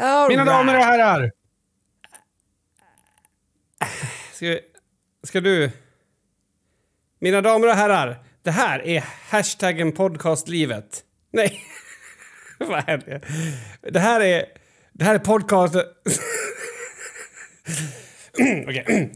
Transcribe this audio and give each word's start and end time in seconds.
All 0.00 0.28
Mina 0.28 0.44
damer 0.44 0.76
och 0.76 0.84
herrar! 0.84 1.32
Ska, 4.32 4.58
ska 5.22 5.40
du... 5.40 5.70
Mina 7.18 7.40
damer 7.40 7.68
och 7.68 7.74
herrar, 7.74 8.24
det 8.42 8.50
här 8.50 8.86
är 8.86 9.04
hashtaggen 9.30 9.92
podcastlivet. 9.92 11.04
Nej, 11.32 11.60
vad 12.58 12.84
hände? 12.84 13.20
Det 13.82 14.00
här 14.00 14.20
är... 14.20 14.44
Det 14.92 15.04
här 15.04 15.14
är 15.14 15.18
podcast... 15.18 15.74
Okej. 18.66 19.14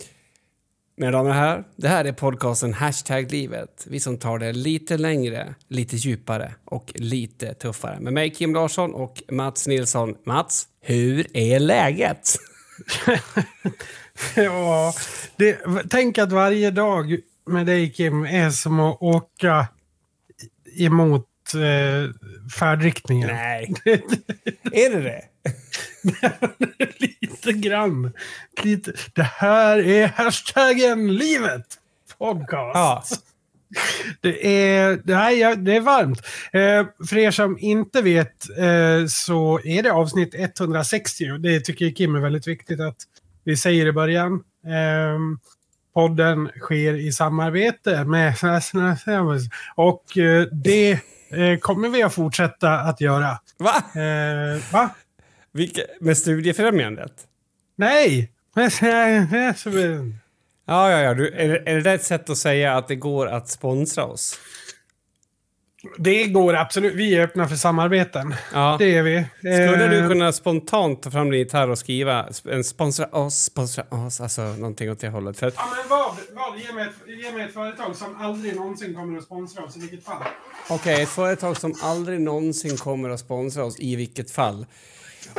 Mina 0.96 1.10
damer 1.10 1.30
och 1.30 1.36
herrar, 1.36 1.64
det 1.76 1.88
här 1.88 2.04
är 2.04 2.12
podcasten 2.12 2.74
Hashtag 2.74 3.32
livet. 3.32 3.86
Vi 3.90 4.00
som 4.00 4.18
tar 4.18 4.38
det 4.38 4.52
lite 4.52 4.96
längre, 4.96 5.54
lite 5.68 5.96
djupare 5.96 6.54
och 6.64 6.92
lite 6.94 7.54
tuffare. 7.54 8.00
Med 8.00 8.12
mig 8.12 8.30
Kim 8.30 8.54
Larsson 8.54 8.94
och 8.94 9.22
Mats 9.30 9.66
Nilsson. 9.66 10.14
Mats, 10.26 10.66
hur 10.80 11.36
är 11.36 11.60
läget? 11.60 12.36
Ja, 14.36 14.94
det, 15.36 15.58
tänk 15.90 16.18
att 16.18 16.32
varje 16.32 16.70
dag 16.70 17.16
med 17.46 17.66
dig 17.66 17.90
Kim 17.92 18.24
är 18.24 18.50
som 18.50 18.80
att 18.80 19.02
åka 19.02 19.66
emot 20.78 21.26
eh, 21.54 22.10
färdriktningen. 22.58 23.28
Nej. 23.28 23.74
är 24.72 24.90
det 24.90 25.00
det? 25.00 25.22
Lite 26.98 27.52
grann. 27.52 28.12
Lite. 28.62 28.92
Det 29.12 29.22
här 29.22 29.78
är 29.78 30.06
hashtaggen 30.06 31.14
livet 31.16 31.66
podcast. 32.18 32.74
Ja. 32.74 33.02
Det 34.20 34.66
är, 34.66 35.00
det, 35.04 35.14
här, 35.14 35.30
ja, 35.30 35.54
det 35.54 35.76
är 35.76 35.80
varmt. 35.80 36.18
Eh, 36.52 37.06
för 37.08 37.18
er 37.18 37.30
som 37.30 37.58
inte 37.58 38.02
vet 38.02 38.58
eh, 38.58 39.06
så 39.08 39.60
är 39.64 39.82
det 39.82 39.92
avsnitt 39.92 40.34
160. 40.34 41.38
Det 41.38 41.60
tycker 41.60 41.90
Kim 41.90 42.14
är 42.14 42.20
väldigt 42.20 42.46
viktigt 42.46 42.80
att 42.80 42.96
vi 43.44 43.56
säger 43.56 43.86
i 43.86 43.92
början. 43.92 44.32
Eh, 44.66 45.18
podden 45.94 46.50
sker 46.60 46.94
i 46.94 47.12
samarbete 47.12 48.04
med 48.04 48.34
och 49.76 50.18
eh, 50.18 50.46
det 50.52 51.00
eh, 51.32 51.58
kommer 51.58 51.88
vi 51.88 52.02
att 52.02 52.14
fortsätta 52.14 52.72
att 52.80 53.00
göra. 53.00 53.38
Va? 53.58 53.74
Eh, 54.02 54.72
va? 54.72 54.90
Vilka, 55.52 55.80
med 56.00 56.18
Studiefrämjandet? 56.18 57.12
Nej! 57.76 58.32
Ja, 60.66 60.90
ja, 60.90 61.00
ja. 61.00 61.14
Du, 61.14 61.28
är, 61.34 61.48
det- 61.48 61.70
är 61.70 61.80
det 61.80 61.92
ett 61.92 62.04
sätt 62.04 62.30
att 62.30 62.38
säga 62.38 62.76
att 62.76 62.88
det 62.88 62.94
går 62.96 63.26
att 63.26 63.48
sponsra 63.48 64.04
oss? 64.04 64.38
Det 65.98 66.24
går 66.26 66.54
absolut. 66.54 66.94
Vi 66.94 67.14
är 67.14 67.22
öppna 67.22 67.48
för 67.48 67.56
samarbeten. 67.56 68.34
Ja. 68.52 68.76
Det 68.78 68.94
är 68.96 69.02
vi. 69.02 69.24
Skulle 69.38 69.88
du 69.88 69.98
Eh, 69.98 70.08
kunna 70.08 70.32
spontant 70.32 71.02
ta 71.02 71.10
fram 71.10 71.30
din 71.30 71.38
gitarr 71.40 71.68
och 71.68 71.78
skriva 71.78 72.28
en 72.50 72.64
sponsra 72.64 73.06
oss, 73.06 73.34
sponsra 73.44 73.84
oss, 73.90 74.20
alltså 74.20 74.42
någonting 74.42 74.90
åt 74.90 75.00
det 75.00 75.08
hållet? 75.08 75.38
För 75.38 75.52
Ja, 75.56 75.62
men 75.76 75.88
vad, 75.88 76.10
vad, 76.32 76.58
ge, 76.60 76.72
mig 76.72 76.84
ett, 76.84 77.24
ge 77.24 77.32
mig 77.32 77.44
ett 77.44 77.54
företag 77.54 77.96
som 77.96 78.16
aldrig 78.20 78.56
någonsin 78.56 78.94
kommer 78.94 79.18
att 79.18 79.24
sponsra 79.24 79.64
oss 79.64 79.76
i 79.76 79.80
vilket 79.80 80.04
fall. 80.04 80.22
Okej, 80.70 81.02
ett 81.02 81.08
företag 81.08 81.56
som 81.56 81.74
aldrig 81.82 82.20
någonsin 82.20 82.76
kommer 82.76 83.10
att 83.10 83.20
sponsra 83.20 83.64
oss 83.64 83.80
i 83.80 83.96
vilket 83.96 84.30
fall. 84.30 84.66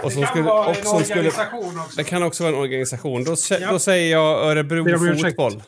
Och 0.04 0.10
Det 0.12 0.16
kan 0.16 0.28
skulle, 0.28 0.44
vara 0.44 0.66
och 0.70 0.78
en 0.78 0.84
som 0.86 1.04
skulle, 1.04 1.20
organisation 1.20 1.80
också. 1.80 1.98
det 1.98 2.04
kan 2.04 2.24
också 2.24 2.44
vara 2.44 2.54
en 2.56 2.60
organisation. 2.62 3.24
Då, 3.24 3.36
Ja. 3.62 3.72
då 3.72 3.80
säger 3.80 4.12
jag 4.12 4.44
Örebro. 4.46 5.18
Fotboll. 5.24 5.64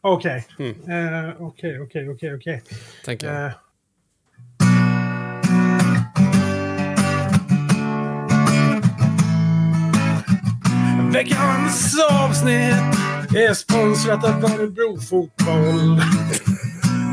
Okej. 0.00 0.46
Mm. 0.58 0.70
Eh, 0.70 1.34
Okej, 1.42 1.80
okej, 1.80 2.08
okej, 2.10 2.34
okej. 2.34 2.62
Tänker 3.04 3.32
jag. 3.34 3.46
Eh, 3.46 3.52
Veckans 11.26 12.00
avsnitt 12.10 12.96
är 13.36 13.54
sponsrat 13.54 14.24
av 14.24 14.44
Örebro 14.44 15.00
Fotboll. 15.00 16.00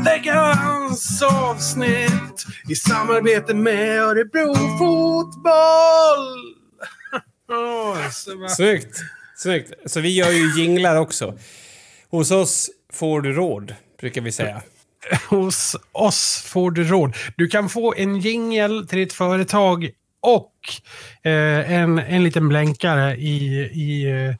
Veckans 0.04 1.22
avsnitt 1.22 2.46
i 2.68 2.74
samarbete 2.74 3.54
med 3.54 3.98
Örebro 3.98 4.54
Fotboll. 4.78 6.54
Så 8.12 8.48
Snyggt! 8.48 8.98
Snyggt. 9.36 9.72
Så 9.86 10.00
vi 10.00 10.16
gör 10.16 10.30
ju 10.30 10.62
jinglar 10.62 10.96
också. 10.96 11.38
Hos 12.10 12.30
oss 12.30 12.70
får 12.92 13.20
du 13.20 13.32
råd, 13.32 13.74
brukar 14.00 14.20
vi 14.20 14.32
säga. 14.32 14.62
Hos 15.28 15.76
oss 15.92 16.44
får 16.46 16.70
du 16.70 16.84
råd. 16.84 17.16
Du 17.36 17.48
kan 17.48 17.68
få 17.68 17.94
en 17.96 18.20
jingel 18.20 18.88
till 18.88 18.98
ditt 18.98 19.12
företag 19.12 19.90
och 20.24 20.52
eh, 21.30 21.72
en, 21.72 21.98
en 21.98 22.24
liten 22.24 22.48
blänkare 22.48 23.16
i, 23.16 23.36
i, 23.72 24.04
eh, 24.10 24.34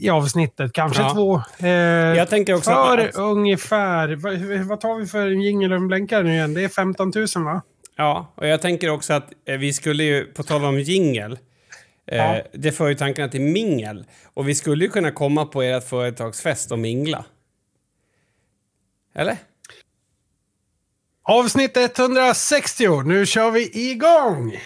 i 0.00 0.10
avsnittet. 0.10 0.72
Kanske 0.72 1.02
Ja. 1.02 1.10
två. 1.14 1.42
Eh, 1.66 1.68
Jag 2.16 2.28
tänker 2.28 2.54
också 2.54 2.70
för 2.70 2.98
att- 2.98 3.14
ungefär, 3.16 4.08
vad, 4.16 4.38
vad 4.68 4.80
tar 4.80 4.98
vi 4.98 5.06
för 5.06 5.26
en 5.30 5.40
jingel 5.42 5.72
och 5.72 5.78
en 5.78 5.88
blänkare 5.88 6.22
nu 6.22 6.32
igen? 6.32 6.54
Det 6.54 6.64
är 6.64 6.68
15 6.68 7.12
000 7.14 7.26
va? 7.44 7.62
Ja, 7.96 8.32
och 8.36 8.46
jag 8.46 8.62
tänker 8.62 8.90
också 8.90 9.12
att 9.12 9.32
eh, 9.48 9.56
vi 9.58 9.72
skulle 9.72 10.04
ju, 10.04 10.24
på 10.24 10.42
tal 10.42 10.64
om 10.64 10.78
jingel, 10.80 11.32
eh, 12.06 12.16
Ja. 12.18 12.42
det 12.52 12.72
för 12.72 12.88
ju 12.88 12.94
tankarna 12.94 13.28
till 13.28 13.40
mingel. 13.40 14.04
Och 14.34 14.48
vi 14.48 14.54
skulle 14.54 14.84
ju 14.84 14.90
kunna 14.90 15.10
komma 15.10 15.44
på 15.46 15.62
ert 15.62 15.88
företagsfest 15.88 16.72
och 16.72 16.78
mingla. 16.78 17.24
Eller? 19.14 19.36
Avsnitt 21.24 21.76
160, 21.76 23.02
nu 23.02 23.26
kör 23.26 23.50
vi 23.50 23.90
igång! 23.90 24.60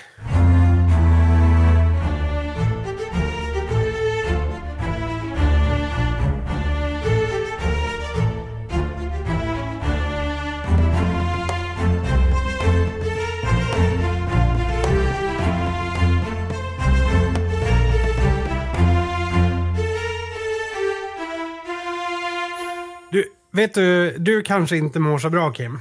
Du, 23.10 23.24
vet 23.52 23.74
du, 23.74 24.16
du 24.18 24.42
kanske 24.42 24.76
inte 24.76 25.00
mår 25.00 25.18
så 25.18 25.30
bra 25.30 25.50
Kim. 25.52 25.80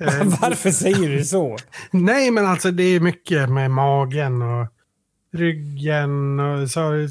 Eh, 0.00 0.24
Varför 0.40 0.70
säger 0.70 1.08
du 1.08 1.24
så? 1.24 1.56
Nej, 1.90 2.30
men 2.30 2.46
alltså 2.46 2.70
det 2.70 2.82
är 2.82 3.00
mycket 3.00 3.50
med 3.50 3.70
magen 3.70 4.42
och 4.42 4.66
ryggen 5.32 6.40
och 6.40 6.70
så, 6.70 7.08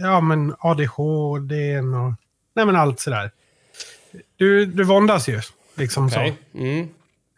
ja 0.00 0.20
men 0.20 0.54
ADHD 0.58 1.78
och 1.78 2.12
nej 2.54 2.66
men 2.66 2.76
allt 2.76 3.00
sådär. 3.00 3.30
Du, 4.36 4.66
du 4.66 4.84
våndas 4.84 5.28
ju, 5.28 5.40
liksom. 5.74 6.10
Mm. 6.54 6.88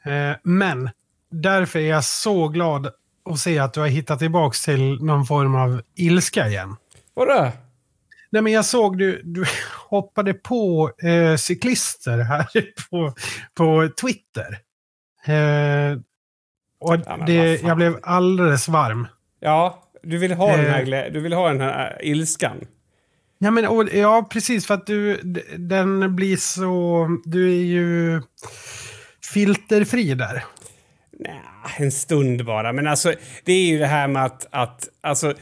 så. 0.04 0.10
Eh, 0.10 0.36
men 0.42 0.90
därför 1.30 1.78
är 1.78 1.90
jag 1.90 2.04
så 2.04 2.48
glad 2.48 2.90
att 3.30 3.38
se 3.38 3.58
att 3.58 3.72
du 3.72 3.80
har 3.80 3.86
hittat 3.86 4.18
tillbaks 4.18 4.64
till 4.64 5.04
någon 5.04 5.26
form 5.26 5.54
av 5.54 5.82
ilska 5.94 6.48
igen. 6.48 6.76
Vadå? 7.14 7.52
Nej, 8.30 8.42
men 8.42 8.52
jag 8.52 8.64
såg 8.64 8.98
du, 8.98 9.22
du 9.24 9.44
hoppade 9.88 10.34
på 10.34 10.90
eh, 11.02 11.36
cyklister 11.36 12.18
här 12.18 12.46
på, 12.90 13.14
på 13.54 13.88
Twitter. 14.00 14.58
Eh, 15.26 15.98
och 16.80 16.96
Ja, 17.06 17.18
det, 17.26 17.62
jag 17.62 17.76
blev 17.76 17.98
alldeles 18.02 18.68
varm. 18.68 19.06
Ja, 19.40 19.82
du 20.02 20.18
vill 20.18 20.32
ha 20.32 20.56
den 20.56 20.66
här, 20.70 20.92
Eh. 20.92 21.12
du 21.12 21.20
vill 21.20 21.32
ha 21.32 21.48
den 21.48 21.60
här 21.60 21.96
äh, 22.00 22.10
ilskan. 22.10 22.56
Ja, 23.38 23.50
men, 23.50 23.66
och, 23.66 23.88
ja, 23.94 24.28
precis. 24.30 24.66
För 24.66 24.74
att 24.74 24.86
du, 24.86 25.16
den 25.58 26.16
blir 26.16 26.36
så... 26.36 27.06
Du 27.24 27.50
är 27.50 27.64
ju 27.64 28.22
filterfri 29.34 30.14
där. 30.14 30.44
Nej, 31.18 31.42
en 31.78 31.92
stund 31.92 32.44
bara. 32.44 32.72
Men 32.72 32.86
alltså, 32.86 33.14
det 33.44 33.52
är 33.52 33.66
ju 33.66 33.78
det 33.78 33.86
här 33.86 34.08
med 34.08 34.24
att... 34.24 34.46
att 34.50 34.88
alltså, 35.00 35.34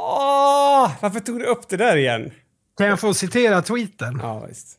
åh, 0.00 0.90
varför 1.00 1.20
tog 1.20 1.38
du 1.38 1.46
upp 1.46 1.68
det 1.68 1.76
där 1.76 1.96
igen? 1.96 2.30
Kan 2.78 2.86
jag 2.86 3.00
få 3.00 3.14
citera 3.14 3.62
tweeten? 3.62 4.18
Ja, 4.22 4.46
visst. 4.48 4.76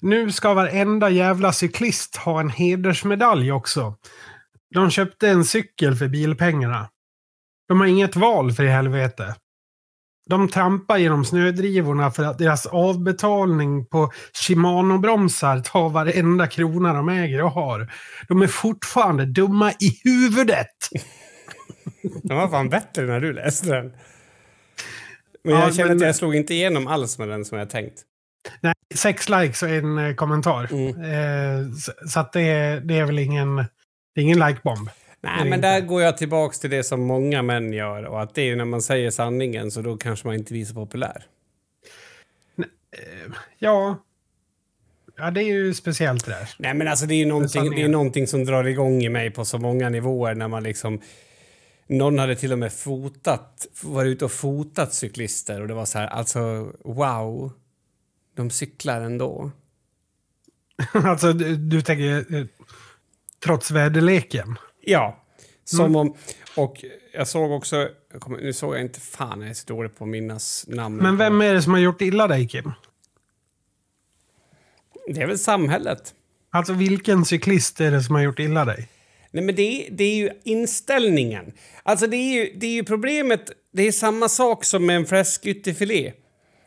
Nu 0.00 0.32
ska 0.32 0.54
varenda 0.54 1.10
jävla 1.10 1.52
cyklist 1.52 2.16
ha 2.16 2.40
en 2.40 2.50
hedersmedalj 2.50 3.52
också. 3.52 3.94
De 4.74 4.90
köpte 4.90 5.28
en 5.28 5.44
cykel 5.44 5.96
för 5.96 6.08
bilpengarna. 6.08 6.88
De 7.68 7.80
har 7.80 7.86
inget 7.86 8.16
val 8.16 8.52
för 8.52 8.64
i 8.64 8.68
helvete. 8.68 9.34
De 10.28 10.48
trampar 10.48 10.96
genom 10.98 11.24
snödrivorna 11.24 12.10
för 12.10 12.24
att 12.24 12.38
deras 12.38 12.66
avbetalning 12.66 13.86
på 13.86 14.12
Shimano-bromsar 14.32 15.60
tar 15.60 15.88
varenda 15.88 16.46
krona 16.46 16.92
de 16.92 17.08
äger 17.08 17.42
och 17.42 17.50
har. 17.50 17.92
De 18.28 18.42
är 18.42 18.46
fortfarande 18.46 19.26
dumma 19.26 19.72
i 19.72 20.00
huvudet. 20.04 20.76
Den 22.22 22.36
var 22.36 22.48
fan 22.48 22.68
bättre 22.68 23.06
när 23.06 23.20
du 23.20 23.32
läste 23.32 23.70
den. 23.70 23.92
Men 25.44 25.54
Ja, 25.54 25.60
jag 25.64 25.74
känner 25.74 25.88
men- 25.88 25.96
att 25.96 26.02
jag 26.06 26.16
slog 26.16 26.34
inte 26.34 26.54
igenom 26.54 26.86
alls 26.86 27.18
med 27.18 27.28
den 27.28 27.44
som 27.44 27.58
jag 27.58 27.70
tänkt. 27.70 28.02
Nej, 28.60 28.74
sex 28.94 29.28
likes 29.28 29.62
och 29.62 29.68
en 29.68 29.98
eh, 29.98 30.14
kommentar. 30.14 30.68
Mm. 30.72 30.88
Eh, 30.88 31.72
så, 31.72 31.92
så 32.08 32.20
att 32.20 32.32
det, 32.32 32.40
är- 32.40 32.80
det 32.80 32.98
är 32.98 33.04
väl 33.04 33.18
ingen, 33.18 33.56
det 33.56 34.20
är 34.20 34.22
ingen 34.22 34.38
likebomb. 34.40 34.90
Nej, 35.20 35.32
men 35.44 35.46
inte? 35.46 35.58
där 35.68 35.80
går 35.80 36.02
jag 36.02 36.18
tillbaks 36.18 36.58
till 36.60 36.70
det 36.70 36.84
som 36.84 37.00
många 37.00 37.42
män 37.42 37.72
gör 37.72 38.04
och 38.04 38.22
att 38.22 38.34
det 38.34 38.50
är 38.50 38.56
när 38.56 38.64
man 38.64 38.82
säger 38.82 39.10
sanningen 39.10 39.70
så 39.70 39.82
då 39.82 39.96
kanske 39.96 40.26
man 40.26 40.36
inte 40.36 40.54
visar 40.54 40.74
populär. 40.74 41.22
Ja. 43.58 43.96
Ja, 45.16 45.30
det 45.30 45.40
är 45.42 45.46
ju 45.46 45.74
speciellt 45.74 46.24
det 46.26 46.30
där. 46.30 46.50
Nej, 46.58 46.74
men 46.74 46.88
alltså 46.88 47.06
det 47.06 47.14
är 47.14 47.18
ju 47.18 47.26
någonting, 47.26 47.70
det 47.70 47.82
är 47.82 47.88
någonting 47.88 48.26
som 48.26 48.44
drar 48.44 48.64
igång 48.64 49.02
i 49.02 49.08
mig 49.08 49.30
på 49.30 49.44
så 49.44 49.58
många 49.58 49.88
nivåer 49.88 50.34
när 50.34 50.48
man 50.48 50.62
liksom... 50.62 51.00
Någon 51.88 52.18
hade 52.18 52.36
till 52.36 52.52
och 52.52 52.58
med 52.58 52.72
fotat, 52.72 53.66
varit 53.82 54.08
ute 54.08 54.24
och 54.24 54.32
fotat 54.32 54.94
cyklister 54.94 55.60
och 55.60 55.68
det 55.68 55.74
var 55.74 55.84
så 55.84 55.98
här, 55.98 56.06
alltså 56.06 56.72
wow, 56.84 57.52
de 58.36 58.50
cyklar 58.50 59.00
ändå. 59.00 59.50
alltså, 60.92 61.32
du, 61.32 61.56
du 61.56 61.82
tänker 61.82 62.34
eh, 62.34 62.46
trots 63.44 63.70
väderleken. 63.70 64.56
Ja, 64.80 65.24
som 65.64 65.96
om... 65.96 66.14
Och 66.56 66.84
jag 67.12 67.28
såg 67.28 67.52
också... 67.52 67.88
Jag 68.12 68.20
kommer, 68.20 68.38
nu 68.38 68.52
såg 68.52 68.74
jag 68.74 68.80
inte... 68.80 69.00
Fan, 69.00 69.40
jag 69.40 69.50
är 69.50 69.54
så 69.54 69.66
dålig 69.66 69.96
på 69.96 70.04
att 70.04 70.10
minnas 70.10 70.64
namn. 70.68 70.96
Men 70.96 71.16
vem 71.16 71.40
är 71.40 71.54
det 71.54 71.62
som 71.62 71.72
har 71.72 71.80
gjort 71.80 72.02
illa 72.02 72.26
dig, 72.26 72.48
Kim? 72.48 72.72
Det 75.06 75.20
är 75.20 75.26
väl 75.26 75.38
samhället. 75.38 76.14
Alltså, 76.50 76.72
vilken 76.72 77.24
cyklist 77.24 77.80
är 77.80 77.90
det 77.90 78.02
som 78.02 78.14
har 78.14 78.22
gjort 78.22 78.38
illa 78.38 78.64
dig? 78.64 78.88
Nej, 79.38 79.44
men 79.44 79.54
det 79.54 79.62
är, 79.62 79.90
det 79.90 80.04
är 80.04 80.14
ju 80.14 80.30
inställningen. 80.44 81.52
Alltså 81.82 82.06
det 82.06 82.16
är 82.16 82.32
ju, 82.32 82.52
det 82.56 82.66
är 82.66 82.70
ju 82.70 82.84
problemet. 82.84 83.50
Det 83.72 83.82
är 83.82 83.92
samma 83.92 84.28
sak 84.28 84.64
som 84.64 84.86
med 84.86 84.96
en 84.96 85.06
fläskytterfilé. 85.06 86.12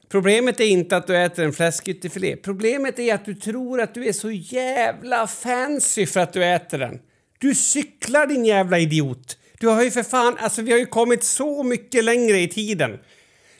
Problemet 0.09 0.59
är 0.59 0.65
inte 0.65 0.97
att 0.97 1.07
du 1.07 1.17
äter 1.17 1.45
en 1.45 1.53
fläskytterfilé. 1.53 2.35
Problemet 2.35 2.99
är 2.99 3.13
att 3.13 3.25
du 3.25 3.35
tror 3.35 3.81
att 3.81 3.93
du 3.93 4.07
är 4.07 4.13
så 4.13 4.31
jävla 4.31 5.27
fancy 5.27 6.05
för 6.05 6.19
att 6.19 6.33
du 6.33 6.45
äter 6.45 6.77
den. 6.77 6.99
Du 7.39 7.55
cyklar 7.55 8.27
din 8.27 8.45
jävla 8.45 8.79
idiot. 8.79 9.37
Du 9.59 9.67
har 9.67 9.83
ju 9.83 9.91
för 9.91 10.03
fan, 10.03 10.37
alltså 10.39 10.61
vi 10.61 10.71
har 10.71 10.79
ju 10.79 10.85
kommit 10.85 11.23
så 11.23 11.63
mycket 11.63 12.03
längre 12.03 12.39
i 12.39 12.47
tiden. 12.47 12.99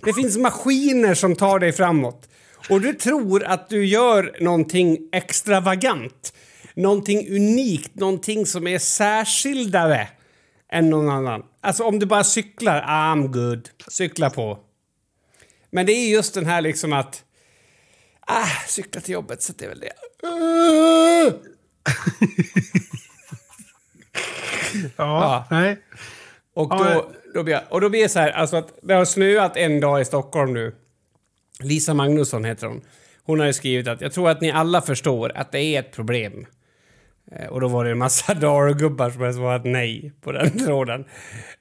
Det 0.05 0.13
finns 0.13 0.37
maskiner 0.37 1.13
som 1.13 1.35
tar 1.35 1.59
dig 1.59 1.71
framåt. 1.71 2.29
Och 2.69 2.81
du 2.81 2.93
tror 2.93 3.43
att 3.43 3.69
du 3.69 3.85
gör 3.85 4.35
någonting 4.39 5.09
extravagant. 5.11 6.33
Någonting 6.73 7.35
unikt, 7.35 7.95
någonting 7.95 8.45
som 8.45 8.67
är 8.67 8.79
särskildare 8.79 10.07
än 10.71 10.89
någon 10.89 11.09
annan. 11.09 11.43
Alltså 11.61 11.83
om 11.83 11.99
du 11.99 12.05
bara 12.05 12.23
cyklar, 12.23 12.81
I'm 12.81 13.27
good. 13.27 13.69
Cykla 13.87 14.29
på. 14.29 14.59
Men 15.71 15.85
det 15.85 15.91
är 15.91 16.09
just 16.09 16.33
den 16.33 16.45
här 16.45 16.61
liksom 16.61 16.93
att... 16.93 17.23
Ah, 18.27 18.47
cykla 18.67 19.01
till 19.01 19.13
jobbet, 19.13 19.41
så 19.41 19.53
det 19.57 19.65
är 19.65 19.69
väl 19.69 19.79
det. 19.79 19.93
Uh! 20.27 21.33
Ja, 24.73 24.89
Ja. 24.97 25.47
nej. 25.51 25.77
Och 26.53 26.67
Ja, 26.71 26.93
då, 26.93 27.11
då 27.33 27.43
blir 27.43 27.53
jag, 27.53 27.63
och 27.69 27.81
då 27.81 27.89
blir 27.89 28.03
det 28.03 28.09
så 28.09 28.19
här, 28.19 28.31
alltså 28.31 28.55
att 28.57 28.79
det 28.83 28.93
har 28.93 29.05
snöat 29.05 29.57
en 29.57 29.79
dag 29.79 30.01
i 30.01 30.05
Stockholm 30.05 30.53
nu. 30.53 30.75
Lisa 31.59 31.93
Magnusson 31.93 32.45
heter 32.45 32.67
hon. 32.67 32.81
Hon 33.23 33.39
har 33.39 33.47
ju 33.47 33.53
skrivit 33.53 33.87
att 33.87 34.01
jag 34.01 34.13
tror 34.13 34.29
att 34.29 34.41
ni 34.41 34.51
alla 34.51 34.81
förstår 34.81 35.31
att 35.37 35.51
det 35.51 35.59
är 35.59 35.79
ett 35.79 35.91
problem. 35.91 36.45
Eh, 37.31 37.47
och 37.47 37.61
då 37.61 37.67
var 37.67 37.85
det 37.85 37.91
en 37.91 37.97
massa 37.97 38.33
dalgubbar 38.41 39.09
som 39.09 39.21
hade 39.21 39.33
svarat 39.33 39.65
nej 39.65 40.11
på 40.21 40.31
den 40.31 40.59
tråden. 40.65 41.05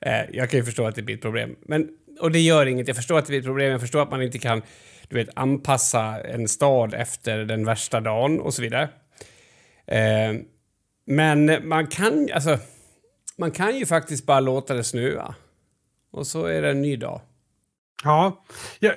Eh, 0.01 0.21
jag 0.33 0.51
kan 0.51 0.61
ju 0.61 0.65
förstå 0.65 0.87
att 0.87 0.95
det 0.95 1.03
blir 1.03 1.15
ett 1.15 1.23
problem. 1.23 1.57
Men, 1.63 1.89
och 2.21 2.31
det 2.31 2.41
gör 2.41 2.67
inget. 2.67 2.89
Jag 2.89 2.97
förstår 2.97 3.19
att 3.19 3.27
det 3.27 3.31
blir 3.31 3.39
ett 3.39 3.47
problem. 3.47 3.71
Jag 3.71 3.81
förstår 3.81 4.03
att 4.03 4.11
man 4.11 4.23
inte 4.23 4.39
kan 4.39 4.63
du 5.09 5.17
vet, 5.17 5.29
anpassa 5.35 6.21
en 6.21 6.49
stad 6.49 6.95
efter 6.95 7.39
den 7.39 7.65
värsta 7.65 8.01
dagen 8.01 8.41
och 8.41 8.55
så 8.55 8.63
vidare. 8.63 8.89
Eh, 9.87 10.35
men 11.07 11.69
man 11.69 11.87
kan, 11.87 12.29
alltså, 12.35 12.59
man 13.39 13.51
kan 13.51 13.79
ju 13.79 13.87
faktiskt 13.87 14.27
bara 14.27 14.41
låta 14.41 14.75
det 14.75 14.85
snöa. 14.85 15.35
Och 16.13 16.27
så 16.27 16.45
är 16.45 16.63
det 16.63 16.71
en 16.71 16.83
ny 16.83 16.97
dag. 16.97 17.21
Ja. 18.05 18.45
Jag, 18.79 18.95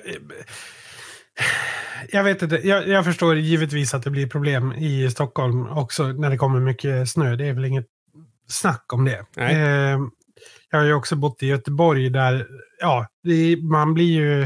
jag 2.12 2.24
vet 2.24 2.42
inte. 2.42 2.68
Jag, 2.68 2.88
jag 2.88 3.04
förstår 3.04 3.36
givetvis 3.36 3.94
att 3.94 4.02
det 4.02 4.10
blir 4.10 4.26
problem 4.26 4.72
i 4.72 5.10
Stockholm 5.10 5.66
också 5.66 6.06
när 6.06 6.30
det 6.30 6.36
kommer 6.36 6.60
mycket 6.60 7.10
snö. 7.10 7.36
Det 7.36 7.46
är 7.46 7.52
väl 7.52 7.64
inget 7.64 7.86
snack 8.48 8.92
om 8.92 9.04
det. 9.04 9.24
Eh, 9.36 9.98
jag 10.70 10.78
har 10.78 10.84
ju 10.84 10.94
också 10.94 11.16
bott 11.16 11.42
i 11.42 11.46
Göteborg 11.46 12.10
där, 12.10 12.46
ja, 12.80 13.06
det, 13.22 13.56
man 13.62 13.94
blir 13.94 14.12
ju... 14.12 14.42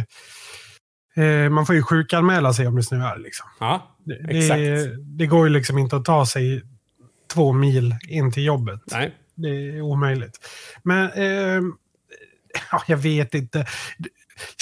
Eh, 1.24 1.50
man 1.50 1.66
får 1.66 1.74
ju 1.74 1.82
sjukanmäla 1.82 2.52
sig 2.52 2.66
om 2.66 2.76
det 2.76 2.82
snöar. 2.82 3.18
Liksom. 3.18 3.46
Ja, 3.60 3.96
Exakt. 4.28 4.58
det, 4.58 4.96
det 5.18 5.26
går 5.26 5.46
ju 5.46 5.52
liksom 5.52 5.78
inte 5.78 5.96
att 5.96 6.04
ta 6.04 6.26
sig 6.26 6.62
två 7.34 7.52
mil 7.52 7.96
in 8.08 8.32
till 8.32 8.44
jobbet. 8.44 8.80
nej. 8.92 9.14
Det 9.40 9.48
är 9.48 9.80
omöjligt. 9.80 10.38
Men 10.82 11.10
eh, 11.10 11.62
ja, 12.70 12.82
jag 12.86 12.96
vet 12.96 13.34
inte. 13.34 13.66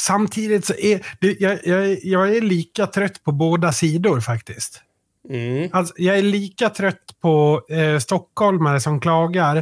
Samtidigt 0.00 0.64
så 0.64 0.75
är 0.75 1.06
det, 1.20 1.40
jag, 1.40 1.58
jag, 1.64 1.99
jag 2.02 2.37
är 2.37 2.40
lika 2.40 2.87
trött 2.87 3.25
på 3.25 3.32
båda 3.32 3.73
sidor 3.73 4.20
faktiskt. 4.20 4.82
Mm. 5.31 5.70
Alltså, 5.73 5.94
jag 5.96 6.19
är 6.19 6.23
lika 6.23 6.70
trött 6.70 7.20
på 7.23 7.62
eh, 7.69 7.99
stockholmare 7.99 8.81
som 8.81 9.00
klagar 9.00 9.56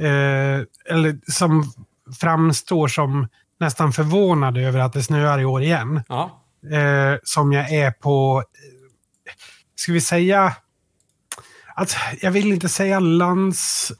eh, 0.00 0.60
eller 0.90 1.32
som 1.32 1.72
framstår 2.20 2.88
som 2.88 3.28
nästan 3.60 3.92
förvånade 3.92 4.60
över 4.60 4.80
att 4.80 4.92
det 4.92 5.02
snöar 5.02 5.40
i 5.40 5.44
år 5.44 5.62
igen. 5.62 6.02
Ja. 6.08 6.44
Eh, 6.72 7.18
som 7.22 7.52
jag 7.52 7.72
är 7.72 7.90
på, 7.90 8.44
eh, 8.54 9.32
ska 9.74 9.92
vi 9.92 10.00
säga, 10.00 10.52
att 11.74 11.96
jag 12.20 12.30
vill 12.30 12.52
inte 12.52 12.68
säga 12.68 13.00
landsort, 13.00 13.98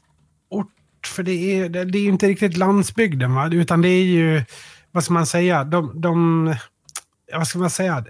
för 1.07 1.23
det 1.23 1.31
är, 1.31 1.69
det 1.69 1.99
är 1.99 2.07
inte 2.07 2.27
riktigt 2.27 2.57
landsbygden, 2.57 3.35
va? 3.35 3.49
utan 3.51 3.81
det 3.81 3.89
är 3.89 4.03
ju, 4.03 4.43
vad 4.91 5.03
ska 5.03 5.13
man 5.13 5.25
säga, 5.25 5.63
de, 5.63 6.01
de 6.01 6.45
vad 7.33 7.47
ska 7.47 7.59
man 7.59 7.69
säga, 7.69 8.03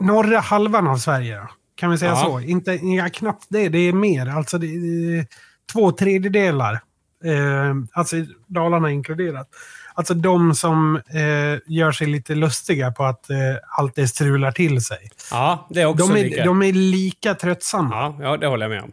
norra 0.00 0.38
halvan 0.40 0.86
av 0.88 0.96
Sverige. 0.96 1.42
Kan 1.74 1.90
vi 1.90 1.98
säga 1.98 2.10
Ja. 2.10 2.16
så? 2.24 2.40
Inte, 2.40 2.72
ja, 2.72 3.08
knappt 3.08 3.46
det, 3.48 3.68
det 3.68 3.78
är 3.78 3.92
mer. 3.92 4.26
Alltså 4.26 4.58
det, 4.58 4.66
det 4.66 5.26
två 5.72 5.92
tredjedelar. 5.92 6.72
Eh, 7.24 7.74
alltså 7.92 8.16
Dalarna 8.46 8.90
inkluderat. 8.90 9.48
Alltså 9.94 10.14
de 10.14 10.54
som 10.54 10.96
eh, 10.96 11.58
gör 11.66 11.92
sig 11.92 12.06
lite 12.06 12.34
lustiga 12.34 12.92
på 12.92 13.04
att 13.04 13.30
eh, 13.30 13.36
allt 13.78 13.94
det 13.94 14.08
strular 14.08 14.52
till 14.52 14.80
sig. 14.84 15.10
ja, 15.30 15.66
det 15.70 15.80
är 15.82 15.86
också 15.86 16.06
De 16.06 16.14
lika. 16.14 16.40
är, 16.42 16.44
de 16.44 16.62
är 16.62 16.72
lika 16.72 17.34
tröttsamma. 17.34 17.94
Ja, 17.94 18.16
ja, 18.20 18.36
det 18.36 18.46
håller 18.46 18.64
jag 18.64 18.70
med 18.70 18.82
om. 18.82 18.92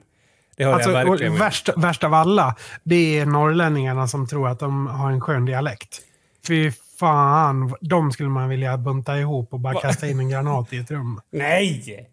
Det 0.57 0.63
håller 0.65 0.75
Alltså, 0.75 0.91
jag 0.91 1.05
verkligen 1.09 1.33
med 1.33 1.41
om. 1.41 1.45
värst, 1.45 1.69
värst 1.77 2.03
av 2.03 2.13
alla, 2.13 2.55
det 2.83 3.19
är 3.19 3.25
norrlänningarna 3.25 4.07
som 4.07 4.27
tror 4.27 4.49
att 4.49 4.59
de 4.59 4.87
har 4.87 5.11
en 5.11 5.21
skön 5.21 5.45
dialekt. 5.45 6.01
Fy 6.47 6.71
fan, 6.99 7.75
de 7.81 8.11
skulle 8.11 8.29
man 8.29 8.49
vilja 8.49 8.77
bunta 8.77 9.19
ihop 9.19 9.53
och 9.53 9.59
bara 9.59 9.73
Va? 9.73 9.81
kasta 9.81 10.07
in 10.07 10.19
en 10.19 10.29
granat 10.29 10.73
i 10.73 10.77
ett 10.77 10.91
rum. 10.91 11.21
Nej! 11.31 12.09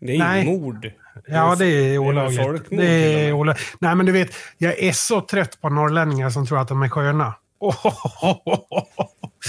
Det 0.00 0.14
är 0.14 0.18
Nej. 0.18 0.44
ju 0.44 0.50
mord. 0.58 0.90
Ja, 1.26 1.54
det 1.58 1.66
är 1.66 1.98
olagligt. 1.98 2.64
Det 2.70 2.86
är 3.26 3.32
olagligt. 3.32 3.76
Nej, 3.78 3.94
men 3.94 4.06
du 4.06 4.12
vet, 4.12 4.34
jag 4.58 4.78
är 4.78 4.92
så 4.92 5.20
trött 5.20 5.60
på 5.60 5.68
norrlänningar 5.68 6.30
som 6.30 6.46
tror 6.46 6.58
att 6.60 6.68
de 6.68 6.82
är 6.82 6.88
sköna. 6.88 7.34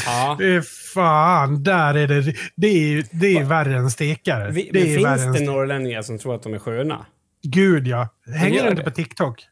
Ja. 0.05 0.37
Fy 0.39 0.61
fan, 0.93 1.63
där 1.63 1.93
är 1.93 2.07
det. 2.07 2.35
Det 2.55 2.67
är, 2.67 3.05
det 3.11 3.37
är 3.37 3.43
värre 3.43 3.77
än 3.77 3.91
stekare. 3.91 4.51
Vi, 4.51 4.69
det 4.73 4.79
är 4.79 4.97
finns 4.97 5.03
det 5.33 5.39
stek- 5.39 5.45
norrlänningar 5.45 6.01
som 6.01 6.17
tror 6.19 6.35
att 6.35 6.43
de 6.43 6.53
är 6.53 6.59
sköna? 6.59 7.05
Gud 7.43 7.87
ja. 7.87 8.07
Hänger 8.35 8.63
du 8.63 8.69
inte 8.69 8.81
det. 8.81 8.83
på 8.83 8.91
TikTok? 8.91 9.45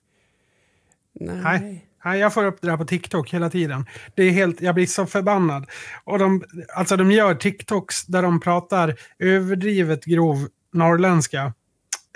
Nej. 1.19 1.35
Nej. 1.43 1.85
Nej, 2.05 2.19
jag 2.19 2.33
får 2.33 2.45
upp 2.45 2.61
det 2.61 2.67
där 2.67 2.77
på 2.77 2.85
TikTok 2.85 3.33
hela 3.33 3.49
tiden. 3.49 3.85
Det 4.15 4.23
är 4.23 4.31
helt, 4.31 4.61
jag 4.61 4.75
blir 4.75 4.85
så 4.85 5.05
förbannad. 5.05 5.69
Och 6.03 6.19
de, 6.19 6.43
alltså 6.75 6.97
de 6.97 7.11
gör 7.11 7.35
TikToks 7.35 8.05
där 8.05 8.21
de 8.21 8.39
pratar 8.39 8.95
överdrivet 9.19 10.05
grov 10.05 10.47
norrländska. 10.73 11.53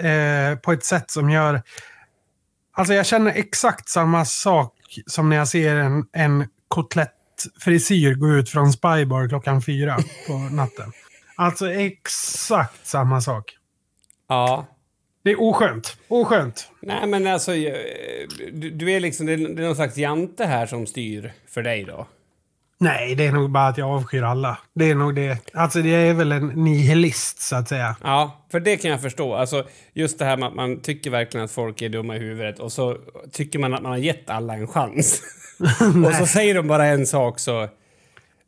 Eh, 0.01 0.57
på 0.59 0.71
ett 0.71 0.85
sätt 0.85 1.11
som 1.11 1.29
gör... 1.29 1.61
Alltså 2.77 2.93
jag 2.93 3.05
känner 3.05 3.31
exakt 3.31 3.89
samma 3.89 4.25
sak 4.25 4.73
som 5.05 5.29
när 5.29 5.37
jag 5.37 5.47
ser 5.47 5.75
en, 5.75 6.05
en 6.13 6.47
kotlettfrisyr 6.67 8.13
gå 8.13 8.29
ut 8.29 8.49
från 8.49 8.71
Spybar 8.73 9.29
klockan 9.29 9.61
fyra 9.61 9.97
på 10.27 10.33
natten. 10.33 10.91
Alltså 11.35 11.71
exakt 11.71 12.87
samma 12.87 13.21
sak. 13.21 13.57
Ja. 14.29 14.67
Det 15.25 15.31
är 15.31 15.41
oskönt. 15.41 15.97
Oskönt. 16.07 16.69
Nej, 16.79 17.07
men 17.07 17.27
alltså... 17.27 17.55
eh, 17.55 17.73
Du, 18.53 18.69
du 18.69 18.91
är 18.91 18.99
liksom... 18.99 19.25
Det 19.25 19.33
är, 19.33 19.37
det 19.37 19.61
är 19.61 19.65
någon 19.65 19.75
slags 19.75 19.97
jante 19.97 20.45
här 20.45 20.65
som 20.65 20.85
styr 20.87 21.33
för 21.49 21.61
dig 21.63 21.83
då? 21.83 22.07
Nej, 22.77 23.15
det 23.15 23.25
är 23.25 23.31
nog 23.31 23.49
bara 23.51 23.67
att 23.67 23.77
jag 23.77 23.89
avskyr 23.89 24.21
alla. 24.23 24.57
Det 24.75 24.89
är 24.89 24.95
nog 24.95 25.15
det. 25.15 25.37
Alltså 25.53 25.81
det 25.81 25.89
är 25.89 26.13
väl 26.13 26.31
en 26.31 26.47
nihilist 26.47 27.39
så 27.41 27.55
att 27.55 27.69
säga. 27.69 27.95
Ja, 28.03 28.45
för 28.51 28.59
det 28.59 28.77
kan 28.77 28.91
jag 28.91 29.01
förstå. 29.01 29.35
Alltså, 29.35 29.65
just 29.93 30.19
det 30.19 30.25
här 30.25 30.37
med 30.37 30.47
att 30.47 30.55
man 30.55 30.79
tycker 30.81 31.09
verkligen 31.09 31.43
att 31.45 31.51
folk 31.51 31.81
är 31.81 31.89
dumma 31.89 32.15
i 32.15 32.19
huvudet 32.19 32.59
och 32.59 32.71
så 32.71 32.97
tycker 33.31 33.59
man 33.59 33.73
att 33.73 33.81
man 33.81 33.91
har 33.91 33.99
gett 33.99 34.29
alla 34.29 34.53
en 34.53 34.67
chans. 34.67 35.21
och 36.07 36.15
så 36.15 36.25
säger 36.25 36.55
de 36.55 36.67
bara 36.67 36.85
en 36.85 37.07
sak 37.07 37.39
så, 37.39 37.69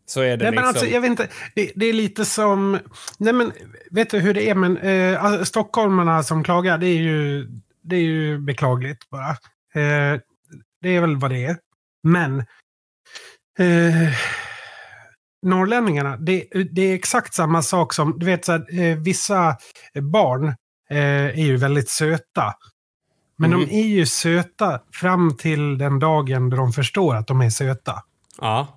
så 0.10 0.22
är 0.22 0.38
det 0.38 0.44
Nej, 0.44 0.52
liksom... 0.52 0.56
men 0.56 0.64
alltså, 0.68 0.86
jag 0.86 1.02
vet 1.02 1.10
inte. 1.12 1.28
Det, 1.56 1.72
det 1.76 1.86
är 1.86 1.94
lite 1.94 2.26
som... 2.26 2.80
Nej, 3.18 3.34
men 3.34 3.52
vet 3.92 4.10
du 4.10 4.20
hur 4.20 4.34
det 4.34 4.50
är? 4.50 4.56
Men, 4.56 4.78
eh, 4.78 5.24
alltså, 5.24 5.46
stockholmarna 5.46 6.24
som 6.24 6.44
klagar, 6.44 6.78
det 6.78 6.88
är 6.88 6.98
ju, 7.02 7.48
det 7.84 7.96
är 7.96 8.02
ju 8.02 8.40
beklagligt 8.40 9.10
bara. 9.10 9.30
Eh, 9.84 10.20
det 10.82 10.90
är 10.96 11.02
väl 11.02 11.16
vad 11.18 11.32
det 11.32 11.46
är. 11.46 11.58
Men 12.04 12.40
eh, 13.60 14.14
norrlänningarna, 15.46 16.18
det, 16.18 16.48
det 16.72 16.82
är 16.82 16.96
exakt 16.96 17.34
samma 17.34 17.62
sak 17.62 17.94
som, 17.94 18.20
du 18.20 18.26
vet, 18.26 18.46
så 18.46 18.52
här, 18.52 18.80
eh, 18.82 18.98
vissa 18.98 19.58
barn 20.02 20.48
eh, 20.90 20.98
är 21.40 21.46
ju 21.46 21.58
väldigt 21.58 21.90
söta. 21.90 22.54
Men 23.38 23.54
Mm. 23.54 23.66
de 23.68 23.76
är 23.82 23.86
ju 23.88 24.06
söta 24.06 24.80
fram 24.94 25.38
till 25.38 25.78
den 25.78 26.00
dagen 26.00 26.50
då 26.50 26.58
de 26.58 26.74
förstår 26.74 27.16
att 27.16 27.28
de 27.28 27.42
är 27.42 27.50
söta. 27.50 28.04
Ja. 28.42 28.77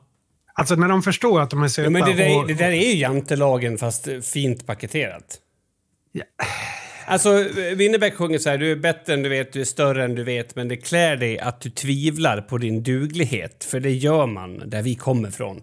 Alltså 0.60 0.74
när 0.74 0.88
de 0.88 1.02
förstår 1.02 1.40
att 1.40 1.50
de 1.50 1.62
är 1.62 1.68
söta. 1.68 1.86
ja 1.86 1.90
men 1.90 2.04
det 2.04 2.12
där, 2.12 2.38
och, 2.38 2.46
det 2.46 2.54
där 2.54 2.70
är 2.70 2.92
ju 2.92 2.96
jantelagen 2.96 3.78
fast 3.78 4.08
eh, 4.08 4.20
fint 4.20 4.66
paketerat. 4.66 5.38
Ja. 6.12 6.24
Alltså, 7.06 7.44
Winnerbäck 7.74 8.14
sjunger 8.14 8.38
så 8.38 8.50
här, 8.50 8.58
du 8.58 8.72
är 8.72 8.76
bättre 8.76 9.14
än 9.14 9.22
du 9.22 9.28
vet, 9.28 9.52
du 9.52 9.60
är 9.60 9.64
större 9.64 10.04
än 10.04 10.14
du 10.14 10.24
vet, 10.24 10.56
men 10.56 10.68
det 10.68 10.76
klär 10.76 11.16
dig 11.16 11.38
att 11.38 11.60
du 11.60 11.70
tvivlar 11.70 12.40
på 12.40 12.58
din 12.58 12.82
duglighet. 12.82 13.64
För 13.64 13.80
det 13.80 13.90
gör 13.90 14.26
man 14.26 14.62
där 14.66 14.82
vi 14.82 14.94
kommer 14.94 15.28
ifrån. 15.28 15.62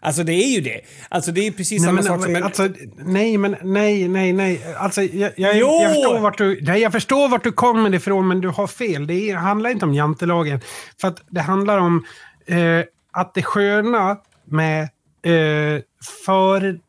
Alltså 0.00 0.22
det 0.22 0.32
är 0.32 0.54
ju 0.54 0.60
det. 0.60 0.80
Alltså 1.08 1.32
det 1.32 1.46
är 1.46 1.50
precis 1.50 1.80
Nej, 1.82 1.86
samma 1.86 1.94
men, 1.94 2.04
sak 2.04 2.22
som 2.22 2.36
en... 2.36 2.42
alltså, 2.42 2.68
nej, 2.96 3.38
men 3.38 3.56
nej, 3.62 4.08
nej, 4.08 4.32
nej. 4.32 4.60
Alltså, 4.76 5.02
jag, 5.02 5.32
jag, 5.36 5.56
jag, 5.56 5.94
förstår 5.94 6.18
vart 6.18 6.38
du, 6.38 6.60
nej, 6.62 6.80
jag 6.80 6.92
förstår 6.92 7.28
vart 7.28 7.44
du 7.44 7.52
kommer 7.52 7.94
ifrån, 7.94 8.28
men 8.28 8.40
du 8.40 8.48
har 8.48 8.66
fel. 8.66 9.06
Det 9.06 9.30
är, 9.30 9.36
handlar 9.36 9.70
inte 9.70 9.84
om 9.84 9.94
jantelagen. 9.94 10.60
För 11.00 11.08
att 11.08 11.22
det 11.30 11.40
handlar 11.40 11.78
om 11.78 12.04
eh, 12.46 12.56
att 13.20 13.34
det 13.34 13.42
sköna 13.42 14.16
med 14.44 14.82
eh, 15.22 15.82
för... 16.26 16.80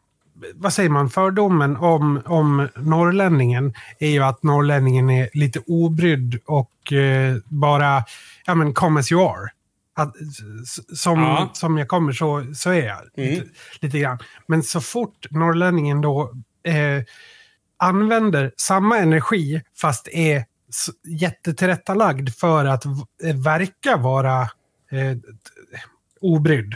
Vad 0.54 0.74
säger 0.74 0.90
man? 0.90 1.10
Fördomen 1.10 1.78
om, 1.78 2.22
om 2.26 2.70
norrlänningen 2.76 3.74
är 4.00 4.10
ju 4.10 4.24
att 4.24 4.44
norrlänningen 4.44 5.10
är 5.10 5.30
lite 5.34 5.60
obrydd 5.68 6.40
och 6.46 6.94
eh, 6.94 7.36
bara, 7.46 8.04
ja 8.46 8.56
men 8.56 8.74
come 8.74 9.00
as 9.00 9.12
you 9.12 9.22
are. 9.22 9.50
Att, 9.96 10.16
som, 10.96 11.20
Ja. 11.20 11.50
som 11.54 11.78
jag 11.78 11.88
kommer 11.88 12.14
så, 12.14 12.46
så 12.56 12.70
är 12.70 12.88
jag. 12.88 12.98
Mm. 13.18 13.30
Lite, 13.30 13.46
lite 13.80 14.00
grann. 14.00 14.20
Men 14.48 14.64
så 14.64 14.82
fort 14.82 15.28
norrlänningen 15.32 16.02
då 16.02 16.34
eh, 16.64 17.04
använder 17.78 18.52
samma 18.58 18.98
energi 18.98 19.62
fast 19.82 20.08
är 20.08 20.46
jättetillrättalagd 21.08 22.30
för 22.30 22.66
att 22.66 22.86
eh, 22.86 23.36
verka 23.44 23.98
vara 23.98 24.42
eh, 24.92 25.18
obrydd. 26.22 26.74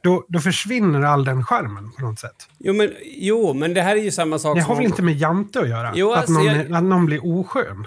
Då, 0.00 0.24
då 0.28 0.38
försvinner 0.40 1.02
all 1.02 1.24
den 1.24 1.44
skärmen 1.44 1.92
på 1.92 2.02
något 2.02 2.18
sätt. 2.18 2.48
Jo 2.58 2.74
men, 2.74 2.92
jo, 3.04 3.54
men 3.54 3.74
det 3.74 3.82
här 3.82 3.96
är 3.96 4.00
ju 4.00 4.10
samma 4.10 4.38
sak 4.38 4.56
Det 4.56 4.62
som... 4.62 4.68
har 4.68 4.76
väl 4.76 4.84
inte 4.84 5.02
med 5.02 5.14
jante 5.16 5.60
att 5.60 5.68
göra? 5.68 5.92
Jo, 5.94 6.12
att, 6.12 6.18
alltså, 6.18 6.32
någon, 6.32 6.44
jag- 6.46 6.72
att 6.72 6.84
någon 6.84 7.06
blir 7.06 7.26
oskön? 7.38 7.86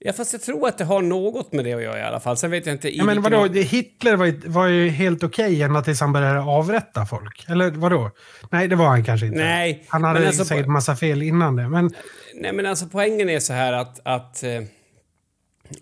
Ja, 0.00 0.12
fast 0.12 0.32
jag 0.32 0.42
tror 0.42 0.68
att 0.68 0.78
det 0.78 0.84
har 0.84 1.02
något 1.02 1.52
med 1.52 1.64
det 1.64 1.72
att 1.74 1.82
göra 1.82 1.98
i 1.98 2.02
alla 2.02 2.20
fall. 2.20 2.36
Sen 2.36 2.50
vet 2.50 2.66
jag 2.66 2.74
inte... 2.74 2.96
Ja, 2.96 3.04
men 3.04 3.22
vadå, 3.22 3.46
det- 3.46 3.62
Hitler 3.62 4.16
var 4.16 4.26
ju, 4.26 4.40
var 4.46 4.66
ju 4.66 4.88
helt 4.88 5.22
okej 5.24 5.62
ända 5.62 5.82
tills 5.82 6.00
han 6.00 6.12
började 6.12 6.40
avrätta 6.40 7.06
folk. 7.06 7.44
Eller 7.48 7.70
vadå? 7.70 8.10
Nej, 8.50 8.68
det 8.68 8.76
var 8.76 8.86
han 8.86 9.04
kanske 9.04 9.26
inte. 9.26 9.38
Nej, 9.38 9.84
Han 9.88 10.04
hade 10.04 10.26
alltså 10.26 10.44
säkert 10.44 10.66
massa 10.66 10.96
fel 10.96 11.22
innan 11.22 11.56
det. 11.56 11.68
Men 11.68 11.90
Nej, 12.34 12.52
men 12.52 12.66
alltså 12.66 12.86
poängen 12.92 13.28
är 13.28 13.40
så 13.40 13.52
här 13.52 13.72
att, 13.72 14.00
att 14.04 14.42
eh, 14.42 14.50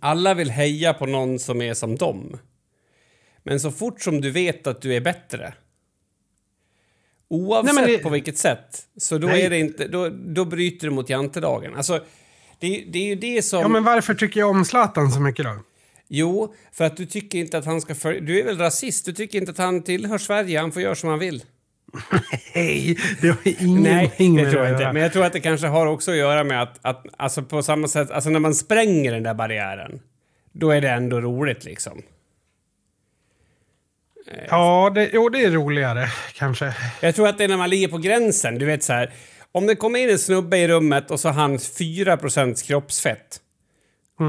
alla 0.00 0.34
vill 0.34 0.50
heja 0.50 0.94
på 0.94 1.06
någon 1.06 1.38
som 1.38 1.62
är 1.62 1.74
som 1.74 1.96
dem. 1.96 2.38
Men 3.46 3.60
så 3.60 3.70
fort 3.70 4.00
som 4.02 4.20
du 4.20 4.30
vet 4.30 4.66
att 4.66 4.82
du 4.82 4.94
är 4.94 5.00
bättre, 5.00 5.54
oavsett 7.28 7.74
Nej, 7.74 7.86
det- 7.96 7.98
på 7.98 8.08
vilket 8.08 8.38
sätt, 8.38 8.86
så 8.96 9.18
då, 9.18 9.26
Nej. 9.26 9.42
är 9.42 9.50
det 9.50 9.58
inte, 9.58 9.88
då, 9.88 10.08
då 10.08 10.44
bryter 10.44 10.86
du 10.86 10.94
mot 10.94 11.10
jantelagen. 11.10 11.74
Alltså, 11.74 12.04
det, 12.58 12.84
det 12.88 12.98
är 12.98 13.06
ju 13.06 13.14
det 13.14 13.42
som... 13.42 13.60
Ja, 13.60 13.68
men 13.68 13.84
varför 13.84 14.14
tycker 14.14 14.40
jag 14.40 14.50
om 14.50 14.64
Zlatan 14.64 15.10
så 15.12 15.20
mycket 15.20 15.44
då? 15.44 15.58
Jo, 16.08 16.54
för 16.72 16.84
att 16.84 16.96
du 16.96 17.06
tycker 17.06 17.38
inte 17.38 17.58
att 17.58 17.64
han 17.64 17.80
ska 17.80 17.94
följa... 17.94 18.20
Du 18.20 18.40
är 18.40 18.44
väl 18.44 18.58
rasist? 18.58 19.06
Du 19.06 19.12
tycker 19.12 19.38
inte 19.38 19.50
att 19.50 19.58
han 19.58 19.82
tillhör 19.82 20.18
Sverige? 20.18 20.60
Han 20.60 20.72
får 20.72 20.82
göra 20.82 20.94
som 20.94 21.08
han 21.08 21.18
vill. 21.18 21.44
Hej, 22.52 22.98
det 23.20 23.28
har 23.28 23.38
ingenting 23.44 23.82
Nej, 23.82 24.44
det 24.44 24.50
tror 24.50 24.64
jag 24.64 24.72
inte. 24.72 24.92
Men 24.92 25.02
jag 25.02 25.12
tror 25.12 25.24
att 25.24 25.32
det 25.32 25.40
kanske 25.40 25.66
har 25.66 25.86
också 25.86 26.10
att 26.10 26.16
göra 26.16 26.44
med 26.44 26.62
att, 26.62 26.78
att 26.82 27.06
alltså 27.16 27.42
på 27.42 27.62
samma 27.62 27.88
sätt, 27.88 28.10
alltså 28.10 28.30
när 28.30 28.40
man 28.40 28.54
spränger 28.54 29.12
den 29.12 29.22
där 29.22 29.34
barriären, 29.34 30.00
då 30.52 30.70
är 30.70 30.80
det 30.80 30.90
ändå 30.90 31.20
roligt 31.20 31.64
liksom. 31.64 32.02
Ja, 34.48 34.92
det, 34.94 35.10
jo, 35.12 35.28
det 35.28 35.44
är 35.44 35.50
roligare 35.50 36.08
kanske. 36.34 36.74
Jag 37.00 37.14
tror 37.14 37.28
att 37.28 37.38
det 37.38 37.44
är 37.44 37.48
när 37.48 37.56
man 37.56 37.70
ligger 37.70 37.88
på 37.88 37.98
gränsen, 37.98 38.58
du 38.58 38.66
vet 38.66 38.82
så 38.82 38.92
här, 38.92 39.12
om 39.52 39.66
det 39.66 39.76
kommer 39.76 39.98
in 39.98 40.10
en 40.10 40.18
snubbe 40.18 40.58
i 40.58 40.68
rummet 40.68 41.10
och 41.10 41.20
så 41.20 41.28
har 41.28 41.34
han 41.34 41.56
4% 41.56 42.66
kroppsfett. 42.66 43.40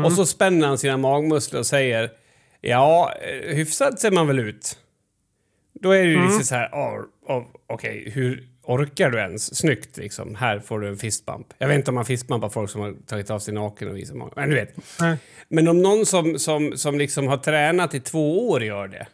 Och 0.05 0.11
så 0.13 0.25
spänner 0.25 0.67
han 0.67 0.77
sina 0.77 0.97
magmuskler 0.97 1.59
och 1.59 1.65
säger 1.65 2.09
ja, 2.61 3.13
eh, 3.21 3.55
hyfsat 3.55 3.99
ser 3.99 4.11
man 4.11 4.27
väl 4.27 4.39
ut. 4.39 4.77
Då 5.73 5.91
är 5.91 6.03
det 6.03 6.11
ju 6.11 6.23
liksom 6.23 6.43
så 6.43 6.55
här, 6.55 6.69
oh, 6.71 7.03
oh, 7.27 7.43
okej, 7.67 8.11
hur 8.13 8.47
orkar 8.63 9.09
du 9.09 9.17
ens? 9.17 9.55
Snyggt 9.55 9.97
liksom. 9.97 10.35
Här 10.35 10.59
får 10.59 10.79
du 10.79 10.87
en 10.87 10.97
fistbump. 10.97 11.47
Jag 11.57 11.67
vet 11.67 11.75
inte 11.75 11.91
om 11.91 11.95
man 11.95 12.05
fistbumpar 12.05 12.49
folk 12.49 12.69
som 12.69 12.81
har 12.81 12.93
tagit 13.07 13.29
av 13.29 13.39
sig 13.39 13.53
naken 13.53 13.89
och 13.89 13.97
visar 13.97 14.15
magen. 14.15 14.33
Men 14.35 14.49
du 14.49 14.55
vet. 14.55 14.75
Nej. 14.99 15.17
Men 15.47 15.67
om 15.67 15.81
någon 15.81 16.05
som, 16.05 16.39
som, 16.39 16.77
som 16.77 16.97
liksom 16.97 17.27
har 17.27 17.37
tränat 17.37 17.93
i 17.93 17.99
två 17.99 18.49
år 18.49 18.63
gör 18.63 18.87
det. 18.87 19.07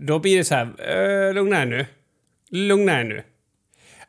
Då 0.00 0.18
blir 0.18 0.38
det 0.38 0.44
så 0.44 0.54
här, 0.54 0.66
eh, 0.78 1.34
lugna 1.34 1.62
er 1.62 1.66
nu. 1.66 1.86
Lugna 2.50 3.00
er 3.00 3.04
nu. 3.04 3.22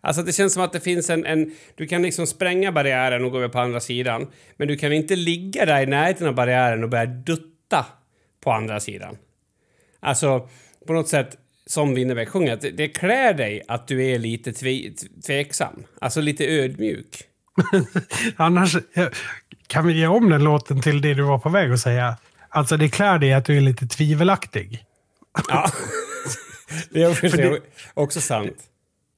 Alltså 0.01 0.23
det 0.23 0.33
känns 0.33 0.53
som 0.53 0.63
att 0.63 0.73
det 0.73 0.79
finns 0.79 1.09
en, 1.09 1.25
en... 1.25 1.51
Du 1.75 1.87
kan 1.87 2.01
liksom 2.01 2.27
spränga 2.27 2.71
barriären 2.71 3.25
och 3.25 3.31
gå 3.31 3.37
över 3.37 3.49
på 3.49 3.59
andra 3.59 3.79
sidan. 3.79 4.27
Men 4.57 4.67
du 4.67 4.77
kan 4.77 4.93
inte 4.93 5.15
ligga 5.15 5.65
där 5.65 5.81
i 5.81 5.85
närheten 5.85 6.27
av 6.27 6.35
barriären 6.35 6.83
och 6.83 6.89
börja 6.89 7.05
dutta 7.05 7.85
på 8.43 8.51
andra 8.51 8.79
sidan. 8.79 9.17
Alltså, 9.99 10.49
på 10.87 10.93
något 10.93 11.07
sätt, 11.07 11.37
som 11.65 11.95
Winnerbäck 11.95 12.29
sjunger, 12.29 12.53
att 12.53 12.61
det, 12.61 12.71
det 12.71 12.87
klär 12.87 13.33
dig 13.33 13.61
att 13.67 13.87
du 13.87 14.05
är 14.05 14.19
lite 14.19 14.53
tve, 14.53 14.91
tveksam. 15.25 15.83
Alltså 15.99 16.21
lite 16.21 16.45
ödmjuk. 16.45 17.23
Annars 18.35 18.75
eh, 18.93 19.07
kan 19.67 19.87
vi 19.87 19.93
ge 19.93 20.07
om 20.07 20.29
den 20.29 20.43
låten 20.43 20.81
till 20.81 21.01
det 21.01 21.13
du 21.13 21.23
var 21.23 21.39
på 21.39 21.49
väg 21.49 21.71
att 21.71 21.79
säga. 21.79 22.17
Alltså 22.49 22.77
det 22.77 22.89
klär 22.89 23.19
dig 23.19 23.33
att 23.33 23.45
du 23.45 23.57
är 23.57 23.61
lite 23.61 23.87
tvivelaktig. 23.87 24.83
Ja. 25.47 25.71
det 26.89 27.03
är 27.03 27.13
För 27.13 27.37
det- 27.37 27.59
också 27.93 28.21
sant. 28.21 28.53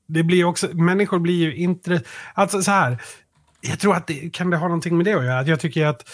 Det 0.07 0.23
blir 0.23 0.43
också, 0.45 0.67
människor 0.73 1.19
blir 1.19 1.35
ju 1.35 1.55
inte... 1.55 2.01
Alltså 2.33 2.61
så 2.61 2.71
här. 2.71 3.01
Jag 3.61 3.79
tror 3.79 3.95
att 3.95 4.07
det 4.07 4.33
kan 4.33 4.49
det 4.49 4.57
ha 4.57 4.67
någonting 4.67 4.97
med 4.97 5.05
det 5.05 5.13
att 5.13 5.25
göra. 5.25 5.39
Att 5.39 5.47
Jag 5.47 5.59
tycker 5.59 5.85
att 5.85 6.09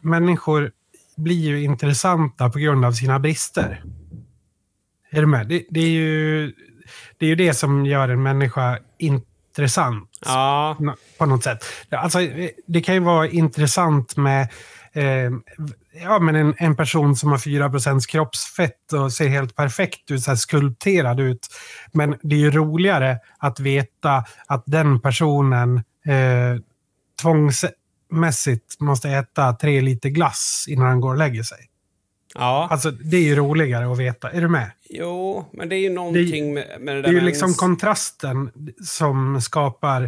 människor 0.00 0.72
blir 1.16 1.36
ju 1.48 1.62
intressanta 1.64 2.50
på 2.50 2.58
grund 2.58 2.84
av 2.84 2.92
sina 2.92 3.18
brister. 3.18 3.82
Är 5.10 5.20
du 5.20 5.26
med? 5.26 5.48
Det, 5.48 5.64
det, 5.70 5.80
är, 5.80 5.88
ju, 5.90 6.52
det 7.18 7.26
är 7.26 7.28
ju 7.30 7.34
det 7.36 7.54
som 7.54 7.86
gör 7.86 8.08
en 8.08 8.22
människa 8.22 8.78
intressant. 8.98 10.08
Ja. 10.24 10.76
På 11.18 11.26
något 11.26 11.44
sätt. 11.44 11.64
Alltså, 11.90 12.18
det 12.66 12.80
kan 12.80 12.94
ju 12.94 13.00
vara 13.00 13.28
intressant 13.28 14.16
med 14.16 14.48
eh, 14.98 15.30
ja, 16.02 16.18
men 16.18 16.36
en, 16.36 16.54
en 16.58 16.76
person 16.76 17.16
som 17.16 17.30
har 17.30 17.38
4% 17.38 18.08
kroppsfett 18.08 18.92
och 18.92 19.12
ser 19.12 19.28
helt 19.28 19.56
perfekt 19.56 20.10
ut, 20.10 20.22
så 20.22 20.36
skulpterad 20.36 21.20
ut. 21.20 21.48
Men 21.92 22.14
det 22.22 22.34
är 22.36 22.40
ju 22.40 22.50
roligare 22.50 23.18
att 23.38 23.60
veta 23.60 24.24
att 24.46 24.62
den 24.66 25.00
personen 25.00 25.76
eh, 26.06 26.62
tvångsmässigt 27.22 28.80
måste 28.80 29.10
äta 29.10 29.52
tre 29.52 29.80
liter 29.80 30.08
glass 30.08 30.64
innan 30.68 30.86
han 30.86 31.00
går 31.00 31.10
och 31.10 31.18
lägger 31.18 31.42
sig. 31.42 31.58
Ja. 32.34 32.68
Alltså, 32.70 32.90
det 32.90 33.16
är 33.16 33.22
ju 33.22 33.36
roligare 33.36 33.92
att 33.92 33.98
veta. 33.98 34.30
Är 34.30 34.40
du 34.40 34.48
med? 34.48 34.70
Jo, 34.90 35.44
men 35.52 35.68
det 35.68 35.76
är 35.76 35.80
ju 35.80 35.90
någonting 35.90 36.54
med, 36.54 36.66
med 36.80 36.96
det 36.96 37.02
där 37.02 37.08
Det 37.08 37.16
är 37.16 37.20
ju 37.20 37.26
liksom 37.26 37.46
ens- 37.46 37.58
kontrasten 37.58 38.50
som 38.84 39.40
skapar 39.40 40.02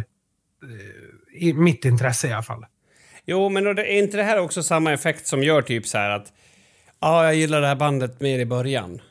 eh, 1.41 1.55
mitt 1.55 1.85
intresse 1.85 2.27
i 2.27 2.33
alla 2.33 2.43
fall. 2.43 2.65
Jo, 3.25 3.49
men 3.49 3.67
är 3.67 3.83
inte 3.83 4.17
det 4.17 4.23
här 4.23 4.39
också 4.39 4.63
samma 4.63 4.93
effekt 4.93 5.27
som 5.27 5.43
gör 5.43 5.61
typ 5.61 5.87
så 5.87 5.97
här 5.97 6.09
att 6.09 6.33
ja, 6.99 7.25
jag 7.25 7.35
gillar 7.35 7.61
det 7.61 7.67
här 7.67 7.75
bandet 7.75 8.21
mer 8.21 8.39
i 8.39 8.45
början. 8.45 9.01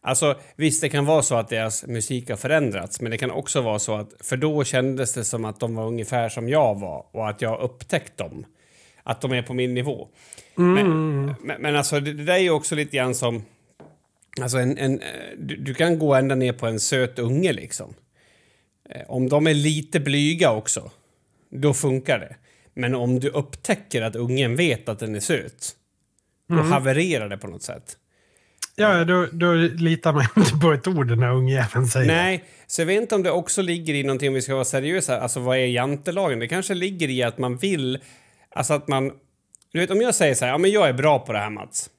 Alltså 0.00 0.36
visst, 0.56 0.80
det 0.80 0.88
kan 0.88 1.06
vara 1.06 1.22
så 1.22 1.34
att 1.34 1.48
deras 1.48 1.86
musik 1.86 2.30
har 2.30 2.36
förändrats, 2.36 3.00
men 3.00 3.10
det 3.10 3.18
kan 3.18 3.30
också 3.30 3.60
vara 3.60 3.78
så 3.78 3.94
att 3.94 4.14
för 4.20 4.36
då 4.36 4.64
kändes 4.64 5.14
det 5.14 5.24
som 5.24 5.44
att 5.44 5.60
de 5.60 5.74
var 5.74 5.86
ungefär 5.86 6.28
som 6.28 6.48
jag 6.48 6.80
var 6.80 7.06
och 7.10 7.28
att 7.28 7.42
jag 7.42 7.60
upptäckt 7.60 8.16
dem. 8.16 8.46
Att 9.02 9.20
de 9.20 9.32
är 9.32 9.42
på 9.42 9.54
min 9.54 9.74
nivå. 9.74 10.08
Men, 10.54 11.26
men, 11.26 11.62
men 11.62 11.76
alltså 11.76 12.00
det, 12.00 12.12
det 12.12 12.24
där 12.24 12.34
är 12.34 12.38
ju 12.38 12.50
också 12.50 12.74
lite 12.74 12.96
grann 12.96 13.14
som 13.14 13.44
Alltså 14.40 14.58
en, 14.58 14.78
en, 14.78 15.00
du, 15.38 15.56
du 15.56 15.74
kan 15.74 15.98
gå 15.98 16.14
ända 16.14 16.34
ner 16.34 16.52
på 16.52 16.66
en 16.66 16.80
söt 16.80 17.18
unge 17.18 17.52
liksom. 17.52 17.94
Eh, 18.90 19.10
Om 19.10 19.28
de 19.28 19.46
är 19.46 19.54
lite 19.54 20.00
blyga 20.00 20.50
också, 20.50 20.90
då 21.50 21.74
funkar 21.74 22.18
det. 22.18 22.36
Men 22.74 22.94
om 22.94 23.20
du 23.20 23.28
upptäcker 23.28 24.02
att 24.02 24.16
ungen 24.16 24.56
vet 24.56 24.88
att 24.88 24.98
den 24.98 25.14
är 25.14 25.20
söt, 25.20 25.76
då 26.48 26.54
havererar 26.54 27.28
det 27.28 27.36
på 27.38 27.46
något 27.46 27.62
sätt. 27.62 27.96
Ja, 28.76 29.04
då, 29.04 29.26
då 29.32 29.52
litar 29.54 30.12
man 30.12 30.26
inte 30.36 30.56
på 30.56 30.72
ett 30.72 30.86
ord 30.86 31.08
den 31.08 31.22
här 31.22 31.32
ungjäveln 31.32 31.86
säger. 31.86 32.06
Nej, 32.06 32.44
så 32.66 32.80
jag 32.80 32.86
vet 32.86 33.02
inte 33.02 33.14
om 33.14 33.22
det 33.22 33.30
också 33.30 33.62
ligger 33.62 33.94
i 33.94 34.02
någonting, 34.02 34.28
om 34.28 34.34
vi 34.34 34.42
ska 34.42 34.54
vara 34.54 34.64
seriösa, 34.64 35.20
alltså 35.20 35.40
vad 35.40 35.56
är 35.56 35.66
jantelagen? 35.66 36.38
Det 36.38 36.48
kanske 36.48 36.74
ligger 36.74 37.10
i 37.10 37.22
att 37.22 37.38
man 37.38 37.56
vill, 37.56 37.98
alltså 38.50 38.74
att 38.74 38.88
man, 38.88 39.12
Du 39.72 39.78
vet, 39.78 39.90
om 39.90 40.00
jag 40.00 40.14
säger 40.14 40.34
så 40.34 40.44
här, 40.44 40.52
ja 40.52 40.58
men 40.58 40.70
jag 40.70 40.88
är 40.88 40.92
bra 40.92 41.18
på 41.18 41.32
det 41.32 41.38
här 41.38 41.50
Mats. 41.50 41.90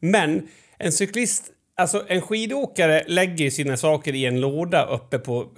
Men 0.00 0.48
en 0.78 0.92
cyklist, 0.92 1.44
alltså 1.76 2.04
en 2.08 2.20
skidåkare 2.22 3.04
lägger 3.06 3.50
sina 3.50 3.76
saker 3.76 4.14
i 4.14 4.24
en 4.24 4.40
låda 4.40 4.86
uppe 4.86 5.18
på, 5.18 5.48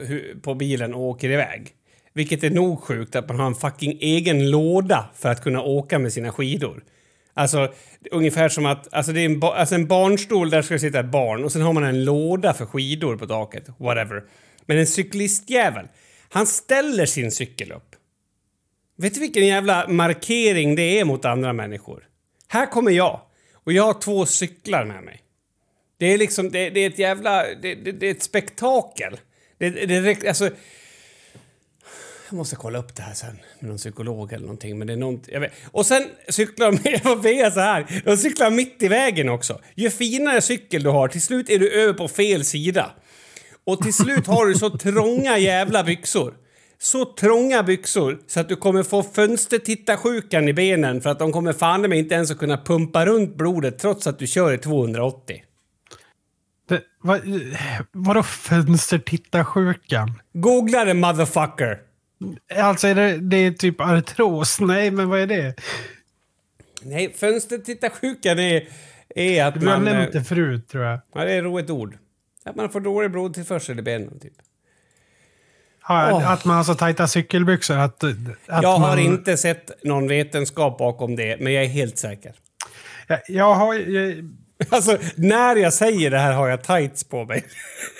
på 0.42 0.54
bilen 0.54 0.94
och 0.94 1.00
åker 1.00 1.30
iväg. 1.30 1.68
Vilket 2.12 2.44
är 2.44 2.50
nog 2.50 2.82
sjukt 2.82 3.16
att 3.16 3.28
man 3.28 3.40
har 3.40 3.46
en 3.46 3.54
fucking 3.54 3.98
egen 4.00 4.50
låda 4.50 5.10
för 5.14 5.28
att 5.28 5.42
kunna 5.42 5.62
åka 5.62 5.98
med 5.98 6.12
sina 6.12 6.32
skidor. 6.32 6.82
Alltså, 7.34 7.72
ungefär 8.10 8.48
som 8.48 8.66
att 8.66 8.94
alltså 8.94 9.12
det 9.12 9.20
är 9.20 9.26
en, 9.26 9.40
ba, 9.40 9.54
alltså 9.54 9.74
en 9.74 9.86
barnstol 9.86 10.50
där 10.50 10.62
ska 10.62 10.78
sitta 10.78 11.00
ett 11.00 11.06
barn 11.06 11.44
och 11.44 11.52
sen 11.52 11.62
har 11.62 11.72
man 11.72 11.84
en 11.84 12.04
låda 12.04 12.54
för 12.54 12.66
skidor 12.66 13.16
på 13.16 13.26
taket. 13.26 13.68
Whatever. 13.78 14.22
Men 14.66 14.78
en 14.78 14.86
cyklistjävel, 14.86 15.88
han 16.34 16.46
ställer 16.46 17.06
sin 17.06 17.32
cykel 17.32 17.72
upp. 17.72 17.96
Vet 18.96 19.14
du 19.14 19.20
vilken 19.20 19.46
jävla 19.46 19.88
markering 19.88 20.74
det 20.76 20.98
är 20.98 21.04
mot 21.04 21.24
andra 21.24 21.52
människor? 21.52 22.08
Här 22.48 22.66
kommer 22.66 22.90
jag 22.90 23.20
och 23.54 23.72
jag 23.72 23.84
har 23.84 24.00
två 24.00 24.26
cyklar 24.26 24.84
med 24.84 25.02
mig. 25.02 25.22
Det 25.98 26.06
är 26.06 26.18
liksom, 26.18 26.50
det, 26.50 26.70
det 26.70 26.80
är 26.80 26.90
ett 26.90 26.98
jävla, 26.98 27.44
det, 27.62 27.74
det, 27.74 27.92
det, 27.92 28.06
är 28.06 28.10
ett 28.10 28.22
spektakel. 28.22 29.16
Det, 29.58 29.70
det, 29.70 30.28
alltså, 30.28 30.44
jag 32.28 32.36
måste 32.36 32.56
kolla 32.56 32.78
upp 32.78 32.96
det 32.96 33.02
här 33.02 33.14
sen 33.14 33.38
med 33.58 33.68
någon 33.68 33.78
psykolog 33.78 34.32
eller 34.32 34.46
någonting. 34.46 34.78
Men 34.78 34.86
det 34.86 34.92
är 34.92 34.96
något, 34.96 35.28
jag 35.28 35.40
vet. 35.40 35.52
Och 35.70 35.86
sen 35.86 36.08
cyklar 36.28 36.72
de, 36.72 37.00
vad 37.04 37.26
är 37.26 37.50
så 37.50 37.60
här, 37.60 38.02
de 38.04 38.16
cyklar 38.16 38.50
mitt 38.50 38.82
i 38.82 38.88
vägen 38.88 39.28
också. 39.28 39.60
Ju 39.74 39.90
finare 39.90 40.40
cykel 40.40 40.82
du 40.82 40.90
har, 40.90 41.08
till 41.08 41.22
slut 41.22 41.50
är 41.50 41.58
du 41.58 41.70
över 41.70 41.92
på 41.92 42.08
fel 42.08 42.44
sida. 42.44 42.92
Och 43.66 43.82
till 43.82 43.94
slut 43.94 44.26
har 44.26 44.46
du 44.46 44.54
så 44.54 44.70
trånga 44.70 45.38
jävla 45.38 45.84
byxor. 45.84 46.34
Så 46.78 47.04
trånga 47.04 47.62
byxor 47.62 48.20
så 48.26 48.40
att 48.40 48.48
du 48.48 48.56
kommer 48.56 48.82
få 48.82 49.02
fönstertittarsjukan 49.02 50.48
i 50.48 50.52
benen 50.52 51.00
för 51.00 51.10
att 51.10 51.18
de 51.18 51.32
kommer 51.32 51.52
fan 51.52 51.80
med 51.80 51.98
inte 51.98 52.14
ens 52.14 52.30
att 52.30 52.38
kunna 52.38 52.56
pumpa 52.56 53.06
runt 53.06 53.36
blodet 53.36 53.78
trots 53.78 54.06
att 54.06 54.18
du 54.18 54.26
kör 54.26 54.52
i 54.52 54.58
280. 54.58 55.42
Det, 56.68 56.82
vad, 57.00 57.20
vadå 57.92 58.22
fönstertittarsjukan? 58.22 60.20
Googla 60.32 60.84
det 60.84 60.94
motherfucker! 60.94 61.78
Alltså 62.56 62.86
är 62.88 62.94
det, 62.94 63.18
det 63.18 63.36
är 63.36 63.50
typ 63.50 63.80
artros? 63.80 64.60
Nej, 64.60 64.90
men 64.90 65.08
vad 65.08 65.20
är 65.20 65.26
det? 65.26 65.54
Nej, 66.82 67.14
fönstertittarsjukan 67.16 68.38
är, 68.38 68.68
är 69.14 69.44
att 69.44 69.54
du 69.54 69.66
man... 69.66 69.84
Du 69.84 69.90
har 69.90 69.98
nämnt 69.98 70.12
det 70.12 70.24
förut, 70.24 70.68
tror 70.68 70.84
jag. 70.84 71.00
Ja, 71.14 71.24
det 71.24 71.32
är 71.32 71.38
ett 71.38 71.44
roligt 71.44 71.70
ord. 71.70 71.98
Att 72.44 72.56
man 72.56 72.70
får 72.70 72.80
dålig 72.80 73.10
blodtillförsel 73.10 73.78
i 73.78 73.82
benen, 73.82 74.20
typ. 74.20 74.32
Ja, 75.88 76.12
oh. 76.12 76.32
Att 76.32 76.44
man 76.44 76.56
har 76.56 76.64
så 76.64 76.74
tajta 76.74 77.08
cykelbyxor 77.08 77.76
att... 77.76 78.04
att 78.04 78.14
jag 78.46 78.68
har 78.68 78.78
man... 78.78 78.98
inte 78.98 79.36
sett 79.36 79.84
någon 79.84 80.08
vetenskap 80.08 80.78
bakom 80.78 81.16
det, 81.16 81.40
men 81.40 81.52
jag 81.52 81.64
är 81.64 81.68
helt 81.68 81.98
säker. 81.98 82.34
Jag, 83.06 83.20
jag 83.28 83.54
har... 83.54 83.74
Jag... 83.74 84.30
Alltså, 84.68 84.98
när 85.14 85.56
jag 85.56 85.72
säger 85.72 86.10
det 86.10 86.18
här 86.18 86.32
har 86.32 86.48
jag 86.48 86.62
tights 86.62 87.04
på 87.04 87.24
mig. 87.24 87.44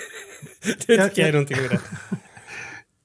det 0.65 0.73
tycker 0.73 0.95
jag, 0.95 1.11
jag 1.15 1.29
är 1.29 1.33
någonting 1.33 1.63
med 1.63 1.71
det. 1.71 1.81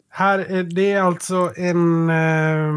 Här, 0.09 0.63
det 0.63 0.91
är 0.91 1.01
alltså 1.01 1.53
en 1.55 2.09
eh, 2.09 2.73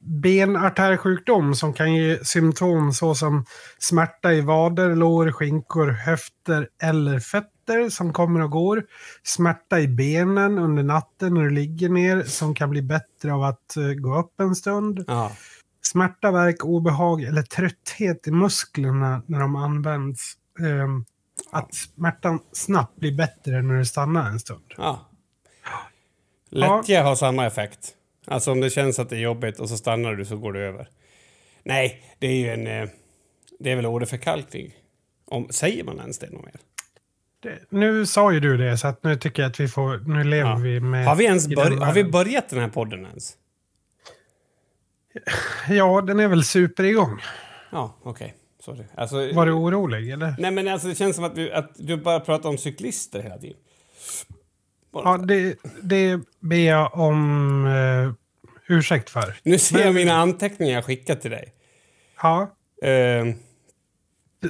benartärsjukdom 0.00 1.54
som 1.54 1.72
kan 1.72 1.94
ge 1.94 2.24
symptom 2.24 2.92
såsom 2.92 3.44
smärta 3.78 4.32
i 4.32 4.40
vader, 4.40 4.94
lår, 4.94 5.32
skinkor, 5.32 5.90
höfter 5.90 6.68
eller 6.82 7.18
fötter 7.66 7.90
som 7.90 8.12
kommer 8.12 8.40
och 8.40 8.50
går. 8.50 8.86
Smärta 9.22 9.80
i 9.80 9.88
benen 9.88 10.58
under 10.58 10.82
natten 10.82 11.34
när 11.34 11.42
du 11.42 11.50
ligger 11.50 11.88
ner 11.88 12.22
som 12.22 12.54
kan 12.54 12.70
bli 12.70 12.82
bättre 12.82 13.32
av 13.32 13.42
att 13.42 13.74
uh, 13.76 13.92
gå 13.92 14.18
upp 14.18 14.40
en 14.40 14.54
stund. 14.54 15.04
Ja. 15.06 15.32
Smärta, 15.82 16.30
verk, 16.30 16.64
obehag 16.64 17.22
eller 17.22 17.42
trötthet 17.42 18.26
i 18.26 18.30
musklerna 18.30 19.22
när 19.26 19.40
de 19.40 19.56
används. 19.56 20.34
Um, 20.58 21.04
att 21.50 21.74
smärtan 21.74 22.40
snabbt 22.52 22.96
blir 22.96 23.16
bättre 23.16 23.62
när 23.62 23.78
du 23.78 23.84
stannar 23.84 24.30
en 24.30 24.40
stund. 24.40 24.74
Ja. 24.76 25.10
Lättja 26.50 26.94
ja. 26.94 27.02
har 27.02 27.16
samma 27.16 27.46
effekt. 27.46 27.94
Alltså 28.26 28.52
om 28.52 28.60
det 28.60 28.70
känns 28.70 28.98
att 28.98 29.10
det 29.10 29.16
är 29.16 29.20
jobbigt 29.20 29.60
och 29.60 29.68
så 29.68 29.76
stannar 29.76 30.14
du 30.14 30.24
så 30.24 30.36
går 30.36 30.52
det 30.52 30.60
över. 30.60 30.88
Nej, 31.62 32.02
det 32.18 32.26
är 32.26 32.32
ju 32.32 32.48
en... 32.48 32.66
Eh, 32.66 32.88
det 33.58 33.72
är 33.72 33.76
väl 33.76 33.86
åderförkalkning. 33.86 34.74
Om, 35.24 35.48
säger 35.50 35.84
man 35.84 35.98
ens 35.98 36.18
det 36.18 36.30
något 36.30 36.44
mer? 36.44 36.60
Det, 37.40 37.58
nu 37.68 38.06
sa 38.06 38.32
ju 38.32 38.40
du 38.40 38.56
det, 38.56 38.78
så 38.78 38.88
att 38.88 39.04
nu 39.04 39.16
tycker 39.16 39.42
jag 39.42 39.50
att 39.50 39.60
vi 39.60 39.68
får... 39.68 39.98
Nu 39.98 40.24
lever 40.24 40.50
ja. 40.50 40.56
vi 40.56 40.80
med... 40.80 41.06
Har 41.06 41.16
vi, 41.16 41.24
ens 41.24 41.48
bör, 41.48 41.70
har 41.70 41.92
vi 41.92 42.04
börjat 42.04 42.48
den 42.48 42.58
här 42.58 42.68
podden 42.68 43.06
ens? 43.06 43.36
Ja, 45.68 46.00
den 46.00 46.20
är 46.20 46.28
väl 46.28 46.44
superigång. 46.44 47.20
Ja, 47.72 47.96
okej. 48.02 48.34
Okay. 48.66 48.84
Alltså, 48.94 49.32
Var 49.32 49.46
du 49.46 49.52
orolig, 49.52 50.10
eller? 50.10 50.34
Nej, 50.38 50.50
men 50.50 50.68
alltså, 50.68 50.88
det 50.88 50.94
känns 50.94 51.16
som 51.16 51.24
att 51.24 51.34
du, 51.34 51.52
att 51.52 51.70
du 51.76 51.96
bara 51.96 52.20
pratar 52.20 52.48
om 52.48 52.58
cyklister 52.58 53.22
hela 53.22 53.38
tiden. 53.38 53.56
Ja, 54.92 55.16
det, 55.16 55.56
det 55.82 56.20
ber 56.40 56.56
jag 56.56 56.94
om 56.94 57.64
uh, 57.66 58.12
ursäkt 58.68 59.10
för. 59.10 59.36
Nu 59.42 59.58
ser 59.58 59.76
Men, 59.76 59.86
jag 59.86 59.94
mina 59.94 60.12
anteckningar 60.12 60.74
jag 60.74 60.84
skickat 60.84 61.20
till 61.20 61.30
dig. 61.30 61.52
Ja. 62.22 62.56
Uh, 62.84 63.34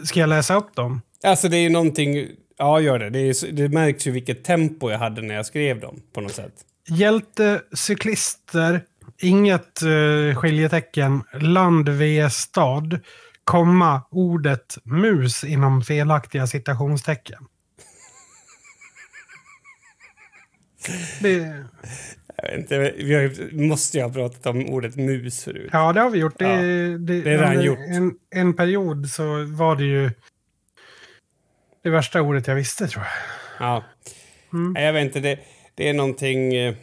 Ska 0.05 0.21
jag 0.21 0.29
läsa 0.29 0.55
upp 0.57 0.75
dem? 0.75 1.03
Alltså 1.25 1.49
det 1.49 1.57
är 1.57 1.71
någonting... 1.71 2.29
Ja, 2.59 2.81
gör 2.81 2.99
det. 2.99 3.11
Det, 3.11 3.19
är, 3.19 3.53
det 3.53 3.69
märks 3.69 4.07
ju 4.07 4.11
vilket 4.11 4.45
tempo 4.45 4.91
jag 4.91 4.99
hade 4.99 5.23
när 5.23 5.35
jag 5.35 5.47
skrev 5.47 5.81
dem 5.81 6.03
på 6.13 6.21
något 6.21 6.33
sätt. 6.33 6.55
Hjälte, 6.89 7.63
cyklister, 7.73 8.85
inget 9.23 9.83
uh, 9.83 10.35
skiljetecken, 10.35 11.23
land, 11.41 11.89
v, 11.89 12.31
stad, 12.31 13.01
komma, 13.45 14.03
ordet 14.11 14.79
mus 14.83 15.45
inom 15.45 15.83
felaktiga 15.83 16.47
citationstecken. 16.47 17.47
Det... 21.23 21.65
Jag 22.43 22.51
vet 22.51 22.59
inte, 22.59 22.93
vi 22.97 23.15
har, 23.15 23.55
måste 23.67 23.99
ju 23.99 24.05
ha 24.05 24.11
pratat 24.11 24.47
om 24.47 24.67
ordet 24.67 24.97
mus 24.97 25.45
förut. 25.45 25.71
Ja, 25.73 25.93
det 25.93 26.01
har 26.01 26.11
vi 26.11 26.19
gjort. 26.19 26.39
Det, 26.39 26.45
ja, 26.45 26.63
det, 26.99 26.99
det 26.99 27.33
är 27.33 27.39
redan 27.39 27.63
gjort. 27.63 27.79
En, 27.79 28.15
en 28.31 28.57
period 28.57 29.09
så 29.09 29.45
var 29.45 29.77
det 29.77 29.85
ju 29.85 30.11
det 31.87 31.91
värsta 31.91 32.23
ordet 32.23 32.47
jag 32.47 32.55
visste, 32.55 32.89
tror 32.89 33.05
jag. 33.05 33.13
Ja. 33.67 33.85
Mm. 34.53 34.85
Jag 34.85 34.93
vet 34.93 35.05
inte, 35.05 35.21
det, 35.21 35.39
det 35.75 35.89
är 35.89 35.95
någonting... 35.95 36.55
Eh, 36.55 36.75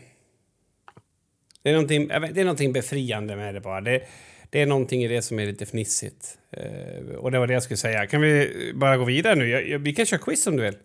det 1.63 1.69
är 1.69 1.73
någonting, 1.73 2.07
vet, 2.07 2.35
det 2.35 2.41
är 2.41 2.45
någonting 2.45 2.73
befriande 2.73 3.35
med 3.35 3.53
det 3.53 3.61
bara. 3.61 3.81
Det, 3.81 4.01
det 4.49 4.61
är 4.61 4.65
någonting 4.65 5.03
i 5.03 5.07
det 5.07 5.21
som 5.21 5.39
är 5.39 5.45
lite 5.45 5.65
fnissigt. 5.65 6.37
Uh, 6.57 7.15
och 7.15 7.31
det 7.31 7.39
var 7.39 7.47
det 7.47 7.53
jag 7.53 7.63
skulle 7.63 7.77
säga. 7.77 8.07
Kan 8.07 8.21
vi 8.21 8.71
bara 8.75 8.97
gå 8.97 9.03
vidare 9.03 9.35
nu? 9.35 9.49
Jag, 9.49 9.67
jag, 9.67 9.79
vi 9.79 9.93
kan 9.93 10.05
köra 10.05 10.19
quiz 10.19 10.47
om 10.47 10.57
du 10.57 10.63
vill. 10.63 10.77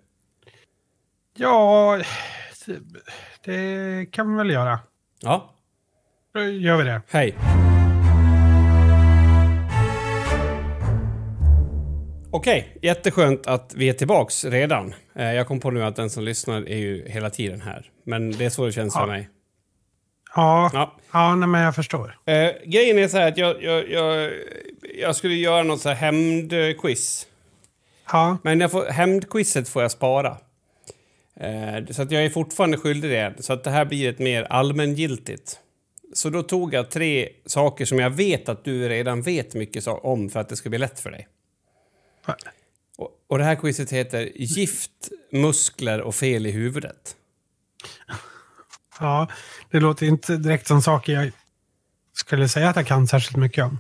Ja, 1.37 2.01
det 3.45 4.07
kan 4.13 4.31
vi 4.31 4.37
väl 4.37 4.51
göra. 4.51 4.79
Ja. 5.21 5.55
Då 6.35 6.45
gör 6.45 6.77
vi 6.77 6.85
det. 6.85 7.03
Hej. 7.11 7.35
Okej, 12.31 12.77
jätteskönt 12.83 13.47
att 13.47 13.75
vi 13.77 13.89
är 13.89 13.93
tillbaks 13.93 14.45
redan. 14.45 14.95
Eh, 15.15 15.33
jag 15.33 15.47
kom 15.47 15.61
på 15.61 15.71
nu 15.71 15.85
att 15.85 15.97
den 15.97 16.11
som 16.11 16.25
lyssnar 16.25 16.69
är 16.69 16.77
ju 16.77 17.09
hela 17.09 17.31
tiden 17.31 17.61
här. 17.61 17.91
Men 18.05 18.33
det 18.33 18.45
är 18.45 18.51
så 18.51 18.67
det 18.67 18.73
känns 18.73 18.95
ja. 18.95 19.01
för 19.01 19.07
mig. 19.07 19.29
Ja, 20.37 20.71
ja. 20.73 20.97
ja 21.13 21.35
nej, 21.35 21.49
men 21.49 21.61
jag 21.61 21.75
förstår. 21.75 22.19
Eh, 22.27 22.51
grejen 22.65 22.99
är 22.99 23.09
så 23.09 23.19
här 23.19 23.29
att 23.29 23.39
jag, 23.39 23.63
jag, 23.63 23.91
jag, 23.91 24.33
jag 25.01 25.17
skulle 25.17 25.35
göra 25.35 25.63
något 25.63 25.81
så 25.81 25.89
här 25.89 25.97
hämndquiz. 25.97 27.27
Ja. 28.13 28.39
Men 28.43 28.61
jag 28.61 28.71
får, 28.71 28.87
hämndquizet 28.87 29.69
får 29.69 29.83
jag 29.83 29.91
spara. 29.91 30.37
Eh, 31.41 31.87
så 31.91 32.03
att 32.03 32.11
jag 32.11 32.25
är 32.25 32.31
fortfarande 32.31 32.77
skyldig 32.77 33.11
det. 33.11 33.35
Så 33.39 33.53
att 33.53 33.65
det 33.65 33.71
här 33.71 33.85
blir 33.85 34.09
ett 34.09 34.19
mer 34.19 34.43
allmängiltigt 34.43 35.61
Så 36.15 36.31
då 36.31 36.43
tog 36.43 36.75
jag 36.75 36.91
tre 36.91 37.29
saker 37.47 37.85
som 37.85 37.99
jag 37.99 38.11
vet 38.11 38.49
att 38.49 38.65
du 38.65 38.89
redan 38.89 39.23
vet 39.23 39.55
mycket 39.55 39.87
om 39.87 40.31
för 40.31 40.41
att 40.41 40.49
det 40.49 40.57
ska 40.57 40.69
bli 40.69 40.79
lätt 40.79 41.01
för 41.01 41.11
dig. 41.11 41.29
Och, 42.97 43.11
och 43.27 43.39
det 43.39 43.45
här 43.45 43.55
quizet 43.55 43.93
heter 43.93 44.33
Gift, 44.35 44.91
muskler 45.33 46.01
och 46.01 46.15
fel 46.15 46.47
i 46.47 46.51
huvudet. 46.51 47.17
Ja, 49.01 49.29
det 49.71 49.81
låter 49.81 50.07
inte 50.07 50.37
direkt 50.37 50.67
som 50.67 50.83
saker 50.83 51.13
jag 51.13 51.33
skulle 52.13 52.49
säga 52.49 52.69
att 52.69 52.77
jag 52.77 52.87
kan 52.87 53.07
särskilt 53.07 53.37
mycket 53.37 53.65
om. 53.65 53.79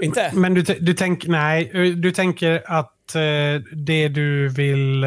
Inte? 0.00 0.30
Men 0.34 0.54
du, 0.54 0.62
du 0.62 0.94
tänker, 0.94 1.28
nej, 1.28 1.94
du 1.96 2.12
tänker 2.12 2.62
att 2.66 3.14
eh, 3.14 3.62
det 3.72 4.08
du 4.08 4.48
vill, 4.48 5.04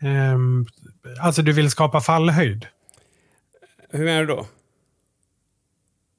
ehm, 0.00 0.66
alltså 1.20 1.42
du 1.42 1.52
vill 1.52 1.70
skapa 1.70 2.00
fallhöjd? 2.00 2.66
Hur 3.90 4.04
menar 4.04 4.20
du 4.20 4.26
då? 4.26 4.46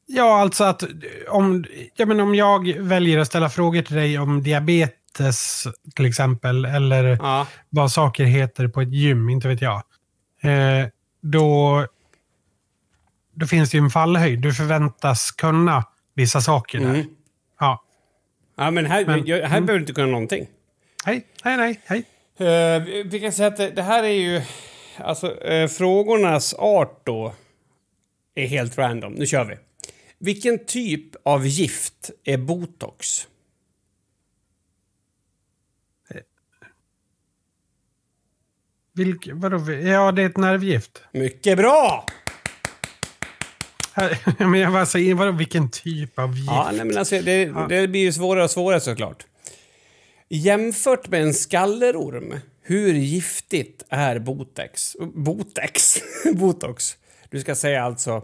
Ja, 0.05 0.41
alltså 0.41 0.63
att 0.63 0.83
om, 1.27 1.65
ja, 1.95 2.05
men 2.05 2.19
om 2.19 2.35
jag 2.35 2.73
väljer 2.79 3.19
att 3.19 3.27
ställa 3.27 3.49
frågor 3.49 3.81
till 3.81 3.95
dig 3.95 4.19
om 4.19 4.43
diabetes 4.43 4.99
till 5.95 6.05
exempel, 6.05 6.65
eller 6.65 7.03
Ja. 7.21 7.47
vad 7.69 7.91
saker 7.91 8.23
heter 8.23 8.67
på 8.67 8.81
ett 8.81 8.93
gym, 8.93 9.29
inte 9.29 9.47
vet 9.47 9.61
jag. 9.61 9.83
Eh, 10.41 10.87
då, 11.21 11.85
då 13.35 13.47
finns 13.47 13.71
det 13.71 13.77
ju 13.77 13.83
en 13.83 13.89
fallhöjd. 13.89 14.39
Du 14.41 14.53
förväntas 14.53 15.31
kunna 15.31 15.83
vissa 16.13 16.41
saker 16.41 16.79
där. 16.79 16.89
Mm. 16.89 17.07
Ja. 17.59 17.83
Ja, 18.57 18.71
men 18.71 18.85
här, 18.85 19.05
Men- 19.05 19.25
jag, 19.25 19.37
här 19.41 19.49
behöver 19.61 19.73
du 19.73 19.79
inte 19.79 19.93
kunna 19.93 20.07
någonting. 20.07 20.47
Hej, 21.05 21.25
hej, 21.43 21.57
nej, 21.57 21.81
hej. 21.85 22.03
Uh, 22.39 22.85
vi 23.05 23.19
kan 23.19 23.31
säga 23.31 23.47
att 23.47 23.57
det, 23.57 23.69
det 23.69 23.81
här 23.83 24.03
är 24.03 24.07
ju... 24.09 24.41
Alltså, 24.97 25.41
eh, 25.41 25.67
frågornas 25.67 26.53
art 26.53 27.05
då 27.05 27.33
är 28.35 28.47
helt 28.47 28.77
random. 28.77 29.13
Nu 29.13 29.25
kör 29.25 29.45
vi. 29.45 29.55
Vilken 30.19 30.65
typ 30.65 31.15
av 31.25 31.47
gift 31.47 32.09
är 32.23 32.37
botox? 32.37 33.27
Vilk, 38.95 39.29
vadå? 39.33 39.71
Ja, 39.71 40.11
det 40.11 40.21
är 40.21 40.25
ett 40.25 40.37
nervgift. 40.37 41.03
Mycket 41.11 41.57
bra! 41.57 42.05
Men 44.37 44.59
jag 44.59 44.73
bara 44.73 44.85
säger, 44.85 45.15
vadå, 45.15 45.31
vilken 45.31 45.69
typ 45.69 46.19
av 46.19 46.35
gift? 46.35 46.47
Ja, 46.47 46.69
nej, 46.73 46.85
men 46.85 46.97
alltså, 46.97 47.21
det, 47.21 47.45
det 47.69 47.87
blir 47.87 48.01
ju 48.01 48.13
svårare 48.13 48.43
och 48.43 48.51
svårare 48.51 48.79
såklart. 48.79 49.25
Jämfört 50.29 51.09
med 51.09 51.21
en 51.21 51.33
skallerorm, 51.33 52.39
hur 52.61 52.93
giftigt 52.93 53.83
är 53.89 54.19
botex? 54.19 54.95
Botex? 54.99 55.97
botox? 56.33 56.97
Du 57.29 57.39
ska 57.39 57.55
säga 57.55 57.83
alltså 57.83 58.23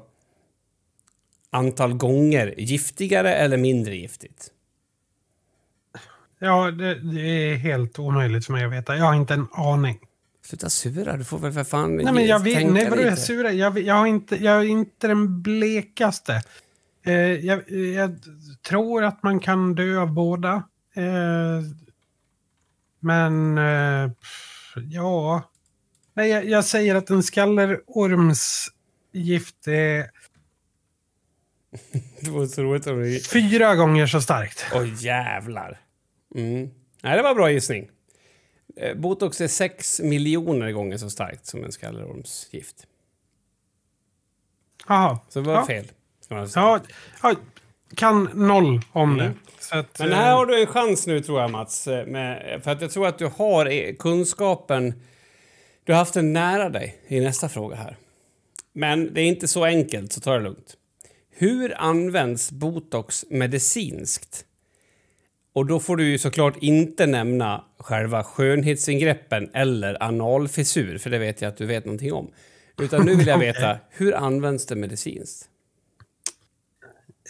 antal 1.50 1.94
gånger 1.94 2.54
giftigare 2.58 3.34
eller 3.34 3.58
mindre 3.58 3.96
giftigt. 3.96 4.48
Ja, 6.40 6.72
det, 6.72 7.14
det 7.14 7.22
är 7.22 7.56
helt 7.56 8.00
omöjligt 8.00 8.46
för 8.46 8.54
mig 8.54 8.66
att 8.66 8.72
veta. 8.72 8.98
Jag 8.98 9.06
har 9.06 9.16
inte 9.16 9.34
en 9.34 9.48
aning. 9.52 10.00
Sluta 10.52 10.70
sura, 10.70 11.18
du 11.18 11.24
får 11.24 11.40
väl 11.40 11.54
för 11.54 11.64
fan 11.64 11.96
Nej, 11.96 12.14
men 12.14 12.26
jag 12.26 12.44
vet, 12.44 12.72
nej, 12.72 12.90
vadå, 12.90 13.02
jag 13.02 13.08
är 13.08 13.12
lite. 13.12 13.22
sur. 13.22 13.50
Jag, 13.50 13.80
jag, 13.80 13.96
har 13.96 14.06
inte, 14.06 14.44
jag 14.44 14.58
är 14.58 14.66
inte 14.66 15.08
den 15.08 15.42
blekaste. 15.42 16.42
Eh, 17.06 17.14
jag, 17.14 17.72
jag 17.72 18.20
tror 18.68 19.04
att 19.04 19.24
man 19.24 19.40
kan 19.40 19.76
dö 19.76 20.00
av 20.00 20.14
båda. 20.14 20.54
Eh, 20.96 21.62
men, 23.00 23.58
eh, 23.58 24.12
ja. 24.90 25.50
Nej, 26.14 26.30
jag, 26.30 26.46
jag 26.46 26.66
säger 26.66 26.96
att 26.96 27.10
en 27.10 27.24
skallerormsgift 27.24 29.68
är 29.68 30.02
Det 32.22 32.32
var 32.32 32.46
så 32.46 32.64
roligt 32.64 32.88
om 32.88 33.04
det... 33.04 33.28
fyra 33.28 33.76
gånger 33.76 34.08
så 34.08 34.22
starkt. 34.22 34.66
Åh 34.74 35.04
jävlar. 35.04 35.80
Mm. 36.36 36.70
Nej, 37.04 37.18
det 37.18 37.24
var 37.24 37.36
bra 37.36 37.52
gissning. 37.52 37.90
Eh, 38.76 38.96
Botox 38.96 39.42
är 39.42 39.48
6 39.48 40.00
miljoner 40.00 40.72
gånger 40.72 40.98
så 40.98 41.10
starkt 41.10 41.46
som 41.46 41.64
en 41.64 41.72
skallerormsgift. 41.72 42.88
Jaha. 44.88 45.20
Så 45.30 45.40
det 45.40 45.48
var 45.48 45.54
ja. 45.54 45.66
fel. 45.66 45.92
Ja, 46.56 46.80
ja, 47.24 47.36
kan 47.96 48.30
noll 48.34 48.82
om 48.92 49.18
det. 49.18 49.34
Så 49.60 49.78
att, 49.78 50.00
Mm. 50.00 50.10
Men 50.10 50.20
här 50.20 50.34
har 50.36 50.46
du 50.46 50.62
en 50.62 50.68
chans 50.68 51.08
nu 51.08 51.22
tror 51.22 51.42
jag 51.42 51.52
Mats. 51.52 51.88
eh, 51.88 52.06
Med, 52.06 52.62
för 52.64 52.72
att 52.72 52.82
jag 52.82 52.92
tror 52.92 53.08
att 53.08 53.18
du 53.18 53.26
har 53.28 53.66
eh, 53.66 53.96
kunskapen. 53.96 54.94
Du 55.84 55.94
har 55.94 56.00
haft 56.00 56.14
den 56.14 56.34
nära 56.34 56.70
dig 56.70 56.96
i 57.08 57.20
nästa 57.20 57.50
fråga 57.50 57.76
här. 57.76 57.98
Men 58.74 59.14
det 59.14 59.22
är 59.22 59.26
inte 59.26 59.48
så 59.48 59.66
enkelt, 59.66 60.14
så 60.14 60.22
ta 60.22 60.34
det 60.34 60.40
lugnt. 60.40 60.78
Hur 61.30 61.82
används 61.82 62.52
botox 62.52 63.26
medicinskt? 63.30 64.46
Och 65.54 65.66
då 65.66 65.80
får 65.80 65.98
du 65.98 66.10
ju 66.10 66.18
såklart 66.18 66.58
inte 66.58 67.06
nämna 67.06 67.64
själva 67.78 68.24
skönhetsingreppen 68.24 69.50
eller 69.54 70.04
analfissur, 70.04 70.98
för 70.98 71.10
det 71.10 71.18
vet 71.18 71.42
jag 71.42 71.50
att 71.50 71.58
du 71.58 71.66
vet 71.66 71.86
någonting 71.86 72.14
om. 72.14 72.32
Utan 72.82 73.06
nu 73.06 73.16
vill 73.16 73.28
jag 73.28 73.38
veta, 73.50 73.78
hur 73.90 74.16
används 74.16 74.66
det 74.66 74.76
medicinskt? 74.76 75.48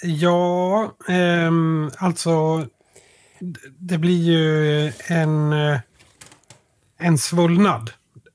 Ja, 0.03 0.95
ehm, 1.09 1.91
alltså 1.97 2.65
det 3.77 3.97
blir 3.97 4.23
ju 4.23 4.91
en, 5.07 5.53
eh, 5.53 5.79
en 6.97 7.17
svullnad. 7.17 7.91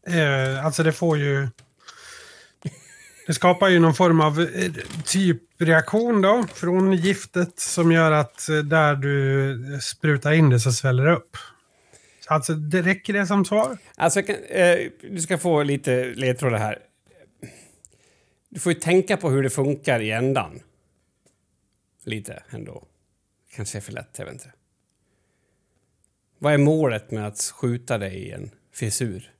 Eh, 0.06 0.66
alltså 0.66 0.82
det 0.82 0.92
får 0.92 1.18
ju... 1.18 1.48
Det 3.26 3.34
skapar 3.34 3.68
ju 3.68 3.78
någon 3.78 3.94
form 3.94 4.20
av 4.20 4.40
eh, 4.40 4.72
typreaktion 5.04 6.22
då 6.22 6.44
från 6.54 6.92
giftet 6.92 7.60
som 7.60 7.92
gör 7.92 8.12
att 8.12 8.48
eh, 8.48 8.56
där 8.56 8.94
du 8.94 9.50
eh, 9.74 9.78
sprutar 9.78 10.32
in 10.32 10.50
det 10.50 10.60
så 10.60 10.72
sväller 10.72 11.04
det 11.04 11.12
upp. 11.12 11.36
Alltså 12.26 12.54
det 12.54 12.82
räcker 12.82 13.12
det 13.12 13.26
som 13.26 13.44
svar? 13.44 13.78
Alltså, 13.96 14.22
kan, 14.22 14.36
eh, 14.48 14.78
du 15.10 15.20
ska 15.20 15.38
få 15.38 15.62
lite 15.62 16.04
ledtrådar 16.04 16.58
här. 16.58 16.78
Du 18.48 18.60
får 18.60 18.72
ju 18.72 18.78
tänka 18.80 19.16
på 19.16 19.30
hur 19.30 19.42
det 19.42 19.50
funkar 19.50 20.00
i 20.00 20.10
ändan. 20.10 20.60
Lite 22.04 22.42
ändå. 22.50 22.84
Kanske 23.54 23.78
är 23.78 23.80
för 23.80 23.92
lätt, 23.92 24.14
jag 24.18 24.24
vet 24.24 24.34
inte. 24.34 24.52
Vad 26.38 26.54
är 26.54 26.58
målet 26.58 27.10
med 27.10 27.26
att 27.26 27.52
skjuta 27.54 27.98
dig 27.98 28.14
i 28.14 28.30
en 28.30 28.50
fissur? 28.74 29.35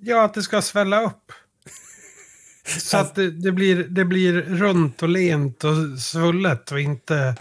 Ja, 0.00 0.24
att 0.24 0.34
det 0.34 0.42
ska 0.42 0.62
svälla 0.62 1.02
upp. 1.02 1.32
Så 2.66 2.96
att 2.96 3.14
det, 3.14 3.30
det, 3.30 3.52
blir, 3.52 3.84
det 3.84 4.04
blir 4.04 4.32
runt 4.32 5.02
och 5.02 5.08
lent 5.08 5.64
och 5.64 5.98
svullet 5.98 6.72
och 6.72 6.80
inte... 6.80 7.36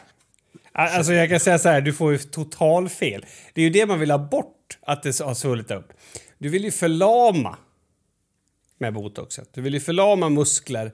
Alltså 0.71 1.13
jag 1.13 1.29
kan 1.29 1.39
säga 1.39 1.59
så 1.59 1.69
här, 1.69 1.81
du 1.81 1.93
får 1.93 2.11
ju 2.11 2.17
total 2.17 2.89
fel. 2.89 3.25
Det 3.53 3.61
är 3.61 3.65
ju 3.65 3.69
det 3.69 3.85
man 3.85 3.99
vill 3.99 4.11
ha 4.11 4.17
bort, 4.17 4.77
att 4.81 5.03
det 5.03 5.19
har 5.19 5.33
svullit 5.33 5.71
upp. 5.71 5.93
Du 6.37 6.49
vill 6.49 6.63
ju 6.63 6.71
förlama 6.71 7.57
med 8.77 8.93
botoxet. 8.93 9.49
Du 9.53 9.61
vill 9.61 9.73
ju 9.73 9.79
förlama 9.79 10.29
muskler 10.29 10.93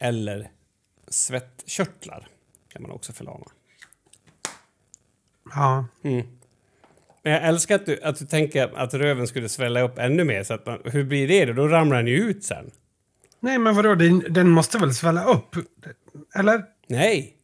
eller 0.00 0.50
svettkörtlar 1.08 2.28
kan 2.68 2.82
man 2.82 2.90
också 2.90 3.12
förlama. 3.12 3.46
Ja. 5.54 5.86
Men 7.28 7.34
jag 7.34 7.48
älskar 7.48 7.74
att 7.74 7.86
du, 7.86 8.00
att 8.02 8.18
du 8.18 8.26
tänker 8.26 8.78
att 8.78 8.94
röven 8.94 9.26
skulle 9.26 9.48
svälla 9.48 9.80
upp 9.80 9.98
ännu 9.98 10.24
mer. 10.24 10.42
Så 10.42 10.54
att 10.54 10.66
man, 10.66 10.78
hur 10.84 11.04
blir 11.04 11.28
det 11.28 11.44
då? 11.44 11.52
Då 11.52 11.68
ramlar 11.68 11.96
den 11.96 12.06
ju 12.06 12.16
ut 12.16 12.44
sen. 12.44 12.70
Nej, 13.40 13.58
men 13.58 13.76
vadå? 13.76 13.94
Den, 13.94 14.24
den 14.30 14.48
måste 14.48 14.78
väl 14.78 14.94
svälla 14.94 15.24
upp? 15.24 15.56
Eller? 16.34 16.62
Nej! 16.86 17.34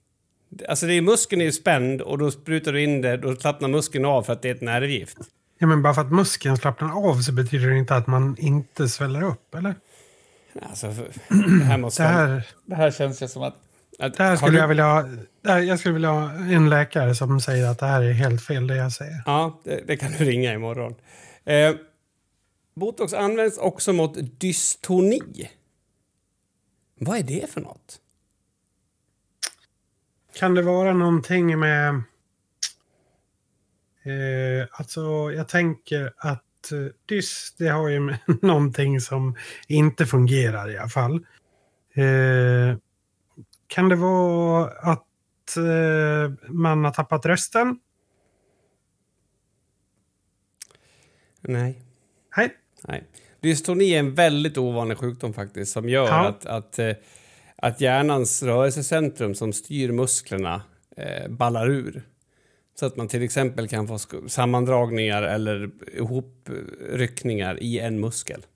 Alltså 0.68 0.86
det 0.86 0.94
är 0.94 1.02
muskeln 1.02 1.40
är 1.40 1.44
ju 1.44 1.52
spänd 1.52 2.00
och 2.00 2.18
då 2.18 2.30
sprutar 2.30 2.72
du 2.72 2.82
in 2.82 3.00
det, 3.00 3.16
då 3.16 3.36
slappnar 3.36 3.68
muskeln 3.68 4.04
av 4.04 4.22
för 4.22 4.32
att 4.32 4.42
det 4.42 4.50
är 4.50 4.54
ett 4.54 4.60
nervgift. 4.60 5.18
Ja, 5.58 5.66
men 5.66 5.82
bara 5.82 5.94
för 5.94 6.02
att 6.02 6.12
muskeln 6.12 6.56
slappnar 6.56 7.08
av 7.08 7.20
så 7.20 7.32
betyder 7.32 7.70
det 7.70 7.78
inte 7.78 7.96
att 7.96 8.06
man 8.06 8.36
inte 8.38 8.88
sväller 8.88 9.22
upp, 9.22 9.54
eller? 9.54 9.74
Alltså, 10.62 10.86
det 11.28 11.64
här 11.64 11.78
måste 11.78 12.02
Det 12.02 12.08
här, 12.08 12.46
Det 12.66 12.74
här 12.74 12.90
känns 12.90 13.22
ju 13.22 13.28
som 13.28 13.42
att... 13.42 13.56
att 13.98 14.14
det 14.14 14.24
här 14.24 14.36
skulle 14.36 14.52
du- 14.52 14.58
jag 14.58 14.68
vilja 14.68 14.84
ha... 14.84 15.08
Jag 15.60 15.78
skulle 15.78 15.94
vilja 15.94 16.10
ha 16.10 16.30
en 16.30 16.70
läkare 16.70 17.14
som 17.14 17.40
säger 17.40 17.66
att 17.70 17.78
det 17.78 17.86
här 17.86 18.02
är 18.02 18.12
helt 18.12 18.42
fel 18.42 18.66
det 18.66 18.76
jag 18.76 18.92
säger. 18.92 19.22
Ja, 19.26 19.60
det, 19.64 19.84
det 19.86 19.96
kan 19.96 20.12
du 20.12 20.24
ringa 20.24 20.52
imorgon. 20.54 20.94
Eh, 21.44 21.74
Botox 22.76 23.12
används 23.12 23.58
också 23.58 23.92
mot 23.92 24.40
dystoni. 24.40 25.50
Vad 27.00 27.18
är 27.18 27.22
det 27.22 27.50
för 27.50 27.60
något? 27.60 28.00
Kan 30.38 30.54
det 30.54 30.62
vara 30.62 30.92
någonting 30.92 31.58
med... 31.58 31.88
Eh, 34.04 34.66
alltså, 34.72 35.32
jag 35.32 35.48
tänker 35.48 36.12
att 36.16 36.72
eh, 36.72 36.78
dys, 37.08 37.54
det 37.58 37.68
har 37.68 37.88
ju 37.88 38.00
med 38.00 38.18
någonting 38.42 39.00
som 39.00 39.36
inte 39.68 40.06
fungerar 40.06 40.70
i 40.70 40.78
alla 40.78 40.88
fall. 40.88 41.14
Eh, 41.94 42.76
kan 43.66 43.88
det 43.88 43.96
vara 43.96 44.64
att 44.66 45.56
eh, 45.56 46.32
man 46.48 46.84
har 46.84 46.90
tappat 46.92 47.26
rösten? 47.26 47.78
Nej. 51.40 51.82
Nej. 52.36 52.50
Nej. 52.88 53.04
Dystoni 53.40 53.94
är 53.94 53.98
en 53.98 54.14
väldigt 54.14 54.58
ovanlig 54.58 54.98
sjukdom 54.98 55.32
faktiskt 55.32 55.72
som 55.72 55.88
gör 55.88 56.06
Ja. 56.06 56.26
att, 56.28 56.46
att, 56.46 56.78
eh, 56.78 56.92
att 57.56 57.80
hjärnans 57.80 58.42
rörelsecentrum 58.42 59.34
som 59.34 59.52
styr 59.52 59.92
musklerna 59.92 60.62
eh, 60.96 61.28
ballar 61.28 61.70
ur. 61.70 62.02
Så 62.74 62.86
att 62.86 62.96
man 62.96 63.08
till 63.08 63.22
exempel 63.22 63.68
kan 63.68 63.88
få 63.88 63.98
sammandragningar 64.28 65.22
eller 65.22 65.70
ihopryckningar 65.92 67.62
i 67.62 67.78
en 67.78 68.00
muskel. 68.00 68.46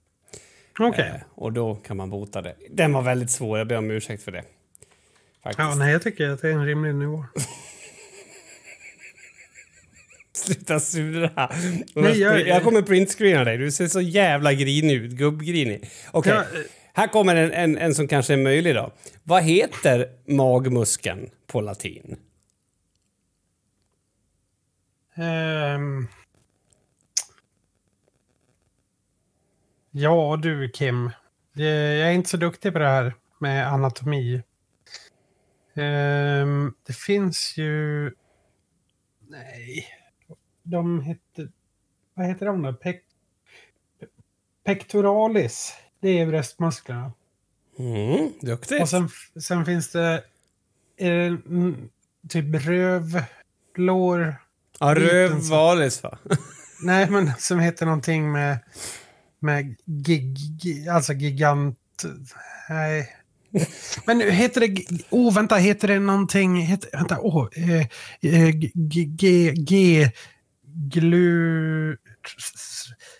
Okej. 0.78 1.12
Eh, 1.14 1.20
och 1.34 1.52
då 1.52 1.74
kan 1.74 1.96
man 1.96 2.10
bota 2.10 2.42
det. 2.42 2.54
Den 2.70 2.92
var 2.92 3.02
väldigt 3.02 3.30
svår, 3.30 3.58
jag 3.58 3.68
ber 3.68 3.76
om 3.78 3.90
ursäkt 3.90 4.22
för 4.22 4.32
det. 4.32 4.44
Faktiskt. 5.48 5.68
Ja, 5.68 5.74
nej, 5.74 5.92
jag 5.92 6.02
tycker 6.02 6.28
att 6.28 6.40
det 6.42 6.48
är 6.48 6.52
en 6.52 6.66
rimlig 6.66 6.94
nivå. 6.94 7.24
Sluta 10.32 10.80
sura. 10.80 11.50
Nej, 11.94 12.18
jag- 12.20 12.46
jag, 12.48 12.62
kommer 12.64 12.82
printscreena 12.82 13.44
dig. 13.44 13.58
Du 13.58 13.70
ser 13.72 13.86
så 13.88 14.00
jävla 14.00 14.52
grinig 14.54 14.94
ut. 14.94 15.12
Gubbgrinig. 15.12 15.90
Okej, 16.10 16.32
Ja, 16.32 16.40
eh. 16.40 16.64
här 16.94 17.06
kommer 17.06 17.36
en, 17.36 17.52
en, 17.52 17.78
en 17.78 17.94
som 17.94 18.08
kanske 18.08 18.32
är 18.32 18.36
möjlig 18.36 18.74
då. 18.74 18.92
Vad 19.24 19.42
heter 19.42 20.06
magmuskeln 20.26 21.30
på 21.46 21.60
latin? 21.60 22.16
Ehm. 25.16 26.06
Ja 29.90 30.38
du 30.42 30.68
Kim. 30.70 31.10
Jag 31.52 31.66
är 32.08 32.10
inte 32.12 32.30
så 32.30 32.36
duktig 32.36 32.72
på 32.72 32.78
det 32.78 32.88
här 32.88 33.14
med 33.38 33.68
anatomi. 33.72 34.42
Ehm, 35.78 36.74
det 36.86 36.92
finns 36.92 37.54
ju... 37.56 38.12
Nej. 39.28 39.86
De 40.62 41.02
heter... 41.02 41.48
Vad 42.14 42.26
heter 42.26 42.46
de 42.46 42.62
då? 42.62 42.72
Pec... 42.72 42.96
Pectoralis. 44.64 45.74
Det 46.00 46.08
är 46.20 46.26
bröstmusklerna. 46.26 47.12
Mm, 47.78 48.32
duktigt. 48.40 48.82
Och 48.82 48.88
sen, 48.88 49.08
sen 49.40 49.64
finns 49.64 49.92
det... 49.92 50.24
Är 50.96 51.10
det 51.12 51.26
mm, 51.26 51.88
typ 52.28 52.54
rövlår? 52.54 54.36
ja, 54.80 54.94
liten 54.94 55.08
rövvalis 55.08 56.02
va? 56.02 56.18
Nej, 56.82 57.10
men 57.10 57.32
som 57.38 57.60
heter 57.60 57.86
någonting 57.86 58.32
med... 58.32 58.58
Med 59.38 59.76
gig... 59.84 60.36
gi- 60.38 60.88
Alltså 60.88 61.12
gigant... 61.12 61.78
Nej. 62.68 63.16
Men 64.06 64.20
heter 64.20 64.60
det... 64.60 64.84
Åh, 65.10 65.28
oh, 65.28 65.34
vänta. 65.34 65.56
Heter 65.56 65.88
det 65.88 65.98
någonting... 65.98 66.56
Heter, 66.56 66.90
vänta. 66.92 67.20
Åh. 67.20 67.36
Oh, 67.36 67.48
eh, 67.70 67.86
eh, 68.20 68.50
g... 68.50 69.04
G... 69.04 69.52
G... 69.56 70.10
Glu... 70.90 71.96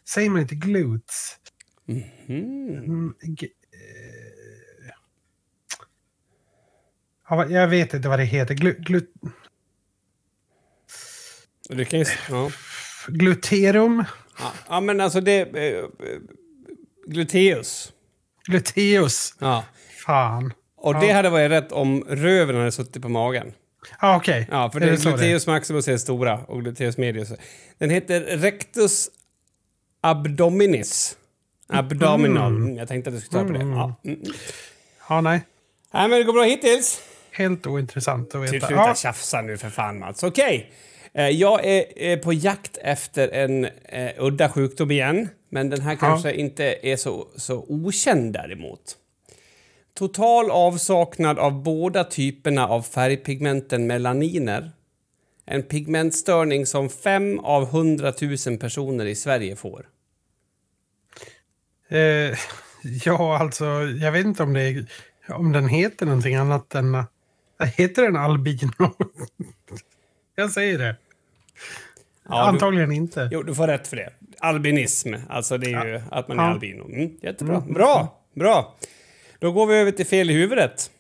Säger 0.08 0.30
man 0.30 0.40
inte 0.40 0.54
glutes? 0.54 1.36
Mm. 1.88 2.02
Mm, 2.28 3.14
g, 3.22 3.48
eh, 3.72 4.92
ja, 7.28 7.46
jag 7.48 7.68
vet 7.68 7.94
inte 7.94 8.08
vad 8.08 8.18
det 8.18 8.24
heter. 8.24 8.54
Glu, 8.54 8.76
glu, 8.78 9.00
Du 11.68 11.84
kan 11.84 11.98
ju... 11.98 12.04
Ja. 12.28 12.50
gluterum? 13.06 14.04
Ja, 14.38 14.52
ja, 14.68 14.80
men 14.80 15.00
alltså 15.00 15.20
det... 15.20 15.40
Eh, 15.40 15.84
gluteus. 17.06 17.92
Gluteus? 18.44 19.34
Ja. 19.38 19.64
Fan. 20.08 20.52
Och 20.76 21.00
det 21.00 21.10
hade 21.12 21.30
varit 21.30 21.50
rätt 21.50 21.72
om 21.72 22.04
röven 22.08 22.56
hade 22.56 22.72
suttit 22.72 23.02
på 23.02 23.08
magen. 23.08 23.52
Ja, 24.00 24.16
okej. 24.16 24.48
Ja, 24.50 24.70
för 24.70 24.80
Är 24.80 24.90
det, 24.90 24.96
så 24.98 25.08
gluteus 25.08 25.46
maximus 25.46 25.88
är 25.88 25.96
stora 25.96 26.38
och 26.38 26.60
gluteus 26.60 26.98
medius. 26.98 27.32
Den 27.78 27.90
heter 27.90 28.20
rectus 28.20 29.08
abdominis. 30.00 31.16
Abdominal. 31.68 32.56
Mm. 32.56 32.76
Jag 32.76 32.88
tänkte 32.88 33.10
att 33.10 33.16
du 33.16 33.20
skulle 33.20 33.42
ta 33.42 33.46
på 33.46 33.52
det. 33.52 33.64
Ja. 33.64 33.94
Mm. 34.04 34.20
Ja, 35.08 35.20
nej. 35.20 35.40
Nej, 35.94 36.08
men 36.08 36.18
det 36.18 36.24
går 36.24 36.32
bra 36.32 36.42
hittills. 36.42 37.02
Helt 37.30 37.66
ointressant 37.66 38.34
att 38.34 38.42
veta. 38.42 38.50
sluta 38.50 38.72
Ja, 38.72 38.94
tjafsa 38.94 39.40
nu 39.42 39.56
för 39.56 39.70
fan 39.70 39.98
Mats. 39.98 40.22
Okej. 40.22 40.72
Eh, 41.14 41.28
Jag 41.28 41.64
är 41.64 42.16
på 42.16 42.32
jakt 42.32 42.76
efter 42.82 43.28
en 43.28 43.64
eh, 43.64 44.10
udda 44.18 44.48
sjukdom 44.48 44.90
igen. 44.90 45.28
Men 45.50 45.70
den 45.70 45.80
här 45.80 45.96
kanske 45.96 46.32
inte 46.32 46.78
är 46.82 46.96
så, 46.96 47.28
så 47.36 47.64
okänd 47.68 48.32
däremot. 48.32 48.96
Total 49.98 50.50
avsaknad 50.50 51.38
av 51.38 51.62
båda 51.62 52.04
typerna 52.04 52.68
av 52.68 52.82
färgpigmenten 52.82 53.86
melaniner. 53.86 54.70
En 55.44 55.62
pigmentstörning 55.62 56.66
som 56.66 56.88
5 56.88 57.38
av 57.38 57.62
100 57.62 58.12
000 58.46 58.58
personer 58.58 59.06
i 59.06 59.14
Sverige 59.14 59.56
får. 59.56 59.86
eh, 61.88 61.98
ja, 63.04 63.38
alltså, 63.38 63.64
jag 64.00 64.12
vet 64.12 64.26
inte 64.26 64.42
om, 64.42 64.52
det 64.52 64.60
är, 64.62 64.86
om 65.28 65.52
den 65.52 65.68
heter 65.68 66.06
någonting 66.06 66.34
annat 66.34 66.74
än... 66.74 66.94
eh, 66.94 67.04
Heter 67.76 68.02
den 68.02 68.16
albino? 68.16 68.70
jag 70.36 70.50
säger 70.50 70.78
det. 70.78 70.96
Ja, 72.28 72.30
du- 72.42 72.48
Antagligen 72.48 72.92
inte. 72.92 73.28
Jo, 73.32 73.42
du 73.42 73.54
får 73.54 73.66
rätt 73.66 73.88
för 73.88 73.96
det. 73.96 74.10
Albinism, 74.38 75.14
alltså 75.28 75.58
det 75.58 75.72
är 75.72 75.86
ju 75.86 76.00
att 76.10 76.28
man 76.28 76.38
är 76.38 76.42
Ja. 76.44 76.50
albino. 76.50 76.84
Mm, 76.84 77.16
jättebra. 77.22 77.60
Bra, 77.60 78.18
bra. 78.34 78.74
Då 79.38 79.52
går 79.52 79.66
vi 79.66 79.74
över 79.76 79.90
till 79.92 80.06
fel 80.06 80.30
i 80.30 80.32
huvudet. 80.32 80.90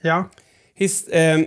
Ja. 0.00 0.30
His, 0.74 1.08
ehm, 1.12 1.46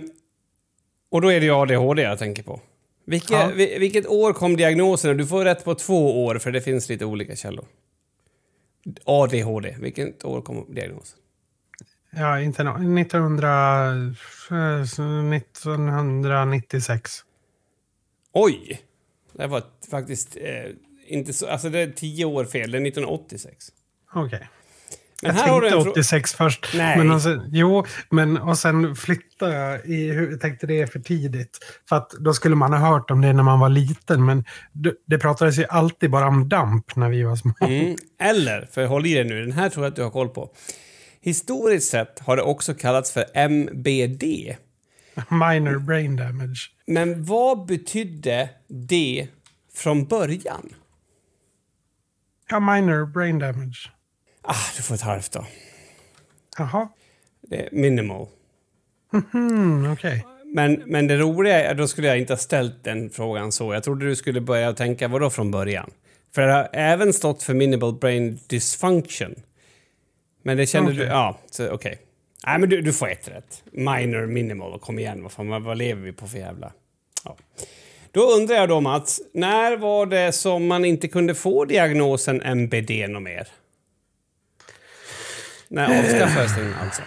och 1.10 1.20
då 1.22 1.32
är 1.32 1.40
det 1.40 1.46
ju 1.46 1.52
ADHD 1.52 2.02
jag 2.02 2.18
tänker 2.18 2.42
på. 2.42 2.60
Vilke, 3.06 3.34
Ja. 3.34 3.50
vi, 3.54 3.78
vilket 3.78 4.06
år 4.06 4.32
kom 4.32 4.56
diagnosen? 4.56 5.16
Du 5.16 5.26
får 5.26 5.44
rätt 5.44 5.64
på 5.64 5.74
två 5.74 6.24
år, 6.24 6.38
för 6.38 6.52
det 6.52 6.60
finns 6.60 6.88
lite 6.88 7.04
olika 7.04 7.36
källor. 7.36 7.64
ADHD, 9.04 9.76
vilket 9.80 10.24
år 10.24 10.42
kom 10.42 10.74
diagnosen? 10.74 11.18
Ja, 12.10 12.40
inte 12.40 12.62
nå- 12.64 12.78
1900, 12.78 13.86
eh, 14.50 14.84
1996. 15.36 17.10
Oj! 18.32 18.80
Det 19.32 19.46
var 19.46 19.62
faktiskt 19.90 20.36
eh, 20.36 20.70
inte 21.06 21.32
så... 21.32 21.46
Alltså 21.46 21.68
det 21.68 21.78
är 21.78 21.90
tio 21.90 22.24
år 22.24 22.44
fel, 22.44 22.70
det 22.70 22.78
är 22.78 22.86
1986. 22.86 23.72
Okej. 24.14 24.38
Men 24.38 24.48
Jag 25.24 25.32
här 25.32 25.48
har 25.48 25.60
tänkte 25.60 25.78
frå- 25.78 25.90
86 25.90 26.34
först. 26.34 26.66
Nej. 26.76 26.98
Men 27.04 27.20
sen, 27.20 27.48
jo, 27.52 27.84
men 28.10 28.38
och 28.38 28.58
sen 28.58 28.96
flyttade 28.96 29.54
jag 29.54 29.86
i 29.86 30.12
hu- 30.12 30.30
Jag 30.30 30.40
tänkte 30.40 30.66
det 30.66 30.80
är 30.82 30.86
för 30.86 30.98
tidigt. 31.00 31.58
För 31.88 31.96
att 31.96 32.10
då 32.10 32.34
skulle 32.34 32.56
man 32.56 32.72
ha 32.72 32.78
hört 32.78 33.10
om 33.10 33.20
det 33.20 33.32
när 33.32 33.42
man 33.42 33.60
var 33.60 33.68
liten. 33.68 34.24
Men 34.24 34.44
det, 34.72 34.94
det 35.06 35.18
pratades 35.18 35.58
ju 35.58 35.64
alltid 35.68 36.10
bara 36.10 36.26
om 36.28 36.48
damp 36.48 36.96
när 36.96 37.08
vi 37.08 37.22
var 37.22 37.36
små. 37.36 37.52
Mm. 37.60 37.96
Eller, 38.20 38.68
för 38.72 38.86
håll 38.86 39.06
i 39.06 39.14
dig 39.14 39.24
nu, 39.24 39.40
den 39.40 39.52
här 39.52 39.68
tror 39.68 39.84
jag 39.84 39.90
att 39.90 39.96
du 39.96 40.02
har 40.02 40.10
koll 40.10 40.28
på. 40.28 40.50
Historiskt 41.20 41.90
sett 41.90 42.18
har 42.18 42.36
det 42.36 42.42
också 42.42 42.74
kallats 42.74 43.12
för 43.12 43.24
MBD. 43.34 44.22
Minor 45.30 45.78
brain 45.78 46.16
damage. 46.16 46.70
Men 46.86 47.24
vad 47.24 47.66
betydde 47.66 48.48
det 48.68 49.28
från 49.74 50.04
början? 50.06 50.68
Ja, 52.50 52.60
minor 52.60 53.06
brain 53.06 53.38
damage. 53.38 53.90
Ah, 54.44 54.66
du 54.76 54.82
får 54.82 54.94
ett 54.94 55.00
halvt 55.00 55.32
då. 55.32 55.46
Jaha. 56.58 56.88
Det 57.42 57.56
är 57.56 57.68
minimal. 57.72 58.26
Hmm, 59.32 59.92
okej. 59.92 60.24
Men, 60.44 60.82
men 60.86 61.06
det 61.06 61.16
roliga 61.16 61.70
är, 61.70 61.74
då 61.74 61.88
skulle 61.88 62.08
jag 62.08 62.18
inte 62.18 62.32
ha 62.32 62.38
ställt 62.38 62.84
den 62.84 63.10
frågan 63.10 63.52
så. 63.52 63.74
Jag 63.74 63.84
trodde 63.84 64.06
du 64.06 64.16
skulle 64.16 64.40
börja 64.40 64.72
tänka, 64.72 65.08
vadå 65.08 65.30
från 65.30 65.50
början? 65.50 65.90
För 66.34 66.42
det 66.42 66.52
har 66.52 66.68
även 66.72 67.12
stått 67.12 67.42
för 67.42 67.54
minimal 67.54 67.94
brain 67.94 68.38
dysfunction. 68.46 69.34
Men 70.42 70.56
det 70.56 70.66
kände 70.66 70.92
du, 70.92 70.98
Okej. 70.98 71.08
ja, 71.08 71.38
okej. 71.70 71.98
Nej 72.46 72.58
men 72.58 72.68
du, 72.68 72.80
du 72.80 72.92
får 72.92 73.08
ett 73.08 73.28
rätt. 73.28 73.62
Minor, 73.72 74.26
minimal, 74.26 74.78
kom 74.80 74.98
igen, 74.98 75.22
vad 75.22 75.32
fan, 75.32 75.48
vad, 75.48 75.62
vad 75.62 75.78
lever 75.78 76.02
vi 76.02 76.12
på 76.12 76.26
för 76.26 76.38
jävla... 76.38 76.72
Ja. 77.24 77.36
Då 78.10 78.20
undrar 78.20 78.56
jag 78.56 78.68
då 78.68 78.80
Mats, 78.80 79.20
när 79.32 79.76
var 79.76 80.06
det 80.06 80.32
som 80.32 80.66
man 80.66 80.84
inte 80.84 81.08
kunde 81.08 81.34
få 81.34 81.64
diagnosen 81.64 82.40
MBD 82.42 82.90
något 83.08 83.22
mer? 83.22 83.48
När 85.68 85.98
avskaffades 85.98 86.56
den 86.56 86.74
alltså? 86.74 87.02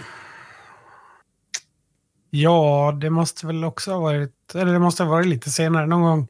Ja, 2.29 2.97
det 3.01 3.09
måste 3.09 3.47
väl 3.47 3.63
också 3.63 3.91
ha 3.91 3.99
varit... 3.99 4.55
Eller 4.55 4.73
det 4.73 4.79
måste 4.79 5.03
ha 5.03 5.11
varit 5.11 5.27
lite 5.27 5.49
senare. 5.49 5.85
Någon 5.85 6.01
gång. 6.01 6.27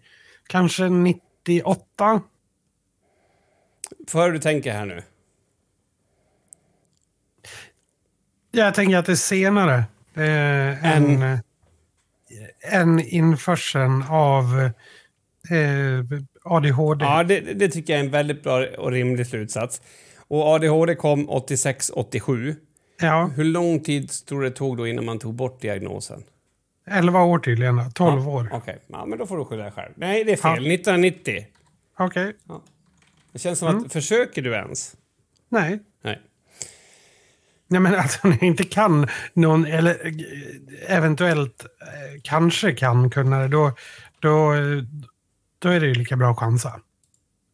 Kanske 0.47 0.89
98. 0.89 2.21
Får 4.07 4.25
hur 4.25 4.31
du 4.31 4.39
tänker 4.39 4.73
här 4.73 4.85
nu? 4.85 5.03
Jag 8.51 8.73
tänker 8.73 8.97
att 8.97 9.05
det 9.05 9.11
är 9.11 9.15
senare. 9.15 9.83
Eh, 10.13 10.95
än, 10.95 11.39
än 12.71 12.99
införseln 12.99 14.03
av 14.09 14.59
eh, 15.49 16.19
ADHD. 16.43 17.05
Ja, 17.05 17.23
det, 17.23 17.39
det 17.39 17.69
tycker 17.69 17.93
jag 17.93 17.99
är 17.99 18.05
en 18.05 18.11
väldigt 18.11 18.43
bra 18.43 18.65
och 18.77 18.91
rimlig 18.91 19.27
slutsats. 19.27 19.81
Och 20.27 20.43
ADHD 20.47 20.95
kom 20.95 21.29
86-87. 21.29 22.55
Ja, 23.01 23.31
Hur 23.35 23.43
lång 23.43 23.79
tid 23.79 24.09
tror 24.25 24.43
det 24.43 24.51
tog 24.51 24.77
då 24.77 24.87
innan 24.87 25.05
man 25.05 25.19
tog 25.19 25.33
bort 25.33 25.61
diagnosen? 25.61 26.23
11 26.87 27.21
år 27.23 27.39
tydligen. 27.39 27.75
då. 27.75 27.83
12 27.93 28.29
år. 28.29 28.49
Okej, 28.53 28.79
ja, 28.87 29.05
men 29.05 29.19
då 29.19 29.25
får 29.25 29.37
du 29.37 29.45
skylla 29.45 29.63
dig 29.63 29.71
själv. 29.71 29.93
Nej, 29.95 30.23
det 30.23 30.31
är 30.31 30.37
fel. 30.37 30.65
Ja. 30.65 30.73
1990. 30.73 31.45
Okej. 31.99 32.33
Det 33.31 33.39
känns 33.39 33.59
som 33.59 33.67
att, 33.85 33.93
försöker 33.93 34.41
du 34.41 34.53
ens? 34.53 34.95
Nej. 35.49 35.79
Nej. 36.01 36.21
Nej 37.67 37.79
men 37.81 37.95
alltså 37.95 38.27
när 38.27 38.35
jag 38.35 38.43
inte 38.43 38.63
kan 38.63 39.07
någon, 39.33 39.65
eller 39.65 40.13
eventuellt 40.87 41.65
eh, 41.81 42.21
kanske 42.23 42.71
kan 42.73 43.09
kunna 43.09 43.39
det, 43.39 43.47
då, 43.47 43.71
då, 44.19 44.53
då 45.59 45.69
är 45.69 45.79
det 45.79 45.87
ju 45.87 45.93
lika 45.93 46.15
bra 46.15 46.31
att 46.31 46.39
chansa. 46.39 46.81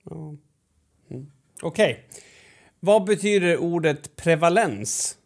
Ja. 0.09 0.35
Mm. 1.11 1.31
Okej. 1.61 2.07
Vad 2.85 3.03
betyder 3.03 3.57
ordet 3.57 4.15
prevalens? 4.15 5.17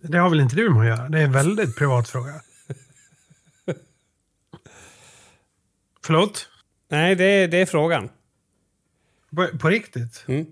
Det 0.00 0.18
har 0.18 0.30
väl 0.30 0.40
inte 0.40 0.56
du 0.56 0.70
med 0.70 0.80
att 0.80 0.98
göra? 0.98 1.08
Det 1.08 1.18
är 1.18 1.24
en 1.24 1.32
väldigt 1.32 1.76
privat 1.76 2.08
fråga. 2.08 2.40
Förlåt? 6.04 6.48
Nej, 6.88 7.14
det 7.14 7.24
är, 7.24 7.48
det 7.48 7.56
är 7.56 7.66
frågan. 7.66 8.08
På, 9.36 9.58
på 9.58 9.68
riktigt? 9.68 10.24
Mm. 10.28 10.46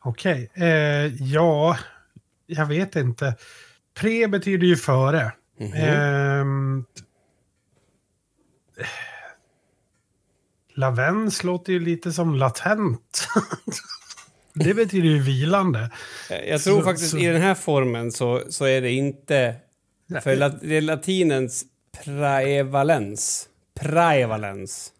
Okej. 0.00 0.50
Eh, 0.54 1.22
ja, 1.22 1.78
jag 2.46 2.66
vet 2.66 2.96
inte. 2.96 3.34
Pre 3.94 4.28
betyder 4.28 4.66
ju 4.66 4.76
före. 4.76 5.32
Mhm. 5.60 5.72
Ehm, 5.72 6.84
lavens 10.74 11.44
låter 11.44 11.72
ju 11.72 11.80
lite 11.80 12.12
som 12.12 12.34
latent. 12.34 13.28
det 14.54 14.74
betyder 14.74 15.08
ju 15.08 15.22
vilande. 15.22 15.90
Jag 16.48 16.62
tror 16.62 16.78
Så- 16.78 16.84
faktiskt 16.84 17.10
så- 17.10 17.18
i 17.18 17.26
den 17.26 17.42
här 17.42 17.54
formen 17.54 18.12
så, 18.12 18.42
så 18.48 18.64
är 18.64 18.80
det 18.80 18.90
inte... 18.90 19.54
För 20.22 20.36
lat, 20.36 20.60
det 20.62 20.76
är 20.76 20.80
latinens 20.80 21.64
praevalens. 22.04 23.48
Praevalens. 23.80 24.92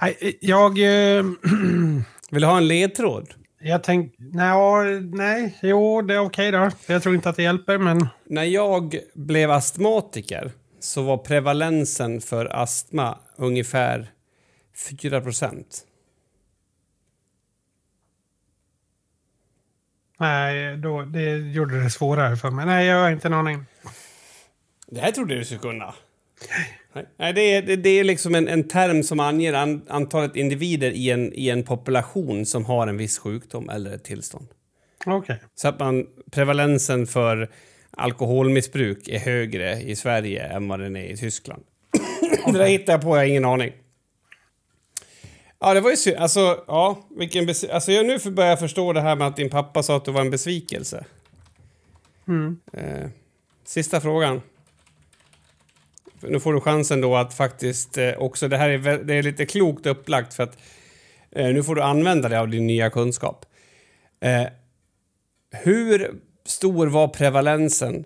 Nej, 0.00 0.38
jag... 0.40 0.78
Eh, 0.78 1.24
Vill 2.30 2.42
du 2.42 2.46
ha 2.46 2.56
en 2.56 2.68
ledtråd? 2.68 3.34
jag 3.62 3.82
tänkte... 3.82 4.16
Nej, 4.18 5.00
nej, 5.00 5.58
jo, 5.62 6.02
det 6.02 6.14
är 6.14 6.18
okej 6.18 6.50
då. 6.50 6.70
Jag 6.86 7.02
tror 7.02 7.14
inte 7.14 7.28
att 7.28 7.36
det 7.36 7.42
hjälper, 7.42 7.78
men... 7.78 8.08
När 8.26 8.44
jag 8.44 8.96
blev 9.14 9.50
astmatiker 9.50 10.52
så 10.80 11.02
var 11.02 11.16
prevalensen 11.18 12.20
för 12.20 12.56
astma 12.62 13.18
ungefär 13.36 14.10
4 15.00 15.20
procent. 15.20 15.82
Nej, 20.20 20.76
då, 20.76 21.02
det 21.02 21.36
gjorde 21.36 21.82
det 21.82 21.90
svårare 21.90 22.36
för 22.36 22.50
mig. 22.50 22.66
Nej, 22.66 22.86
jag 22.86 23.02
har 23.02 23.10
inte 23.10 23.28
en 23.28 23.34
aning. 23.34 23.64
Det 24.86 25.00
här 25.00 25.12
trodde 25.12 25.34
du 25.34 25.44
skulle 25.44 25.60
kunna. 25.60 25.94
Nej, 26.92 27.06
Nej, 27.16 27.32
det 27.32 27.40
är, 27.40 27.76
det, 27.76 27.88
är 27.88 28.04
liksom 28.04 28.34
en, 28.34 28.48
en 28.48 28.68
term 28.68 29.02
som 29.02 29.20
anger 29.20 29.52
an, 29.52 29.82
antalet 29.88 30.36
individer 30.36 30.90
i 30.90 31.10
en, 31.10 31.32
i 31.32 31.48
en 31.48 31.62
population 31.62 32.46
som 32.46 32.64
har 32.64 32.86
en 32.86 32.96
viss 32.96 33.18
sjukdom 33.18 33.70
eller 33.70 33.94
ett 33.94 34.04
tillstånd. 34.04 34.46
Okej. 35.06 35.42
Så 35.54 35.68
att 35.68 35.78
man, 35.78 36.06
prevalensen 36.30 37.06
för 37.06 37.50
alkoholmissbruk 37.90 39.08
är 39.08 39.18
högre 39.18 39.80
i 39.80 39.96
Sverige 39.96 40.42
än 40.42 40.68
vad 40.68 40.80
den 40.80 40.96
är 40.96 41.04
i 41.04 41.16
Tyskland. 41.16 41.62
det 42.46 42.58
där 42.58 42.66
hittar 42.66 42.92
jag 42.92 43.02
på, 43.02 43.08
jag 43.08 43.16
har 43.16 43.24
ingen 43.24 43.44
aning. 43.44 43.72
Ja, 45.60 45.74
det 45.74 45.80
var 45.80 45.90
ju 45.90 45.96
synd. 45.96 46.16
Alltså, 46.16 46.64
ja, 46.66 47.02
vilken 47.16 47.48
bes- 47.48 47.70
alltså 47.70 47.92
jag 47.92 48.06
nu 48.06 48.30
börjar 48.30 48.50
jag 48.50 48.58
förstå 48.58 48.92
det 48.92 49.00
här 49.00 49.16
med 49.16 49.26
att 49.26 49.36
din 49.36 49.50
pappa 49.50 49.82
sa 49.82 49.96
att 49.96 50.04
du 50.04 50.12
var 50.12 50.20
en 50.20 50.30
besvikelse. 50.30 51.04
Mm. 52.28 52.60
Eh, 52.72 53.08
sista 53.64 54.00
frågan. 54.00 54.42
Nu 56.20 56.40
får 56.40 56.52
du 56.54 56.60
chansen 56.60 57.00
då 57.00 57.16
att 57.16 57.34
faktiskt 57.34 57.98
eh, 57.98 58.12
också, 58.18 58.48
det 58.48 58.56
här 58.56 58.68
är, 58.68 58.98
det 59.04 59.14
är 59.14 59.22
lite 59.22 59.46
klokt 59.46 59.86
upplagt 59.86 60.34
för 60.34 60.42
att 60.42 60.58
eh, 61.30 61.46
nu 61.46 61.62
får 61.62 61.74
du 61.74 61.82
använda 61.82 62.28
dig 62.28 62.38
av 62.38 62.48
din 62.48 62.66
nya 62.66 62.90
kunskap. 62.90 63.46
Eh, 64.20 64.46
hur 65.50 66.20
stor 66.44 66.86
var 66.86 67.08
prevalensen, 67.08 68.04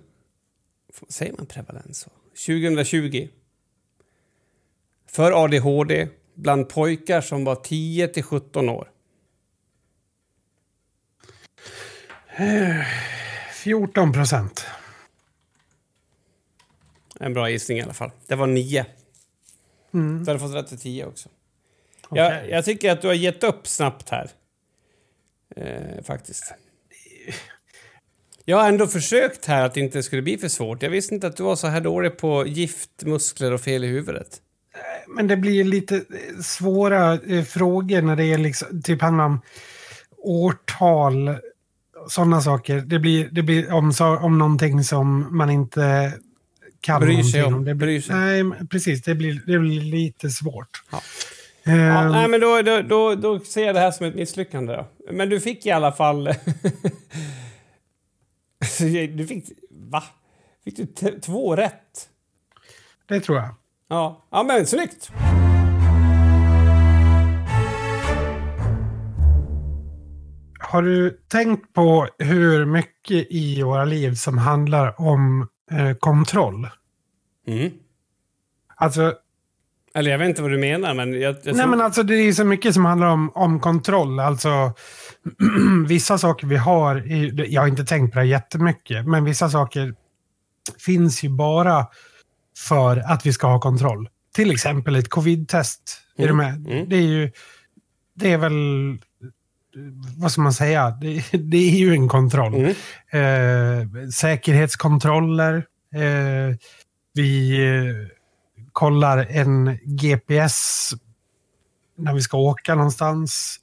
säger 1.09 1.33
man 1.33 1.47
prevalens 1.47 1.99
så? 1.99 2.11
2020? 2.47 3.29
För 5.07 5.45
ADHD 5.45 6.09
bland 6.35 6.69
pojkar 6.69 7.21
som 7.21 7.45
var 7.45 7.55
10 7.55 8.09
till 8.09 8.23
17 8.23 8.69
år. 8.69 8.91
14 13.53 14.13
procent. 14.13 14.67
En 17.21 17.35
bra 17.35 17.51
gissning 17.51 17.79
i 17.79 17.83
alla 17.83 17.93
fall. 17.93 18.11
Det 18.27 18.35
var 18.35 18.47
9. 18.47 18.87
Mm. 19.95 20.25
Du 20.25 20.31
hade 20.31 20.41
fått 20.41 20.55
rätt 20.55 20.69
till 20.69 20.79
10 20.79 21.07
också. 21.07 21.29
Okej. 22.09 22.23
Jag, 22.23 22.51
jag 22.51 22.65
tycker 22.65 22.93
att 22.93 23.03
du 23.03 23.07
har 23.07 23.15
gett 23.15 23.45
upp 23.45 23.67
snabbt 23.67 24.11
här. 24.11 24.31
Eh, 25.57 26.03
faktiskt. 26.05 26.55
Jag 28.45 28.57
har 28.57 28.69
ändå 28.69 28.87
försökt 28.87 29.45
här 29.45 29.65
att 29.65 29.75
det 29.75 29.81
inte 29.81 30.03
skulle 30.03 30.23
bli 30.23 30.39
för 30.39 30.49
svårt. 30.49 30.83
Jag 30.83 30.91
visste 30.91 31.15
inte 31.15 31.27
att 31.27 31.37
du 31.37 31.43
var 31.43 31.57
så 31.57 31.67
här 31.67 31.81
dålig 31.81 32.17
på 32.17 32.47
gift, 32.47 32.91
muskler 33.03 33.53
och 33.53 33.61
fel 33.61 33.85
i 33.85 33.87
huvudet. 33.87 34.43
Men 35.09 35.29
det 35.29 35.37
blir 35.37 35.65
lite 35.65 35.97
eh, 35.97 36.41
svåra 36.43 37.13
eh, 37.13 37.45
frågor 37.45 38.03
när 38.03 38.17
det 38.17 38.25
är 38.25 38.39
liksom, 38.39 38.83
typ 38.83 39.03
handlar 39.03 39.25
om 39.25 39.41
årtal, 40.17 41.37
sådana 42.09 42.41
saker. 42.41 42.81
Det 42.81 42.99
blir, 42.99 43.29
det 43.33 43.43
blir 43.43 43.73
om, 43.73 43.93
om 44.21 44.39
någonting 44.39 44.85
som 44.85 45.37
man 45.37 45.51
inte 45.51 46.13
kan 46.81 47.01
Bryr 47.01 47.23
sig 47.23 47.45
om, 47.45 47.65
Det 47.65 47.75
blir. 47.75 48.05
Nej, 48.09 48.67
precis. 48.71 49.03
Det 49.03 49.15
blir, 49.15 49.43
det 49.47 49.59
blir 49.59 49.81
lite 49.81 50.31
svårt. 50.31 50.83
Ja. 50.93 51.01
Ehm, 51.65 51.79
Ja, 51.79 52.09
nej, 52.09 52.29
men 52.29 52.41
då, 52.41 52.63
då, 52.63 52.83
då, 52.83 53.15
då 53.15 53.41
ser 53.41 53.67
jag 53.67 53.75
det 53.75 53.81
här 53.81 53.91
som 53.91 54.07
ett 54.07 54.15
misslyckande. 54.15 54.73
Då. 54.73 54.89
Men 55.13 55.29
du 55.29 55.41
fick 55.41 55.67
i 55.67 55.71
alla 55.71 55.93
fall... 55.93 56.25
du 59.17 59.27
fick... 59.27 59.45
Va? 59.71 60.03
Fick 60.65 60.77
du 60.77 60.87
två 61.21 61.57
rätt? 61.57 62.09
Det 63.09 63.21
tror 63.21 63.39
jag. 63.39 63.55
Ja, 63.89 64.27
ja 64.31 64.43
men 64.43 64.67
snyggt! 64.67 65.11
Har 70.61 70.83
du 70.83 71.11
tänkt 71.11 71.73
på 71.73 72.09
hur 72.19 72.67
mycket 72.67 73.27
i 73.31 73.63
våra 73.63 73.85
liv 73.85 74.15
som 74.15 74.39
handlar 74.39 75.01
om 75.01 75.49
eh, 75.71 75.95
kontroll? 75.95 76.69
Mm. 77.47 77.71
Alltså, 78.77 79.15
Eller 79.95 80.11
jag 80.11 80.19
vet 80.19 80.29
inte 80.29 80.43
vad 80.43 80.51
du 80.51 80.59
menar, 80.59 80.95
men 80.95 81.13
jag, 81.13 81.23
jag 81.23 81.35
nej 81.45 81.55
tror... 81.55 81.67
men 81.67 81.81
alltså 81.81 82.03
det 82.03 82.15
är 82.15 82.33
så 82.33 82.45
mycket 82.45 82.75
som 82.75 82.85
handlar 82.85 83.07
om, 83.07 83.31
om 83.35 83.61
kontroll. 83.61 84.21
Alltså 84.21 84.73
vissa 85.89 86.19
saker 86.19 86.47
vi 86.47 86.57
har, 86.57 86.97
är, 86.97 87.45
jag 87.53 87.61
har 87.61 87.69
inte 87.69 87.85
tänkt 87.85 88.13
på 88.13 88.19
det 88.19 88.27
jättemycket, 88.27 89.07
men 89.07 89.25
vissa 89.25 89.51
saker 89.51 89.95
finns 90.79 91.25
ju 91.25 91.29
bara 91.29 91.87
för 92.59 92.97
att 92.97 93.27
vi 93.27 93.33
ska 93.33 93.47
ha 93.47 93.61
kontroll. 93.61 94.09
Till 94.35 94.51
exempel 94.51 94.97
ett 94.97 95.09
covid-test. 95.09 96.01
Är 96.17 96.29
du 96.29 96.35
med? 96.35 96.67
Mm. 96.67 96.89
Det 96.89 96.97
är 96.97 97.03
ju, 97.03 97.33
det 98.15 98.33
är 98.33 98.39
väl, 98.39 98.99
vad 100.17 100.33
ska 100.33 100.41
man 100.41 100.53
säga, 100.53 100.91
det, 100.91 101.25
det 101.33 101.57
är 101.57 101.77
ju 101.77 101.93
en 101.93 102.09
kontroll. 102.09 102.55
Mm. 102.55 102.75
Eh, 103.11 104.09
säkerhetskontroller. 104.09 105.67
Eh, 105.95 106.57
vi 107.15 107.61
eh, 107.67 108.09
kollar 108.73 109.27
en 109.31 109.79
GPS 109.83 110.91
när 111.99 112.15
vi 112.15 112.21
ska 112.21 112.39
åka 112.39 112.75
någonstans. 112.75 113.61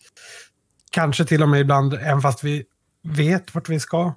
Kanske 0.92 1.26
till 1.26 1.44
och 1.44 1.50
med 1.50 1.62
ibland, 1.62 1.94
även 1.94 2.22
fast 2.22 2.44
vi 2.44 2.64
vet 3.04 3.56
vart 3.56 3.70
vi 3.70 3.80
ska. 3.80 4.14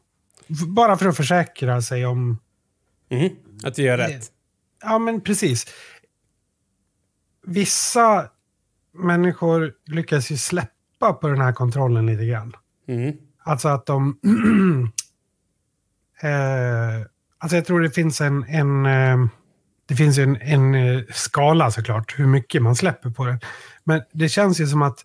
Bara 0.49 0.97
för 0.97 1.07
att 1.07 1.17
försäkra 1.17 1.83
sig 1.83 2.07
om... 2.07 2.39
Mm. 3.11 3.31
Att 3.63 3.79
vi 3.79 3.83
gör 3.83 3.99
rätt. 3.99 4.34
Ja, 4.85 4.99
men 4.99 5.20
precis. 5.20 5.66
Vissa 7.47 8.29
människor 8.92 9.73
lyckas 9.87 10.31
ju 10.31 10.37
släppa 10.37 11.12
på 11.12 11.29
den 11.29 11.40
här 11.40 11.53
kontrollen 11.53 12.07
lite 12.07 12.27
grann. 12.27 12.53
Mm. 12.88 13.16
Alltså 13.44 13.68
att 13.68 13.87
de... 13.87 14.18
eh, 16.23 17.07
alltså 17.39 17.57
jag 17.57 17.64
tror 17.64 17.80
det 17.80 17.91
finns 17.91 18.20
en... 18.20 18.45
en 18.45 18.87
eh, 18.87 19.26
det 19.87 19.97
finns 19.97 20.18
ju 20.18 20.22
en, 20.22 20.37
en 20.37 20.74
eh, 20.74 21.03
skala 21.11 21.70
såklart, 21.70 22.18
hur 22.18 22.26
mycket 22.26 22.62
man 22.62 22.76
släpper 22.76 23.11
på 23.11 23.24
det. 23.24 23.41
Men 23.85 24.03
det 24.12 24.28
känns 24.28 24.61
ju 24.61 24.66
som 24.66 24.82
att 24.82 25.05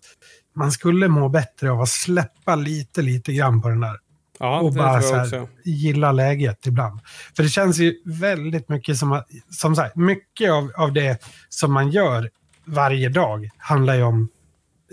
man 0.54 0.72
skulle 0.72 1.08
må 1.08 1.28
bättre 1.28 1.70
av 1.70 1.80
att 1.80 1.88
släppa 1.88 2.56
lite, 2.56 3.02
lite 3.02 3.32
grann 3.32 3.62
på 3.62 3.68
den 3.68 3.80
där. 3.80 3.98
Ja, 4.40 4.60
och 4.60 4.72
bara 4.72 5.02
så 5.02 5.14
här, 5.14 5.48
gilla 5.64 6.12
läget 6.12 6.66
ibland. 6.66 7.00
För 7.36 7.42
det 7.42 7.48
känns 7.48 7.78
ju 7.78 7.94
väldigt 8.04 8.68
mycket 8.68 8.96
som 8.96 9.22
som 9.50 9.76
sagt, 9.76 9.96
mycket 9.96 10.50
av, 10.50 10.72
av 10.76 10.92
det 10.92 11.22
som 11.48 11.72
man 11.72 11.90
gör 11.90 12.30
varje 12.64 13.08
dag 13.08 13.50
handlar 13.58 13.94
ju 13.94 14.02
om 14.02 14.28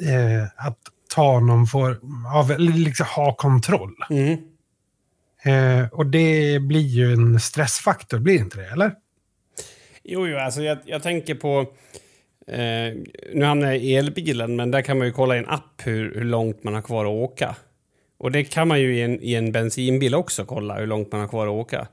eh, 0.01 0.67
att 0.67 0.77
ta 1.15 1.39
någon 1.39 1.67
form 1.67 2.25
av, 2.25 2.59
liksom 2.59 3.05
ha 3.05 3.35
kontroll. 3.35 3.95
Mm. 4.09 4.37
Eh, 5.43 5.89
och 5.91 6.05
det 6.05 6.59
blir 6.59 6.87
ju 6.87 7.13
en 7.13 7.39
stressfaktor, 7.39 8.19
blir 8.19 8.39
inte 8.39 8.57
det? 8.57 8.67
Eller? 8.67 8.91
Jo, 10.03 10.27
jo, 10.27 10.37
alltså 10.37 10.61
jag, 10.61 10.77
jag 10.85 11.03
tänker 11.03 11.35
på... 11.35 11.59
Eh, 12.47 12.93
nu 13.33 13.45
hamnar 13.45 13.67
jag 13.67 13.77
i 13.77 13.95
elbilen, 13.95 14.55
men 14.55 14.71
där 14.71 14.81
kan 14.81 14.97
man 14.97 15.07
ju 15.07 15.13
kolla 15.13 15.35
i 15.35 15.39
en 15.39 15.49
app 15.49 15.81
hur, 15.83 16.15
hur 16.15 16.23
långt 16.23 16.63
man 16.63 16.73
har 16.73 16.81
kvar 16.81 17.05
att 17.05 17.11
åka. 17.11 17.55
Och 18.17 18.31
det 18.31 18.43
kan 18.43 18.67
man 18.67 18.79
ju 18.81 18.97
i 18.97 19.01
en, 19.01 19.21
i 19.21 19.35
en 19.35 19.51
bensinbil 19.51 20.15
också 20.15 20.45
kolla, 20.45 20.75
hur 20.79 20.87
långt 20.87 21.11
man 21.11 21.21
har 21.21 21.27
kvar 21.27 21.47
att 21.47 21.53
åka. 21.53 21.87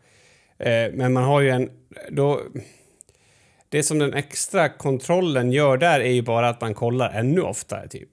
Eh, 0.58 0.92
men 0.92 1.12
man 1.12 1.24
har 1.24 1.40
ju 1.40 1.50
en... 1.50 1.70
Då, 2.10 2.40
det 3.68 3.82
som 3.82 3.98
den 3.98 4.14
extra 4.14 4.68
kontrollen 4.68 5.52
gör 5.52 5.76
där 5.76 6.00
är 6.00 6.12
ju 6.12 6.22
bara 6.22 6.48
att 6.48 6.60
man 6.60 6.74
kollar 6.74 7.10
ännu 7.10 7.40
oftare, 7.40 7.88
typ. 7.88 8.10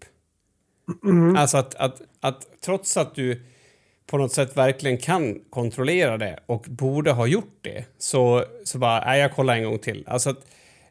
Mm. 1.04 1.36
Alltså 1.36 1.58
att, 1.58 1.76
att, 1.76 2.02
att 2.20 2.48
trots 2.62 2.98
att 2.98 3.16
du 3.16 3.42
på 4.06 4.18
något 4.18 4.32
sätt 4.32 4.58
verkligen 4.58 4.98
kan 4.98 5.40
kontrollera 5.50 6.18
det 6.18 6.40
och 6.46 6.66
borde 6.70 7.12
ha 7.12 7.28
gjort 7.28 7.58
det 7.62 7.86
så, 7.98 8.46
så 8.64 8.78
bara, 8.78 9.06
nej, 9.06 9.20
jag 9.22 9.34
kollar 9.34 9.56
en 9.56 9.64
gång 9.64 9.80
till. 9.80 10.04
Alltså 10.08 10.30
att 10.30 10.46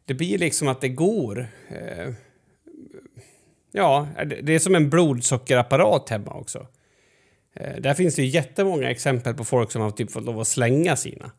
det 0.05 0.15
blir 0.15 0.39
liksom 0.39 0.69
att 0.69 0.81
det 0.81 0.89
går. 0.89 1.47
Eh, 1.69 2.13
ja, 3.73 4.09
det- 4.43 4.55
är 4.55 4.59
som 4.59 4.75
en 4.75 4.91
blodsockerapparat 4.91 6.09
hemma 6.09 6.33
också. 6.35 6.67
Eh, 7.55 7.77
där 7.81 7.95
finns 7.95 8.15
det 8.15 8.23
ju 8.23 8.29
jättemånga 8.29 8.91
exempel 8.91 9.35
på 9.35 9.45
folk 9.45 9.73
som 9.73 9.83
har 9.83 9.91
typ 9.91 10.11
fått 10.11 10.25
lov 10.25 10.41
att 10.41 10.49
slänga 10.49 10.97
sina. 10.97 11.31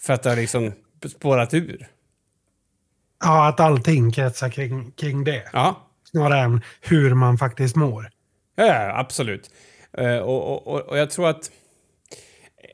För 0.00 0.12
att 0.12 0.22
det 0.22 0.28
har 0.28 0.36
liksom 0.36 0.72
spårat 1.08 1.54
ur. 1.54 1.88
Ja, 3.20 3.48
att 3.48 3.60
allting 3.60 4.12
kretsar 4.12 4.50
kring, 4.50 4.90
kring 4.90 5.24
det. 5.24 5.42
Ja, 5.52 5.86
Snarare 6.10 6.40
än 6.40 6.60
hur 6.80 7.14
man 7.14 7.38
faktiskt 7.38 7.76
mår. 7.76 8.10
Ja, 8.56 8.66
ja 8.66 8.98
absolut. 8.98 9.50
Eh, 9.98 10.18
och, 10.18 10.66
och, 10.66 10.88
och, 10.88 10.98
jag 10.98 11.10
tror 11.10 11.28
att... 11.28 11.50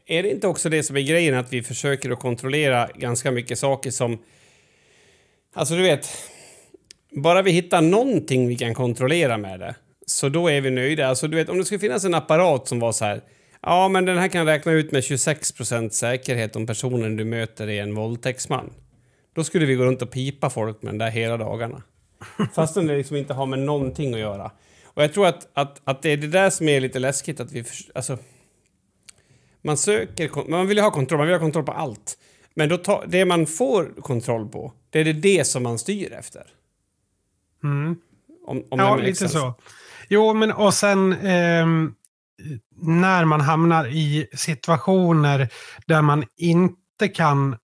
Är 0.07 0.23
det 0.23 0.31
inte 0.31 0.47
också 0.49 0.69
det 0.69 0.83
som 0.83 0.97
är 0.97 1.01
grejen, 1.01 1.35
att 1.35 1.53
vi 1.53 1.63
försöker 1.63 2.11
att 2.11 2.19
kontrollera 2.19 2.89
ganska 2.95 3.31
mycket 3.31 3.59
saker 3.59 3.91
som... 3.91 4.19
Alltså, 5.55 5.75
du 5.75 5.83
vet... 5.83 6.09
Bara 7.11 7.43
vi 7.43 7.51
hittar 7.51 7.83
någonting 7.83 8.49
vi 8.49 8.57
kan 8.57 8.75
kontrollera 8.75 9.39
med 9.39 9.61
det, 9.61 9.75
så 10.13 10.29
då 10.29 10.49
är 10.49 10.61
vi 10.61 10.71
nöjda. 10.71 11.07
Alltså, 11.07 11.29
du 11.29 11.37
vet, 11.37 11.49
om 11.49 11.59
det 11.59 11.65
skulle 11.65 11.79
finnas 11.79 12.05
en 12.05 12.15
apparat 12.15 12.69
som 12.69 12.81
var 12.81 12.93
så 12.93 13.05
här... 13.05 13.23
Ja, 13.61 13.89
men 13.89 14.05
den 14.05 14.19
här 14.19 14.29
kan 14.29 14.47
räkna 14.47 14.73
ut 14.73 14.93
med 14.93 15.01
26% 15.01 15.91
säkerhet 15.91 16.57
om 16.57 16.67
personen 16.67 17.17
du 17.17 17.25
möter 17.25 17.69
är 17.69 17.83
en 17.83 17.95
våldtäktsman. 17.95 18.73
Då 19.35 19.45
skulle 19.45 19.67
vi 19.67 19.75
gå 19.75 19.85
runt 19.85 20.03
och 20.03 20.11
pipa 20.11 20.51
folk 20.51 20.83
med 20.83 20.93
den 20.93 20.99
där 20.99 21.11
hela 21.11 21.37
dagarna. 21.37 21.83
Fastän 22.55 22.87
det 22.87 22.97
liksom 22.97 23.17
inte 23.17 23.35
har 23.35 23.47
med 23.47 23.59
någonting 23.59 24.15
att 24.15 24.21
göra. 24.21 24.51
Och 24.85 25.03
jag 25.03 25.13
tror 25.13 25.27
att, 25.27 25.49
att, 25.53 25.81
att 25.85 26.03
det 26.03 26.11
är 26.11 26.17
det 26.17 26.27
där 26.27 26.51
som 26.51 26.69
är 26.69 26.81
lite 26.81 26.99
läskigt, 26.99 27.41
att 27.41 27.53
vi... 27.53 27.65
Alltså, 27.95 28.19
man 29.63 29.77
söker... 29.77 30.51
Man 30.51 30.67
vill 30.67 30.77
ju 30.77 30.83
ha 30.83 30.91
kontroll, 30.91 31.19
man 31.19 31.27
vill 31.27 31.35
ha 31.35 31.41
kontroll 31.41 31.65
på 31.65 31.73
allt. 31.73 32.19
Men 32.55 32.69
då 32.69 32.77
ta, 32.77 33.05
det 33.07 33.25
man 33.25 33.47
får 33.47 34.03
kontroll 34.03 34.49
på, 34.49 34.73
det 34.91 35.01
är 35.01 35.05
det, 35.05 35.13
det 35.13 35.47
som 35.47 35.63
man 35.63 35.79
styr 35.79 36.13
efter. 36.13 36.47
Mm. 37.65 37.97
Om, 38.47 38.65
om 38.71 38.79
Ja, 38.79 38.97
lite 38.97 39.29
så. 39.29 39.55
Jo, 40.09 40.35
men 40.35 40.53
och 40.53 40.75
sen 40.75 41.13
ehm, 41.13 41.95
när 42.83 43.25
man 43.25 43.41
hamnar 43.41 43.87
i 43.87 44.27
situationer 44.37 45.49
där 45.87 46.03
man 46.03 46.25
inte 46.37 47.09
kan 47.15 47.53
eh, 47.53 47.59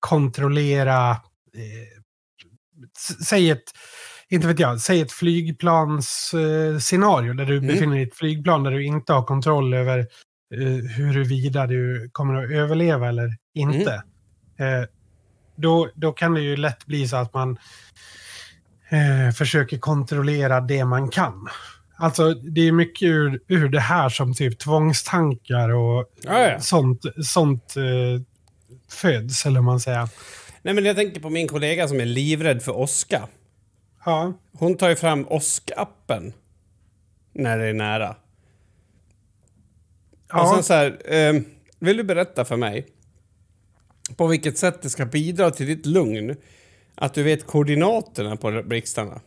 kontrollera, 0.00 1.10
eh, 1.10 1.16
säg 3.24 3.50
ett, 3.50 3.62
inte 4.28 4.46
vet 4.46 4.58
jag, 4.58 4.80
säg 4.80 5.00
ett 5.00 5.12
flygplansscenario 5.12 7.30
eh, 7.30 7.36
där 7.36 7.44
du 7.46 7.56
Mm. 7.56 7.66
befinner 7.66 7.96
dig 7.96 8.04
i 8.04 8.08
ett 8.08 8.16
flygplan 8.16 8.62
där 8.62 8.70
du 8.70 8.84
inte 8.84 9.12
har 9.12 9.22
kontroll 9.22 9.74
över 9.74 9.98
eh, 10.54 10.84
huruvida 10.96 11.66
du 11.66 12.10
kommer 12.12 12.44
att 12.44 12.50
överleva 12.50 13.08
eller 13.08 13.36
inte. 13.54 13.94
Eh, 14.58 14.82
då, 15.56 15.90
då 15.94 16.12
kan 16.12 16.34
det 16.34 16.40
ju 16.40 16.56
lätt 16.56 16.86
bli 16.86 17.08
så 17.08 17.16
att 17.16 17.34
man 17.34 17.58
eh, 18.88 19.34
försöker 19.34 19.78
kontrollera 19.78 20.60
det 20.60 20.84
man 20.84 21.08
kan. 21.08 21.48
Alltså 21.96 22.34
det 22.34 22.60
är 22.60 22.72
mycket 22.72 23.06
ur, 23.06 23.40
ur 23.48 23.68
det 23.68 23.80
här 23.80 24.08
som 24.08 24.34
typ 24.34 24.58
tvångstankar 24.58 25.68
och 25.68 26.12
Ja, 26.22 26.48
ja. 26.48 26.60
sånt, 26.60 27.02
sånt 27.24 27.76
eh, 27.76 28.22
föds, 28.88 29.46
eller 29.46 29.60
man 29.60 29.80
säger. 29.80 30.08
Nej, 30.62 30.74
men 30.74 30.84
jag 30.84 30.96
tänker 30.96 31.20
på 31.20 31.30
min 31.30 31.48
kollega 31.48 31.88
som 31.88 32.00
är 32.00 32.04
livrädd 32.04 32.62
för 32.62 32.76
åska. 32.76 33.28
Ja, 34.04 34.32
Hon 34.52 34.76
tar 34.76 34.88
ju 34.88 34.96
fram 34.96 35.26
åskappen 35.28 36.32
när 37.32 37.58
det 37.58 37.66
är 37.66 37.74
nära. 37.74 38.10
Och 40.32 40.38
ja. 40.38 40.52
sen 40.54 40.62
så 40.62 40.74
här, 40.74 41.14
eh, 41.14 41.42
vill 41.78 41.96
du 41.96 42.04
berätta 42.04 42.44
för 42.44 42.56
mig 42.56 42.86
på 44.16 44.26
vilket 44.26 44.58
sätt 44.58 44.82
det 44.82 44.90
ska 44.90 45.06
bidra 45.06 45.50
till 45.50 45.66
ditt 45.66 45.86
lugn 45.86 46.36
att 46.96 47.14
du 47.14 47.22
vet 47.22 47.46
koordinaterna 47.46 48.36
på 48.36 48.62
blixtarna? 48.62 49.20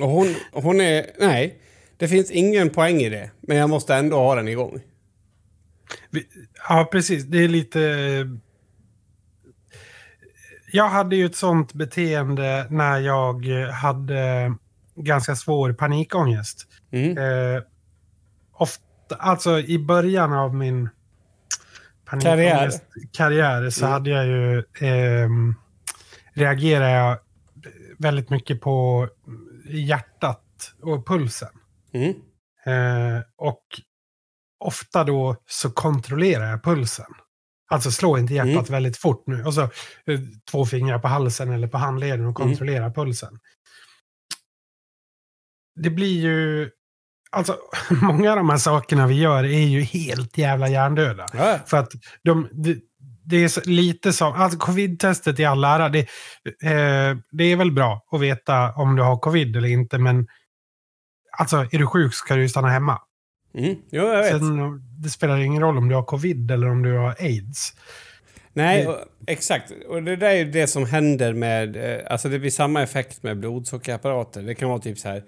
och 0.00 0.08
hon, 0.08 0.34
hon 0.52 0.80
är... 0.80 1.06
Nej, 1.18 1.58
det 1.96 2.08
finns 2.08 2.30
ingen 2.30 2.70
poäng 2.70 2.96
i 2.96 3.08
det, 3.08 3.30
men 3.40 3.56
jag 3.56 3.70
måste 3.70 3.94
ändå 3.94 4.16
ha 4.16 4.34
den 4.34 4.48
igång. 4.48 4.80
Ja, 6.68 6.88
precis. 6.92 7.24
Det 7.24 7.38
är 7.38 7.48
lite... 7.48 7.80
Jag 10.72 10.88
hade 10.88 11.16
ju 11.16 11.26
ett 11.26 11.36
sånt 11.36 11.72
beteende 11.72 12.66
när 12.70 12.98
jag 13.00 13.46
hade 13.72 14.54
ganska 14.96 15.36
svår 15.36 15.72
panikångest. 15.72 16.66
Mm. 16.92 17.18
Eh, 17.18 17.62
ofta, 18.52 19.14
alltså 19.18 19.58
i 19.60 19.78
början 19.78 20.32
av 20.32 20.54
min 20.54 20.88
panikångest- 22.06 22.82
karriär 23.12 23.70
så 23.70 23.84
Mm. 23.84 23.92
hade 23.92 24.10
jag 24.10 24.26
ju... 24.26 24.62
ehm, 24.80 25.54
reagerade 26.34 26.90
jag 26.90 27.18
väldigt 27.98 28.30
mycket 28.30 28.60
på 28.60 29.08
hjärtat 29.64 30.74
och 30.82 31.06
pulsen. 31.06 31.48
Mm. 31.92 32.10
Eh, 32.66 33.22
och 33.36 33.64
ofta 34.64 35.04
då 35.04 35.36
så 35.46 35.70
kontrollerar 35.70 36.50
jag 36.50 36.62
pulsen. 36.64 37.06
Alltså 37.70 37.90
slå 37.90 38.18
inte 38.18 38.34
hjärtat 38.34 38.52
Mm. 38.52 38.64
väldigt 38.72 38.96
fort 38.96 39.24
nu. 39.26 39.44
Och 39.44 39.54
så 39.54 39.62
eh, 39.62 39.70
två 40.50 40.66
fingrar 40.66 40.98
på 40.98 41.08
halsen 41.08 41.52
eller 41.52 41.68
på 41.68 41.78
handleden 41.78 42.18
Mm. 42.20 42.30
och 42.30 42.36
kontrollera 42.36 42.90
pulsen. 42.92 43.38
Det 45.80 45.90
blir 45.90 46.20
ju... 46.22 46.70
Alltså, 47.30 47.58
många 48.02 48.30
av 48.30 48.36
de 48.36 48.50
här 48.50 48.58
sakerna 48.58 49.06
vi 49.06 49.14
gör 49.14 49.44
är 49.44 49.66
ju 49.66 49.80
helt 49.80 50.38
jävla 50.38 50.68
hjärndöda. 50.68 51.26
Ja, 51.32 51.58
För 51.66 51.76
att 51.76 51.92
de, 52.22 52.48
det, 53.24 53.36
är 53.36 53.68
lite 53.68 54.12
som, 54.12 54.32
alltså 54.32 54.58
covid-testet 54.58 55.40
i 55.40 55.44
all 55.44 55.64
ära, 55.64 55.88
det, 55.88 55.98
eh, 56.62 57.16
det 57.30 57.44
är 57.44 57.56
väl 57.56 57.72
bra 57.72 58.06
att 58.12 58.20
veta 58.20 58.72
om 58.72 58.96
du 58.96 59.02
har 59.02 59.18
covid 59.18 59.56
eller 59.56 59.68
inte, 59.68 59.98
men 59.98 60.26
alltså 61.38 61.56
är 61.56 61.78
du 61.78 61.86
sjuk 61.86 62.14
ska 62.14 62.34
du 62.34 62.42
ju 62.42 62.48
stanna 62.48 62.68
hemma. 62.68 62.98
mm. 63.58 63.74
Jo, 63.92 64.02
jag 64.02 64.22
vet. 64.22 64.30
Sen, 64.30 64.82
det 65.02 65.08
spelar 65.08 65.38
ingen 65.38 65.62
roll 65.62 65.78
om 65.78 65.88
du 65.88 65.94
har 65.94 66.02
covid 66.02 66.50
eller 66.50 66.70
om 66.70 66.82
du 66.82 66.92
har 66.98 67.14
aids. 67.18 67.72
Nej, 68.52 68.86
och, 68.86 68.96
exakt. 69.26 69.72
Och 69.88 70.02
det 70.02 70.16
där 70.16 70.28
är 70.30 70.34
ju 70.36 70.44
det 70.50 70.66
som 70.66 70.86
händer 70.86 71.32
med... 71.32 71.76
Eh, 71.76 72.00
alltså 72.10 72.28
det 72.28 72.38
blir 72.38 72.50
samma 72.50 72.82
effekt 72.82 73.22
med 73.22 73.38
blodsockerapparater. 73.38 74.42
Det 74.42 74.54
kan 74.54 74.68
vara 74.68 74.78
typ 74.78 74.98
så 74.98 75.08
här... 75.08 75.22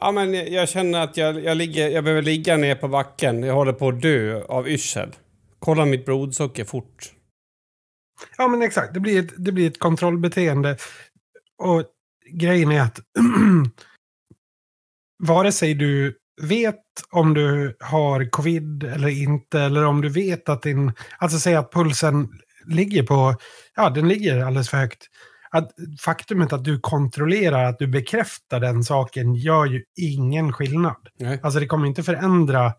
Ja, 0.00 0.12
men 0.12 0.34
jag- 0.34 0.48
jag 0.48 0.68
känner 0.68 1.00
att 1.00 1.16
jag, 1.16 1.44
jag, 1.44 1.56
ligger, 1.56 1.88
jag 1.88 2.04
behöver 2.04 2.22
ligga 2.22 2.56
ner 2.56 2.74
på 2.74 2.88
backen. 2.88 3.42
Jag 3.42 3.54
håller 3.54 3.72
på 3.72 3.88
att 3.88 4.02
dö 4.02 4.42
av 4.48 4.68
yrsel. 4.68 5.08
Kolla 5.64 5.84
mitt 5.84 6.04
blodsocker 6.04 6.64
fort. 6.64 7.12
Ja, 8.38 8.48
men 8.48 8.62
exakt. 8.62 8.94
Det 8.94 9.00
blir 9.00 9.24
ett, 9.24 9.32
det 9.36 9.52
blir 9.52 9.70
ett 9.70 9.78
kontrollbeteende. 9.78 10.76
Och 11.58 11.84
grejen 12.30 12.72
är 12.72 12.80
att 12.80 13.00
vare 15.22 15.52
sig 15.52 15.74
du 15.74 16.18
vet 16.42 16.82
om 17.10 17.34
du 17.34 17.76
har 17.80 18.30
covid 18.30 18.84
eller 18.84 19.08
inte, 19.08 19.60
eller 19.60 19.84
om 19.84 20.00
du 20.00 20.08
vet 20.08 20.48
att 20.48 20.62
din... 20.62 20.92
Alltså 21.18 21.38
säg 21.38 21.54
att 21.54 21.72
pulsen 21.72 22.28
ligger 22.66 23.02
på... 23.02 23.36
Ja, 23.76 23.90
den 23.90 24.08
ligger 24.08 24.44
alldeles 24.44 24.70
för 24.70 24.76
högt. 24.76 25.06
Att 25.50 25.70
faktumet 26.00 26.52
att 26.52 26.64
du 26.64 26.80
kontrollerar, 26.80 27.64
att 27.64 27.78
du 27.78 27.86
bekräftar 27.86 28.60
den 28.60 28.84
saken, 28.84 29.34
gör 29.34 29.66
ju 29.66 29.84
ingen 29.96 30.52
skillnad. 30.52 31.08
Nej. 31.18 31.40
Alltså 31.42 31.60
det 31.60 31.66
kommer 31.66 31.86
inte 31.86 32.02
förändra 32.02 32.72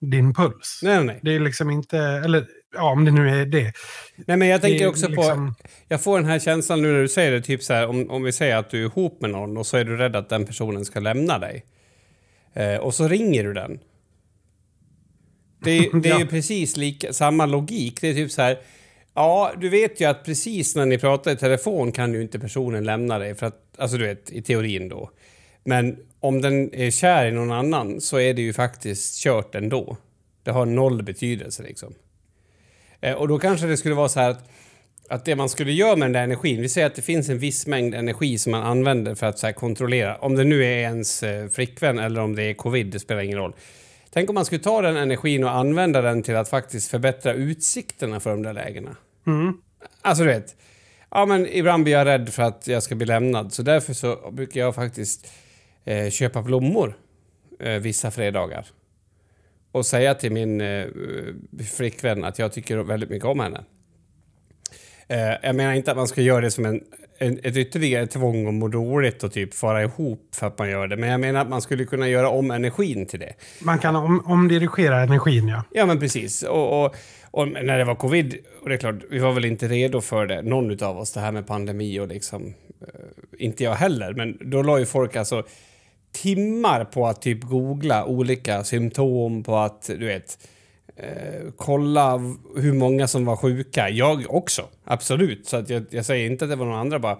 din 0.00 0.34
puls. 0.34 0.80
Nej, 0.82 1.04
nej. 1.04 1.20
Det 1.22 1.34
är 1.34 1.40
liksom 1.40 1.70
inte... 1.70 1.98
Eller 1.98 2.46
ja, 2.74 2.90
om 2.92 3.04
det 3.04 3.10
nu 3.10 3.28
är 3.40 3.46
det. 3.46 3.72
Nej, 4.26 4.36
men 4.36 4.48
jag 4.48 4.62
tänker 4.62 4.86
också 4.88 5.06
på... 5.06 5.12
liksom- 5.12 5.54
Jag 5.88 6.02
får 6.02 6.16
den 6.20 6.28
här 6.30 6.38
känslan 6.38 6.82
nu 6.82 6.92
när 6.92 7.00
du 7.02 7.08
säger 7.08 7.32
det, 7.32 7.40
typ 7.40 7.62
så 7.62 7.72
här, 7.74 7.86
om, 7.88 8.10
om 8.10 8.22
vi 8.22 8.32
säger 8.32 8.56
att 8.56 8.70
du 8.70 8.80
är 8.80 8.84
ihop 8.86 9.20
med 9.20 9.30
någon 9.30 9.56
och 9.56 9.66
så 9.66 9.76
är 9.76 9.84
du 9.84 9.96
rädd 9.96 10.16
att 10.16 10.28
den 10.28 10.46
personen 10.46 10.84
ska 10.84 11.00
lämna 11.00 11.38
dig. 11.38 11.64
Eh, 12.54 12.76
och 12.76 12.94
så 12.94 13.08
ringer 13.08 13.44
du 13.44 13.52
den. 13.52 13.78
Det, 15.64 15.70
är- 15.70 16.00
det 16.02 16.08
är 16.10 16.14
ju 16.18 16.20
Ja. 16.24 16.26
precis 16.30 16.76
lika, 16.76 17.12
samma 17.12 17.46
logik. 17.46 18.00
Det 18.00 18.08
är 18.08 18.14
typ 18.14 18.30
så 18.30 18.42
här, 18.42 18.58
ja, 19.14 19.52
du 19.60 19.68
vet 19.68 20.00
ju 20.00 20.04
att 20.04 20.24
precis 20.24 20.76
när 20.76 20.86
ni 20.86 20.98
pratar 20.98 21.30
i 21.32 21.36
telefon 21.36 21.92
kan 21.92 22.12
ju 22.14 22.22
inte 22.22 22.38
personen 22.38 22.84
lämna 22.84 23.18
dig, 23.18 23.34
för 23.34 23.46
att, 23.46 23.60
alltså 23.78 23.96
du 23.98 24.06
vet, 24.06 24.30
i 24.32 24.42
teorin 24.42 24.88
då. 24.88 25.10
Men 25.66 25.96
om 26.20 26.40
den 26.40 26.74
är 26.74 26.90
kär 26.90 27.26
i 27.26 27.32
någon 27.32 27.52
annan 27.52 28.00
så 28.00 28.20
är 28.20 28.34
det 28.34 28.42
ju 28.42 28.52
faktiskt 28.52 29.18
kört 29.18 29.54
ändå. 29.54 29.96
Det 30.42 30.50
har 30.50 30.66
noll 30.66 31.02
betydelse 31.02 31.62
liksom. 31.62 31.94
Eh, 33.00 33.14
och 33.14 33.28
då 33.28 33.38
kanske 33.38 33.66
det 33.66 33.76
skulle 33.76 33.94
vara 33.94 34.08
så 34.08 34.20
här 34.20 34.30
att 34.30 34.48
att 35.08 35.24
det 35.24 35.36
man 35.36 35.48
skulle 35.48 35.72
göra 35.72 35.96
med 35.96 36.06
den 36.06 36.12
där 36.12 36.22
energin, 36.22 36.60
vi 36.60 36.68
säger 36.68 36.86
att 36.86 36.94
det 36.94 37.02
finns 37.02 37.28
en 37.28 37.38
viss 37.38 37.66
mängd 37.66 37.94
energi 37.94 38.38
som 38.38 38.52
man 38.52 38.62
använder 38.62 39.14
för 39.14 39.26
att 39.26 39.38
så 39.38 39.52
kontrollera, 39.52 40.16
om 40.16 40.36
det 40.36 40.44
nu 40.44 40.64
är 40.64 40.78
ens 40.78 41.22
eh, 41.22 41.48
flickvän 41.48 41.98
eller 41.98 42.20
om 42.20 42.36
det 42.36 42.42
är 42.42 42.54
covid, 42.54 42.86
det 42.86 42.98
spelar 42.98 43.22
ingen 43.22 43.38
roll. 43.38 43.52
Tänk 44.10 44.28
om 44.28 44.34
man 44.34 44.44
skulle 44.44 44.62
ta 44.62 44.82
den 44.82 44.96
energin 44.96 45.44
och 45.44 45.50
använda 45.50 46.02
den 46.02 46.22
till 46.22 46.36
att 46.36 46.48
faktiskt 46.48 46.90
förbättra 46.90 47.32
utsikterna 47.32 48.20
för 48.20 48.30
de 48.30 48.42
där 48.42 48.52
lägena. 48.52 48.96
Mm. 49.26 49.54
Alltså 50.02 50.24
du 50.24 50.30
vet, 50.30 50.56
ja 51.10 51.26
men 51.26 51.46
ibland 51.46 51.84
blir 51.84 51.92
jag 51.92 52.06
rädd 52.06 52.28
för 52.28 52.42
att 52.42 52.66
jag 52.66 52.82
ska 52.82 52.94
bli 52.94 53.06
lämnad 53.06 53.52
så 53.52 53.62
därför 53.62 53.92
så 53.94 54.30
brukar 54.30 54.60
jag 54.60 54.74
faktiskt 54.74 55.28
eh, 55.86 56.10
köpa 56.10 56.42
blommor 56.42 56.96
eh, 57.60 57.72
vissa 57.72 58.10
fredagar. 58.10 58.66
Och 59.72 59.86
säga 59.86 60.14
till 60.14 60.32
min 60.32 60.60
eh, 60.60 60.86
flickvän 61.76 62.24
att 62.24 62.38
jag 62.38 62.52
tycker 62.52 62.76
väldigt 62.76 63.10
mycket 63.10 63.28
om 63.28 63.40
henne. 63.40 63.64
Eh, 65.08 65.34
jag 65.42 65.56
menar 65.56 65.72
inte 65.72 65.90
att 65.90 65.96
man 65.96 66.08
ska 66.08 66.22
göra 66.22 66.40
det 66.40 66.50
som 66.50 66.64
en, 66.64 66.80
en, 67.18 67.38
ett 67.42 67.56
ytterligare 67.56 68.06
tvång 68.06 68.48
att 68.48 68.54
må 68.54 68.68
dåligt 68.68 69.24
och 69.24 69.32
typ 69.32 69.54
fara 69.54 69.82
ihop 69.82 70.28
för 70.34 70.46
att 70.46 70.58
man 70.58 70.70
gör 70.70 70.86
det. 70.86 70.96
Men 70.96 71.08
jag 71.08 71.20
menar 71.20 71.40
att 71.40 71.48
man 71.48 71.62
skulle 71.62 71.84
kunna 71.84 72.08
göra 72.08 72.28
om 72.28 72.50
energin 72.50 73.06
till 73.06 73.20
det. 73.20 73.34
Man 73.62 73.78
kan 73.78 73.96
om, 73.96 74.26
omdirigera 74.26 75.02
energin, 75.02 75.48
ja. 75.48 75.62
Ja, 75.70 75.86
men 75.86 76.00
precis. 76.00 76.42
Och, 76.42 76.84
och, 76.84 76.96
och 77.30 77.48
när 77.48 77.78
det 77.78 77.84
var 77.84 77.94
covid, 77.94 78.36
och 78.62 78.68
det 78.68 78.74
är 78.74 78.78
klart, 78.78 78.94
vi 79.10 79.18
var 79.18 79.32
väl 79.32 79.44
inte 79.44 79.68
redo 79.68 80.00
för 80.00 80.26
det, 80.26 80.42
någon 80.42 80.84
av 80.84 80.98
oss, 80.98 81.12
det 81.12 81.20
här 81.20 81.32
med 81.32 81.46
pandemi 81.46 82.00
och 82.00 82.08
liksom... 82.08 82.54
Eh, 82.80 82.88
inte 83.38 83.64
jag 83.64 83.74
heller, 83.74 84.14
men 84.14 84.50
då 84.50 84.62
la 84.62 84.78
ju 84.78 84.86
folk 84.86 85.16
alltså 85.16 85.46
timmar 86.22 86.84
på 86.84 87.06
att 87.06 87.22
typ 87.22 87.42
googla 87.42 88.04
olika 88.04 88.64
symptom 88.64 89.42
på 89.42 89.56
att, 89.56 89.86
du 89.98 90.06
vet, 90.06 90.38
eh, 90.96 91.50
kolla 91.56 92.16
hur 92.56 92.72
många 92.72 93.06
som 93.08 93.24
var 93.24 93.36
sjuka. 93.36 93.88
Jag 93.88 94.24
också, 94.28 94.62
absolut. 94.84 95.46
Så 95.48 95.56
att 95.56 95.70
jag, 95.70 95.84
jag 95.90 96.04
säger 96.06 96.30
inte 96.30 96.44
att 96.44 96.50
det 96.50 96.56
var 96.56 96.66
någon 96.66 96.78
andra 96.78 96.98
bara. 96.98 97.18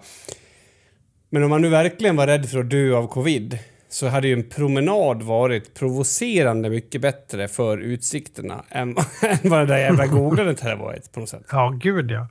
Men 1.29 1.43
om 1.43 1.49
man 1.49 1.61
nu 1.61 1.69
verkligen 1.69 2.15
var 2.15 2.27
rädd 2.27 2.49
för 2.49 2.59
att 2.59 2.69
dö 2.69 2.95
av 2.95 3.07
covid 3.07 3.59
så 3.89 4.07
hade 4.07 4.27
ju 4.27 4.33
en 4.33 4.49
promenad 4.49 5.23
varit 5.23 5.73
provocerande 5.73 6.69
mycket 6.69 7.01
bättre 7.01 7.47
för 7.47 7.77
utsikterna 7.77 8.65
än, 8.69 8.89
än 9.21 9.49
vad 9.49 9.59
det 9.59 9.65
där 9.65 9.77
jävla 9.77 10.07
googlandet 10.07 10.59
hade 10.59 10.75
varit 10.75 11.11
på 11.11 11.19
något 11.19 11.29
sätt. 11.29 11.43
Ja, 11.51 11.77
gud 11.81 12.11
ja. 12.11 12.27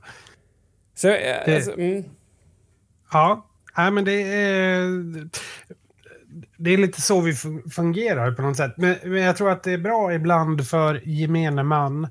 Så, 0.95 1.07
eh, 1.07 1.13
Det- 1.45 1.55
alltså, 1.55 1.71
mm. 1.79 2.03
Ja, 3.11 3.45
nej, 3.77 3.91
men 3.91 4.05
det 4.05 4.21
är... 4.21 4.83
Det 6.57 6.69
är 6.71 6.77
lite 6.77 7.01
så 7.01 7.21
vi 7.21 7.31
fun- 7.31 7.69
fungerar 7.69 8.31
på 8.31 8.41
något 8.41 8.57
sätt. 8.57 8.73
Men, 8.77 8.95
men 9.03 9.21
jag 9.21 9.37
tror 9.37 9.51
att 9.51 9.63
det 9.63 9.71
är 9.71 9.77
bra 9.77 10.13
ibland 10.13 10.67
för 10.67 11.01
gemene 11.07 11.63
man 11.63 12.03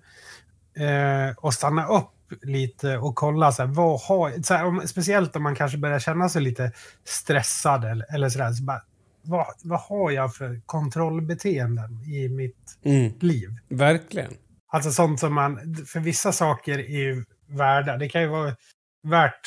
eh, 0.76 1.34
att 1.42 1.54
stanna 1.54 1.86
upp 1.86 2.10
lite 2.42 2.98
och 2.98 3.14
kolla. 3.14 3.52
Så 3.52 3.62
här, 3.62 3.70
vad 3.72 4.00
har, 4.00 4.42
så 4.42 4.54
här, 4.54 4.64
om, 4.66 4.82
speciellt 4.86 5.36
om 5.36 5.42
man 5.42 5.54
kanske 5.54 5.78
börjar 5.78 5.98
känna 5.98 6.28
sig 6.28 6.42
lite 6.42 6.72
stressad 7.04 7.84
eller, 7.84 8.14
eller 8.14 8.28
sådär. 8.28 8.52
Så 8.52 8.62
bara, 8.64 8.82
vad, 9.22 9.46
vad 9.62 9.80
har 9.80 10.10
jag 10.10 10.34
för 10.34 10.60
kontrollbeteenden 10.66 12.02
i 12.04 12.28
mitt 12.28 12.78
Mm. 12.84 13.12
liv? 13.20 13.48
Verkligen. 13.68 14.32
Alltså 14.68 14.90
sånt 14.90 15.20
som 15.20 15.34
man, 15.34 15.76
för 15.86 16.00
vissa 16.00 16.32
saker 16.32 16.78
är 16.78 16.98
ju 16.98 17.24
värda. 17.48 17.96
Det 17.96 18.08
kan 18.08 18.22
ju 18.22 18.28
vara 18.28 18.56
värt 19.02 19.40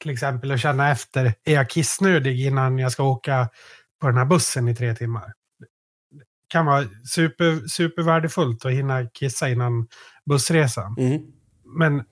till 0.00 0.10
exempel 0.10 0.52
att 0.52 0.60
känna 0.60 0.90
efter, 0.90 1.34
är 1.44 1.54
jag 1.54 1.68
kissnödig 1.70 2.46
innan 2.46 2.78
jag 2.78 2.92
ska 2.92 3.02
åka 3.02 3.48
på 4.04 4.08
den 4.08 4.18
här 4.18 4.24
bussen 4.24 4.68
i 4.68 4.74
tre 4.74 4.94
timmar? 4.94 5.32
Det 6.10 6.26
kan 6.48 6.66
vara 6.66 6.84
super, 7.04 7.68
supervärdefullt 7.68 8.64
att 8.64 8.72
hinna 8.72 9.06
kissa 9.06 9.48
innan 9.48 9.86
bussresan. 10.24 10.96
Mm. 10.98 11.22
Men 11.64 12.04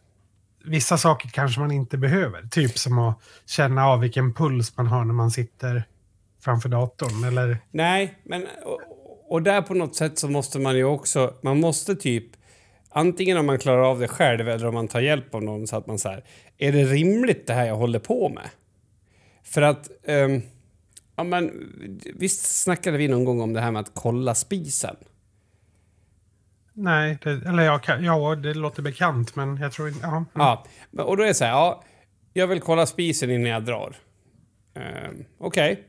vissa 0.65 0.99
saker 0.99 1.29
kanske 1.29 1.61
man 1.61 1.71
inte 1.71 1.99
behöver. 1.99 2.43
Typ 2.43 2.79
som 2.79 2.99
att 2.99 3.19
känna 3.47 3.87
av 3.87 4.01
vilken 4.01 4.35
puls 4.35 4.77
man 4.77 4.87
har 4.87 5.05
när 5.05 5.15
man 5.15 5.31
sitter 5.31 5.85
framför 6.45 6.69
datorn. 6.69 7.25
Eller, 7.25 7.59
Nej, 7.71 8.19
men 8.25 8.47
och, 8.65 8.81
och 9.29 9.43
där 9.43 9.63
på 9.63 9.75
något 9.75 9.97
sätt 9.97 10.19
så 10.19 10.29
måste 10.29 10.59
man 10.59 10.77
ju 10.77 10.85
också, 10.85 11.35
man 11.43 11.61
måste 11.61 11.95
typ 11.95 12.27
antingen 12.89 13.39
om 13.39 13.47
man 13.47 13.59
klarar 13.59 13.83
av 13.83 14.01
det 14.01 14.09
själv 14.09 14.49
eller 14.49 14.67
om 14.67 14.75
man 14.75 14.89
tar 14.89 15.01
hjälp 15.01 15.35
av 15.35 15.43
någon 15.43 15.67
så 15.67 15.77
att 15.77 15.87
man 15.87 15.99
så 15.99 16.09
här, 16.09 16.25
är 16.59 16.73
det 16.73 16.85
rimligt 16.85 17.47
det 17.47 17.55
här 17.55 17.67
jag 17.67 17.77
håller 17.77 17.99
på 17.99 18.29
med? 18.29 18.49
För 19.45 19.63
att, 19.63 19.89
ehm, 20.05 20.43
ja 21.17 21.25
men 21.25 21.71
visst 22.15 22.63
snackade 22.63 22.99
vi 22.99 23.09
någon 23.09 23.25
gång 23.25 23.41
om 23.41 23.53
det 23.53 23.61
här 23.61 23.71
med 23.71 23.81
att 23.81 23.91
kolla 23.95 24.35
spisen? 24.35 24.97
nej, 26.75 27.19
det, 27.23 27.31
eller 27.31 27.63
jag 27.63 27.83
kan, 27.83 28.05
ja, 28.05 28.35
det 28.35 28.55
låter 28.55 28.83
bekant 28.83 29.37
men 29.37 29.57
jag 29.57 29.73
tror 29.73 29.89
inte... 29.89 30.01
Ja, 30.03 30.25
Ja, 30.35 30.65
och 31.05 31.17
då 31.17 31.23
är 31.23 31.27
det 31.27 31.35
så 31.35 31.45
här, 31.45 31.53
ja, 31.53 31.85
jag 32.33 32.47
vill 32.47 32.61
kolla 32.61 32.87
spisen 32.87 33.31
innan 33.31 33.51
jag 33.51 33.65
drar. 33.65 33.97
Ehm, 34.75 35.25
Okej. 35.39 35.89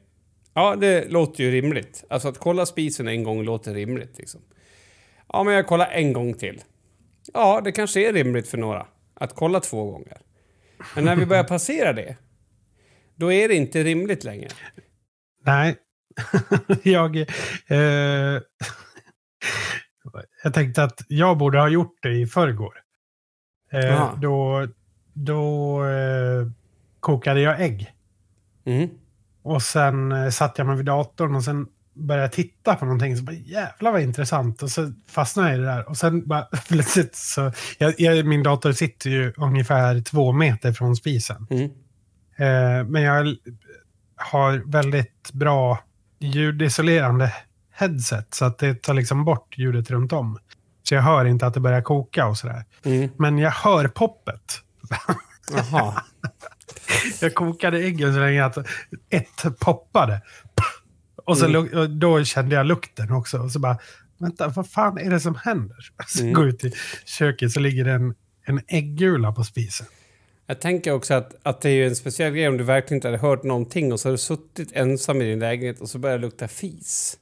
Ja, 0.53 0.75
det 0.75 1.11
låter 1.11 1.43
ju 1.43 1.51
rimligt. 1.51 2.03
Alltså 2.09 2.27
att 2.27 2.37
kolla 2.37 2.65
spisen 2.65 3.07
en 3.07 3.23
gång 3.23 3.43
låter 3.43 3.73
rimligt. 3.73 4.17
Liksom. 4.17 4.41
Ja, 5.33 5.43
men 5.43 5.53
jag 5.53 5.67
kollar 5.67 5.87
en 5.87 6.13
gång 6.13 6.33
till. 6.33 6.61
Ja, 7.33 7.61
det 7.61 7.71
kanske 7.71 8.09
är 8.09 8.13
rimligt 8.13 8.47
för 8.47 8.57
några 8.57 8.87
att 9.13 9.35
kolla 9.35 9.59
två 9.59 9.91
gånger. 9.91 10.17
Men 10.95 11.05
när 11.05 11.15
vi 11.15 11.25
börjar 11.25 11.43
passera 11.53 11.93
det, 11.93 12.15
då 13.15 13.31
är 13.31 13.47
det 13.47 13.55
inte 13.55 13.83
rimligt 13.83 14.23
längre. 14.23 14.49
Nej. 15.43 15.75
jag... 16.83 17.17
Eh, 17.67 18.41
jag 20.43 20.53
tänkte 20.53 20.83
att 20.83 21.01
jag 21.07 21.37
borde 21.37 21.59
ha 21.59 21.69
gjort 21.69 21.97
det 22.01 22.11
i 22.11 22.27
förrgår. 22.27 22.73
Eh, 23.71 24.15
då 24.19 24.67
då 25.13 25.85
eh, 25.85 26.47
kokade 26.99 27.41
jag 27.41 27.61
ägg. 27.61 27.93
Mm. 28.65 28.89
Och 29.43 29.61
sen 29.61 30.11
eh, 30.11 30.29
satt 30.29 30.57
jag 30.57 30.67
mig 30.67 30.77
vid 30.77 30.85
datorn 30.85 31.35
och 31.35 31.43
sen 31.43 31.67
började 31.93 32.23
jag 32.23 32.31
titta 32.31 32.75
på 32.75 32.85
någonting. 32.85 33.17
Så 33.17 33.23
bara, 33.23 33.35
jävlar 33.35 33.91
vad 33.91 34.01
intressant. 34.01 34.63
Och 34.63 34.69
så 34.69 34.93
fastnade 35.07 35.49
jag 35.49 35.57
i 35.57 35.61
det 35.61 35.67
där. 35.67 35.89
Och 35.89 35.97
sen 35.97 36.27
bara 36.27 36.41
plötsligt 36.67 37.15
så... 37.15 37.51
Jag, 37.77 37.93
jag, 37.97 38.25
min 38.25 38.43
dator 38.43 38.71
sitter 38.71 39.09
ju 39.09 39.33
ungefär 39.37 40.01
två 40.01 40.31
meter 40.31 40.73
från 40.73 40.95
spisen. 40.95 41.47
Mm. 41.49 41.63
Eh, 42.37 42.85
men 42.87 43.01
jag 43.01 43.35
har 44.23 44.63
väldigt 44.71 45.31
bra 45.33 45.79
ljudisolerande 46.19 47.33
headset. 47.71 48.33
Så 48.33 48.45
att 48.45 48.57
det 48.57 48.81
tar 48.81 48.93
liksom 48.93 49.25
bort 49.25 49.57
ljudet 49.57 49.91
runt 49.91 50.13
om. 50.13 50.39
Så 50.83 50.95
jag 50.95 51.01
hör 51.01 51.25
inte 51.25 51.47
att 51.47 51.53
det 51.53 51.59
börjar 51.59 51.81
koka 51.81 52.27
och 52.27 52.37
sådär. 52.37 52.65
Mm. 52.83 53.09
Men 53.17 53.37
jag 53.37 53.51
hör 53.51 53.87
poppet. 53.87 54.61
Jaha. 55.53 56.03
Jag 57.21 57.33
kokade 57.33 57.77
äggen 57.77 58.13
så 58.13 58.19
länge 58.19 58.45
att 58.45 58.57
ett 59.09 59.59
poppade. 59.59 60.21
Och 61.25 61.37
så 61.37 61.45
Mm. 61.45 61.77
och 61.79 61.89
då 61.89 62.23
kände 62.23 62.55
jag 62.55 62.65
lukten 62.65 63.11
också. 63.11 63.37
Och 63.37 63.51
så 63.51 63.59
bara, 63.59 63.77
vänta, 64.17 64.47
vad 64.47 64.69
fan 64.69 64.97
är 64.97 65.09
det 65.09 65.19
som 65.19 65.35
händer? 65.35 65.77
Så 66.07 66.21
Mm. 66.21 66.33
går 66.33 66.47
ut 66.47 66.63
i 66.63 66.71
köket 67.05 67.51
så 67.51 67.59
ligger 67.59 67.85
det 67.85 67.91
en, 67.91 68.15
en 68.45 68.61
äggula 68.67 69.31
på 69.31 69.43
spisen. 69.43 69.87
Jag 70.47 70.61
tänker 70.61 70.91
också 70.91 71.13
att, 71.13 71.35
att 71.43 71.61
det 71.61 71.69
är 71.69 71.73
ju 71.73 71.87
en 71.87 71.95
speciell 71.95 72.33
grej 72.33 72.47
om 72.47 72.57
du 72.57 72.63
verkligen 72.63 72.97
inte 72.97 73.07
hade 73.07 73.17
hört 73.17 73.43
någonting 73.43 73.93
och 73.93 73.99
så 73.99 74.07
har 74.07 74.11
du 74.11 74.17
suttit 74.17 74.71
ensam 74.71 75.21
i 75.21 75.25
din 75.25 75.39
lägenhet 75.39 75.81
och 75.81 75.89
så 75.89 75.99
börjar 75.99 76.17
det 76.17 76.21
lukta 76.21 76.47
fis. 76.47 77.17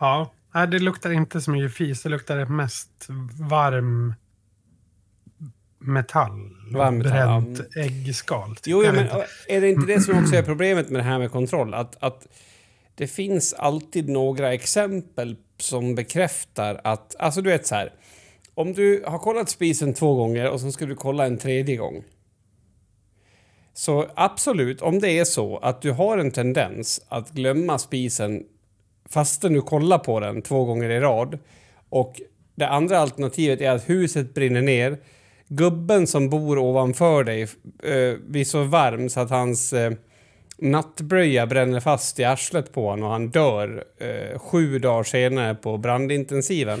Ja, 0.00 0.32
nej, 0.54 0.68
det 0.68 0.78
luktar 0.78 1.10
inte 1.10 1.40
så 1.40 1.50
mycket 1.50 1.76
fis. 1.76 2.02
Det 2.02 2.08
luktar 2.08 2.44
mest 2.44 3.06
varm 3.48 4.14
metall. 5.78 6.50
Varm 6.72 6.98
metall, 6.98 7.42
Bränt 7.42 7.76
äggskal. 7.76 8.56
typ. 8.56 8.66
Jo, 8.66 8.82
ja, 8.84 8.92
men 8.92 9.06
är 9.48 9.60
det 9.60 9.68
inte 9.68 9.86
det 9.86 10.00
som 10.00 10.18
också 10.18 10.36
är 10.36 10.42
problemet 10.42 10.90
med 10.90 11.00
det 11.00 11.04
här 11.04 11.18
med 11.18 11.30
kontroll? 11.30 11.74
Att, 11.74 11.96
att 12.00 12.26
det 12.94 13.06
finns 13.06 13.52
alltid 13.52 14.08
några 14.08 14.54
exempel 14.54 15.36
som 15.58 15.94
bekräftar 15.94 16.80
att... 16.84 17.16
Alltså 17.18 17.42
du 17.42 17.50
vet 17.50 17.66
så 17.66 17.74
här. 17.74 17.92
Om 18.54 18.72
du 18.72 19.04
har 19.06 19.18
kollat 19.18 19.48
spisen 19.48 19.94
två 19.94 20.14
gånger 20.14 20.50
och 20.50 20.60
så 20.60 20.72
ska 20.72 20.86
du 20.86 20.94
kolla 20.94 21.26
en 21.26 21.38
tredje 21.38 21.76
gång. 21.76 22.04
Så 23.78 24.06
absolut, 24.14 24.82
om 24.82 25.00
det 25.00 25.18
är 25.18 25.24
så 25.24 25.56
att 25.56 25.82
du 25.82 25.90
har 25.90 26.18
en 26.18 26.30
tendens 26.30 27.00
att 27.08 27.30
glömma 27.30 27.78
spisen 27.78 28.42
fastän 29.08 29.52
du 29.52 29.62
kollar 29.62 29.98
på 29.98 30.20
den 30.20 30.42
två 30.42 30.64
gånger 30.64 30.90
i 30.90 31.00
rad 31.00 31.38
och 31.88 32.20
det 32.54 32.68
andra 32.68 32.98
alternativet 32.98 33.60
är 33.60 33.70
att 33.70 33.88
huset 33.88 34.34
brinner 34.34 34.62
ner 34.62 34.98
gubben 35.48 36.06
som 36.06 36.30
bor 36.30 36.58
ovanför 36.58 37.24
dig 37.24 37.42
eh, 37.82 38.18
blir 38.26 38.44
så 38.44 38.62
varm 38.62 39.08
så 39.08 39.20
att 39.20 39.30
hans 39.30 39.72
eh, 39.72 39.92
nattbröja 40.56 41.46
bränner 41.46 41.80
fast 41.80 42.18
i 42.18 42.24
arslet 42.24 42.72
på 42.72 42.88
honom 42.90 43.04
och 43.04 43.10
han 43.10 43.30
dör 43.30 43.84
eh, 43.98 44.38
sju 44.38 44.78
dagar 44.78 45.04
senare 45.04 45.54
på 45.54 45.76
brandintensiven. 45.76 46.80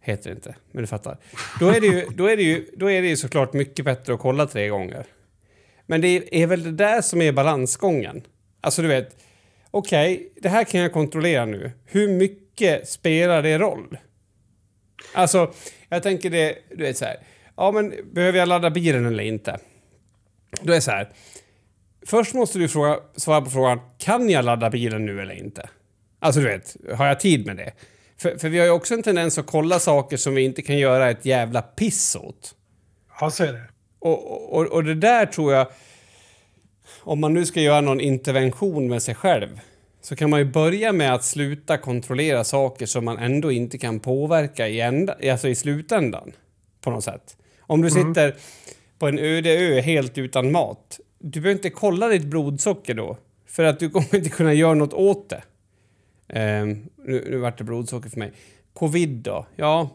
Heter 0.00 0.30
det 0.30 0.34
inte, 0.34 0.54
men 0.72 0.82
du 0.82 0.86
fattar. 0.86 1.16
Då 1.60 1.68
är 1.68 1.80
det 1.80 1.86
ju, 1.86 2.06
då 2.14 2.26
är 2.26 2.36
det 2.36 2.42
ju, 2.42 2.66
då 2.76 2.90
är 2.90 3.02
det 3.02 3.08
ju 3.08 3.16
såklart 3.16 3.52
mycket 3.52 3.84
bättre 3.84 4.14
att 4.14 4.20
kolla 4.20 4.46
tre 4.46 4.68
gånger. 4.68 5.06
Men 5.90 6.00
det 6.00 6.42
är 6.42 6.46
väl 6.46 6.62
det 6.62 6.72
där 6.72 7.02
som 7.02 7.22
är 7.22 7.32
balansgången. 7.32 8.22
Alltså 8.60 8.82
du 8.82 8.88
vet, 8.88 9.16
okej, 9.70 10.32
det 10.36 10.48
här 10.48 10.64
kan 10.64 10.80
jag 10.80 10.92
kontrollera 10.92 11.44
nu. 11.44 11.72
Hur 11.86 12.08
mycket 12.08 12.88
spelar 12.88 13.42
det 13.42 13.58
roll? 13.58 13.98
Alltså, 15.14 15.52
jag 15.88 16.02
tänker 16.02 16.30
det, 16.30 16.58
du 16.70 16.82
vet 16.82 16.96
så 16.96 17.04
här. 17.04 17.16
Ja, 17.56 17.72
men 17.72 17.94
behöver 18.12 18.38
jag 18.38 18.48
ladda 18.48 18.70
bilen 18.70 19.06
eller 19.06 19.24
inte? 19.24 19.58
Då 20.62 20.72
är 20.72 20.76
det 20.76 20.82
så 20.82 20.90
här. 20.90 21.08
Först 22.06 22.34
måste 22.34 22.58
du 22.58 22.68
fråga, 22.68 22.98
svara 23.16 23.40
på 23.40 23.50
frågan, 23.50 23.80
kan 23.98 24.30
jag 24.30 24.44
ladda 24.44 24.70
bilen 24.70 25.06
nu 25.06 25.20
eller 25.20 25.34
inte? 25.34 25.68
Alltså 26.18 26.40
du 26.40 26.46
vet, 26.46 26.76
har 26.94 27.06
jag 27.06 27.20
tid 27.20 27.46
med 27.46 27.56
det? 27.56 27.72
För, 28.16 28.38
för 28.38 28.48
vi 28.48 28.58
har 28.58 28.66
ju 28.66 28.72
också 28.72 28.94
en 28.94 29.02
tendens 29.02 29.38
att 29.38 29.46
kolla 29.46 29.78
saker 29.78 30.16
som 30.16 30.34
vi 30.34 30.42
inte 30.42 30.62
kan 30.62 30.78
göra 30.78 31.10
ett 31.10 31.24
jävla 31.24 31.62
piss 31.62 32.16
åt. 32.16 32.54
Ja, 33.20 33.30
så 33.30 33.44
är 33.44 33.52
det. 33.52 33.69
Och, 34.00 34.54
och, 34.58 34.66
och 34.66 34.84
det 34.84 34.94
där 34.94 35.26
tror 35.26 35.52
jag, 35.52 35.66
om 37.00 37.20
man 37.20 37.34
nu 37.34 37.46
ska 37.46 37.60
göra 37.60 37.80
någon 37.80 38.00
intervention 38.00 38.88
med 38.88 39.02
sig 39.02 39.14
själv, 39.14 39.60
så 40.00 40.16
kan 40.16 40.30
man 40.30 40.40
ju 40.40 40.44
börja 40.44 40.92
med 40.92 41.14
att 41.14 41.24
sluta 41.24 41.78
kontrollera 41.78 42.44
saker 42.44 42.86
som 42.86 43.04
man 43.04 43.18
ändå 43.18 43.52
inte 43.52 43.78
kan 43.78 44.00
påverka 44.00 44.68
i, 44.68 44.80
ända, 44.80 45.16
alltså 45.32 45.48
i 45.48 45.54
slutändan. 45.54 46.32
På 46.80 46.90
något 46.90 47.04
sätt. 47.04 47.36
Om 47.60 47.82
du 47.82 47.90
sitter 47.90 48.36
på 48.98 49.08
en 49.08 49.18
öde 49.18 49.50
ö 49.50 49.80
helt 49.80 50.18
utan 50.18 50.52
mat, 50.52 51.00
du 51.18 51.40
behöver 51.40 51.58
inte 51.58 51.70
kolla 51.70 52.08
ditt 52.08 52.24
blodsocker 52.24 52.94
då. 52.94 53.16
För 53.46 53.64
att 53.64 53.80
du 53.80 53.90
kommer 53.90 54.16
inte 54.16 54.30
kunna 54.30 54.52
göra 54.52 54.74
något 54.74 54.92
åt 54.92 55.28
det. 55.28 55.42
Ehm, 56.28 56.88
nu, 56.96 57.26
nu 57.30 57.36
vart 57.36 57.58
det 57.58 57.64
blodsocker 57.64 58.10
för 58.10 58.18
mig. 58.18 58.32
Covid 58.74 59.10
då? 59.10 59.46
Ja. 59.56 59.90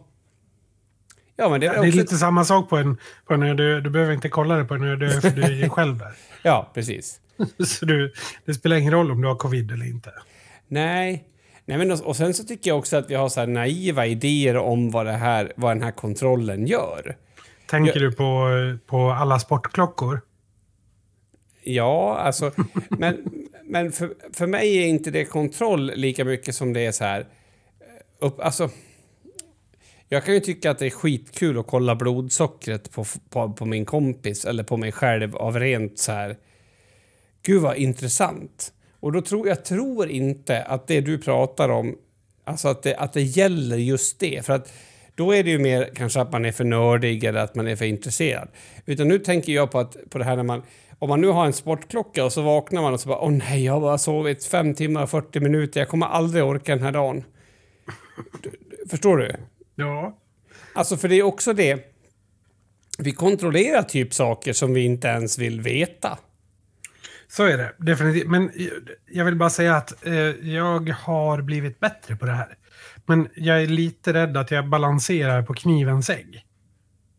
Ja, 1.38 1.50
men 1.50 1.60
det 1.60 1.68
är, 1.68 1.72
Det 1.72 1.78
är 1.78 1.88
också... 1.88 1.98
lite 1.98 2.16
samma 2.18 2.46
sak 2.46 2.70
på 2.70 2.78
en, 2.78 2.98
på 3.26 3.34
en 3.34 3.44
öde. 3.44 3.82
Du 3.82 3.90
behöver 3.90 4.14
inte 4.14 4.30
kolla 4.30 4.56
det 4.56 4.66
på 4.66 4.74
en 4.74 4.84
öde 4.84 5.22
för 5.22 5.30
du 5.30 5.44
är 5.44 5.52
ju 5.52 5.70
själv 5.70 5.98
där. 5.98 6.12
Ja, 6.44 6.72
precis. 6.74 7.20
Så 7.66 7.86
du, 7.86 8.14
det 8.46 8.54
spelar 8.54 8.76
ingen 8.76 8.94
roll 8.94 9.12
om 9.12 9.22
du 9.22 9.28
har 9.28 9.36
covid 9.36 9.72
eller 9.72 9.86
inte. 9.86 10.12
Nej. 10.68 11.24
Nej 11.66 11.78
men 11.78 11.92
och, 11.92 12.00
och 12.02 12.16
sen 12.16 12.34
så 12.34 12.44
tycker 12.44 12.70
jag 12.72 12.78
också 12.78 12.98
att 12.98 13.10
vi 13.10 13.16
har 13.16 13.30
så 13.30 13.46
naiva 13.46 14.06
idéer 14.06 14.58
om 14.58 14.92
vad, 14.92 15.06
det 15.06 15.12
här, 15.12 15.54
vad 15.56 15.72
den 15.76 15.84
här 15.84 15.92
kontrollen 15.92 16.68
gör. 16.68 17.18
Tänker 17.70 18.00
du 18.00 18.12
på, 18.12 18.50
på 18.88 19.10
alla 19.12 19.40
sportklockor? 19.40 20.22
Ja, 21.64 22.18
alltså, 22.18 22.52
men, 22.90 23.18
men 23.64 23.92
för, 23.92 24.14
för 24.34 24.48
mig 24.48 24.78
är 24.78 24.88
inte 24.88 25.12
det 25.12 25.26
kontroll 25.26 25.92
lika 25.96 26.26
mycket 26.26 26.56
som 26.56 26.74
det 26.74 26.86
är 26.86 26.92
så 26.92 27.04
här... 27.04 27.20
eh, 27.20 27.26
Upp, 28.28 28.40
alltså, 28.40 28.70
jag 30.10 30.26
kan 30.26 30.34
ju 30.34 30.40
tycka 30.40 30.72
att 30.72 30.80
det 30.80 30.86
är 30.86 30.90
skitkul 30.90 31.60
att 31.60 31.68
kolla 31.68 31.96
blodsockret 31.96 32.92
på, 32.92 33.06
på, 33.30 33.54
på 33.54 33.66
min 33.66 33.86
kompis 33.86 34.46
eller 34.46 34.64
på 34.64 34.78
mig 34.78 34.92
själv 34.92 35.36
av 35.36 35.60
rent 35.60 36.00
så 36.00 36.12
här... 36.12 36.38
Gud 37.42 37.62
vad 37.62 37.78
intressant. 37.78 38.74
Och 39.00 39.12
då 39.12 39.22
tror 39.22 39.48
jag 39.48 39.66
tror 39.66 40.10
inte 40.10 40.64
att 40.64 40.88
det 40.88 41.02
du 41.02 41.18
pratar 41.18 41.70
om, 41.70 41.96
alltså 42.44 42.68
att 42.68 42.84
det, 42.84 42.96
att 42.96 43.14
det 43.14 43.22
gäller 43.22 43.78
just 43.78 44.20
det. 44.20 44.46
För 44.46 44.54
att 44.54 44.74
då 45.16 45.32
är 45.32 45.44
det 45.44 45.50
ju 45.50 45.60
mer 45.60 45.90
kanske 45.96 46.22
att 46.22 46.32
man 46.32 46.46
är 46.46 46.52
för 46.52 46.64
nördig 46.64 47.24
eller 47.24 47.40
att 47.40 47.56
man 47.56 47.68
är 47.68 47.76
för 47.76 47.86
intresserad. 47.86 48.48
Utan 48.86 49.08
nu 49.08 49.20
tänker 49.20 49.54
jag 49.54 49.72
på, 49.72 49.80
att, 49.80 49.98
på 50.10 50.18
det 50.18 50.24
här 50.24 50.36
när 50.36 50.44
man, 50.44 50.64
om 51.00 51.10
man 51.10 51.22
nu 51.22 51.28
har 51.28 51.46
en 51.46 51.54
sportklocka 51.54 52.26
och 52.26 52.34
så 52.34 52.42
vaknar 52.42 52.82
man 52.82 52.94
och 52.94 53.00
så 53.00 53.10
bara 53.10 53.22
åh 53.22 53.32
nej, 53.32 53.66
jag 53.66 53.74
har 53.74 53.82
bara 53.82 53.98
sovit 53.98 54.46
fem 54.46 54.74
timmar 54.74 55.04
och 55.04 55.10
40 55.10 55.40
minuter, 55.40 55.80
jag 55.80 55.90
kommer 55.90 56.06
aldrig 56.06 56.44
orka 56.44 56.76
den 56.76 56.84
här 56.84 56.92
dagen. 56.92 57.24
Förstår 58.90 59.18
du? 59.18 59.36
Ja. 59.76 60.18
Alltså 60.74 60.98
för 60.98 61.08
det 61.08 61.16
är 61.16 61.24
också 61.24 61.54
det, 61.54 61.86
vi 62.98 63.12
kontrollerar 63.12 63.84
typ 63.84 64.14
saker 64.14 64.54
som 64.54 64.74
vi 64.74 64.82
inte 64.86 65.08
ens 65.08 65.38
vill 65.40 65.62
veta. 65.62 66.18
Så 67.28 67.44
är 67.44 67.58
det, 67.58 67.74
definitivt. 67.78 68.28
Men 68.28 68.52
jag 69.12 69.26
vill 69.26 69.36
bara 69.36 69.50
säga 69.50 69.76
att 69.76 70.06
eh, 70.06 70.14
jag 70.50 70.90
har 70.90 71.42
blivit 71.42 71.80
bättre 71.80 72.16
på 72.16 72.26
det 72.26 72.32
här. 72.32 72.58
Men 73.06 73.28
jag 73.36 73.62
är 73.64 73.68
lite 73.68 74.14
rädd 74.14 74.38
att 74.38 74.52
jag 74.52 74.70
balanserar 74.70 75.44
på 75.44 75.54
knivens 75.54 76.10
ägg. 76.10 76.46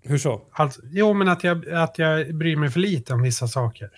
Hur 0.03 0.19
så? 0.19 0.43
Alltså, 0.53 0.81
jo, 0.85 1.15
men 1.15 1.29
att 1.29 1.45
jag, 1.45 1.69
att 1.71 1.99
jag 1.99 2.35
bryr 2.35 2.57
mig 2.57 2.71
för 2.71 2.81
lite 2.81 3.13
om 3.15 3.23
vissa 3.23 3.49
saker. 3.49 3.91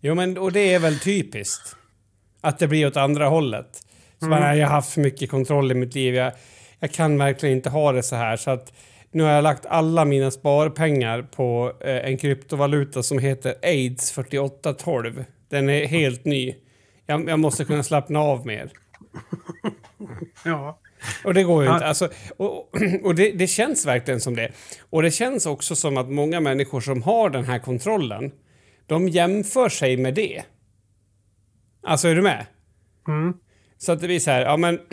Jo, 0.00 0.14
men 0.14 0.38
och 0.38 0.52
det 0.52 0.74
är 0.74 0.78
väl 0.78 0.98
typiskt. 0.98 1.76
Att 2.40 2.58
det 2.58 2.68
blir 2.68 2.86
åt 2.86 2.96
andra 2.96 3.28
hållet. 3.28 3.82
Så 4.18 4.26
Mm. 4.26 4.40
bara, 4.40 4.56
jag 4.56 4.66
har 4.66 4.74
haft 4.74 4.92
för 4.92 5.00
mycket 5.00 5.30
kontroll 5.30 5.70
i 5.70 5.74
mitt 5.74 5.94
liv. 5.94 6.14
Jag, 6.14 6.32
jag 6.80 6.92
kan 6.92 7.18
verkligen 7.18 7.56
inte 7.56 7.70
ha 7.70 7.92
det 7.92 8.02
så 8.02 8.16
här. 8.16 8.36
Så 8.36 8.50
att 8.50 8.72
nu 9.10 9.22
har 9.22 9.30
jag 9.30 9.42
lagt 9.42 9.66
alla 9.66 10.04
mina 10.04 10.30
sparpengar 10.30 11.22
på 11.22 11.72
eh, 11.80 11.96
en 11.96 12.18
kryptovaluta 12.18 13.02
som 13.02 13.18
heter 13.18 13.54
AIDS 13.62 14.12
4812. 14.12 15.24
Den 15.48 15.68
är 15.68 15.86
helt 15.86 16.24
ny. 16.24 16.54
Jag, 17.06 17.28
jag 17.28 17.38
måste 17.38 17.64
kunna 17.64 17.82
slappna 17.82 18.20
av 18.20 18.46
mer. 18.46 18.72
Ja. 20.44 20.78
Och 21.24 21.34
det 21.34 21.42
går 21.42 21.64
ju 21.64 21.72
inte. 21.72 21.86
Alltså, 21.86 22.08
och 22.36 22.74
och 23.02 23.14
det, 23.14 23.32
det 23.32 23.46
känns 23.46 23.86
verkligen 23.86 24.20
som 24.20 24.36
det. 24.36 24.52
Och 24.90 25.02
det 25.02 25.10
känns 25.10 25.46
också 25.46 25.76
som 25.76 25.96
att 25.96 26.10
många 26.10 26.40
människor 26.40 26.80
som 26.80 27.02
har 27.02 27.30
den 27.30 27.44
här 27.44 27.58
kontrollen, 27.58 28.32
de 28.86 29.08
jämför 29.08 29.68
sig 29.68 29.96
med 29.96 30.14
det. 30.14 30.42
Alltså, 31.82 32.08
är 32.08 32.14
du 32.14 32.22
med? 32.22 32.46
Mm. 33.08 33.34
Så 33.78 33.92
att 33.92 34.00
det 34.00 34.06
blir 34.06 34.20
så 34.20 34.30
här, 34.30 34.40
ja 34.40 34.56
men... 34.56 34.80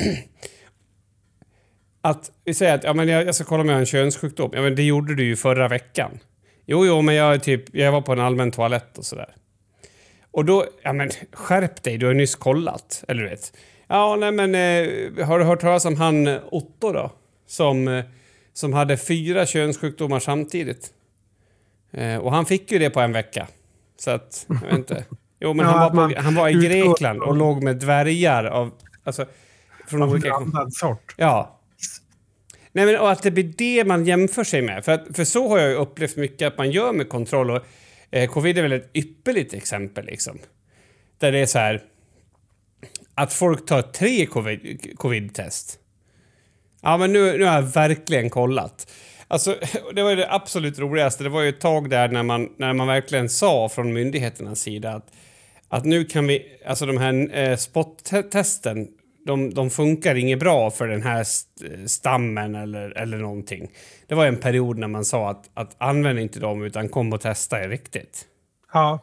Att 2.06 2.32
vi 2.44 2.54
säger 2.54 2.76
att 2.76 2.84
ja, 2.84 2.94
men 2.94 3.08
jag, 3.08 3.28
jag 3.28 3.36
ska 3.36 3.44
kolla 3.44 3.62
om 3.62 3.70
jag 3.70 3.76
har 3.76 3.80
en 3.80 3.86
könssjukdom. 3.86 4.52
Ja, 4.54 4.62
men 4.62 4.76
det 4.76 4.84
gjorde 4.84 5.16
du 5.16 5.24
ju 5.24 5.36
förra 5.36 5.68
veckan. 5.68 6.20
Jo, 6.66 6.86
jo, 6.86 7.02
men 7.02 7.16
jag, 7.16 7.44
typ, 7.44 7.76
jag 7.76 7.92
var 7.92 8.02
på 8.02 8.12
en 8.12 8.20
allmän 8.20 8.52
toalett 8.52 8.98
och 8.98 9.06
sådär. 9.06 9.36
Och 10.32 10.46
då, 10.46 10.66
ja 10.82 10.94
men 10.94 11.10
skärp 11.34 11.84
dig, 11.84 11.98
du 11.98 12.06
har 12.06 12.14
ju 12.14 12.18
nyss 12.18 12.36
kollat. 12.36 13.04
Eller 13.08 13.24
du 13.24 13.30
vet. 13.30 13.58
Ja, 13.88 14.16
nej 14.16 14.32
men 14.32 14.56
eh, 14.56 15.26
har 15.26 15.40
du 15.40 15.46
hört 15.46 15.62
talas 15.62 15.86
om 15.86 15.96
han 15.96 16.28
eh, 16.28 16.40
Otto 16.52 16.92
då? 16.92 17.12
Som, 17.48 17.88
eh, 17.88 18.06
som 18.54 18.74
hade 18.74 18.98
fyra 18.98 19.46
könssjukdomar 19.46 20.20
samtidigt. 20.20 20.90
Eh, 21.92 22.18
och 22.18 22.32
han 22.32 22.46
fick 22.46 22.72
ju 22.72 22.80
det 22.80 22.90
på 22.90 23.00
en 23.00 23.12
vecka. 23.12 23.48
Så 23.98 24.12
att, 24.12 24.46
jag 24.48 24.68
vet 24.68 24.78
inte. 24.78 25.06
Jo, 25.40 25.54
men 25.54 25.66
Ja, 25.66 25.72
han, 25.72 25.96
var 25.96 26.10
på, 26.10 26.22
han 26.22 26.36
var 26.36 26.50
i 26.50 26.54
Grekland 26.54 27.22
och 27.22 27.36
låg 27.36 27.64
med 27.64 27.76
dvärgar 27.76 28.46
av... 28.46 28.72
Alltså, 29.04 29.26
från 29.88 30.04
olika... 30.04 30.34
sort. 30.72 31.16
Ja. 31.18 31.55
Nej, 32.76 32.86
men 32.86 32.98
och 33.00 33.12
att 33.12 33.24
det 33.24 33.32
blir 33.32 33.54
det 33.58 33.84
man 33.86 34.06
jämför 34.06 34.44
sig 34.44 34.62
med. 34.62 34.86
För, 34.86 34.92
att, 34.92 35.16
för 35.16 35.24
så 35.24 35.50
har 35.50 35.60
jag 35.60 35.70
ju 35.70 35.76
upplevt 35.76 36.16
mycket 36.16 36.48
att 36.48 36.58
man 36.58 36.72
gör 36.72 36.94
med 36.94 37.10
kontroll. 37.10 37.52
Och, 37.52 37.62
eh, 38.12 38.30
covid 38.30 38.58
är 38.58 38.62
väl 38.62 38.72
ett 38.72 38.90
ypperligt 38.94 39.54
exempel. 39.54 40.06
Liksom. 40.06 40.40
Där 41.18 41.32
det 41.32 41.40
är 41.40 41.46
så 41.46 41.60
här... 41.60 41.84
Att 43.14 43.34
folk 43.34 43.66
tar 43.66 43.82
tre 43.82 44.26
covid- 44.26 44.96
covid-test. 44.96 45.80
Ja, 46.82 46.98
men 46.98 47.14
nu, 47.14 47.38
nu 47.38 47.44
har 47.46 47.54
jag 47.54 47.62
verkligen 47.62 48.30
kollat. 48.30 48.92
Alltså, 49.28 49.58
det 49.94 50.04
var 50.04 50.10
ju 50.10 50.16
det 50.16 50.34
absolut 50.34 50.80
roligaste. 50.80 51.24
Det 51.24 51.30
var 51.30 51.42
ju 51.42 51.50
ett 51.50 51.62
tag 51.62 51.90
där 51.90 52.08
när 52.08 52.24
man, 52.24 52.50
när 52.58 52.74
man 52.74 52.88
verkligen 52.88 53.30
sa 53.30 53.70
från 53.70 53.94
myndigheternas 53.94 54.60
sida 54.60 54.92
att, 54.92 55.12
att 55.68 55.86
nu 55.86 56.06
kan 56.06 56.28
vi... 56.28 56.60
Alltså 56.66 56.86
de 56.86 56.98
här 56.98 57.38
eh, 57.38 57.58
spot-testen, 57.58 58.88
de, 59.26 59.54
de 59.54 59.70
funkar 59.70 60.16
inget 60.16 60.40
bra 60.40 60.72
för 60.72 60.88
den 60.88 61.02
här 61.04 61.22
st- 61.22 61.88
stammen 61.88 62.56
eller, 62.56 62.98
eller 62.98 63.18
någonting. 63.18 63.72
Det 64.08 64.16
var 64.16 64.26
en 64.26 64.38
period 64.38 64.78
när 64.78 64.88
man 64.88 65.06
sa 65.06 65.30
att, 65.30 65.50
att 65.54 65.76
använd 65.78 66.20
inte 66.20 66.40
dem 66.40 66.64
utan 66.64 66.90
kom 66.90 67.14
och 67.14 67.22
testa 67.22 67.64
er 67.64 67.70
riktigt. 67.70 68.26
Ja. 68.74 69.00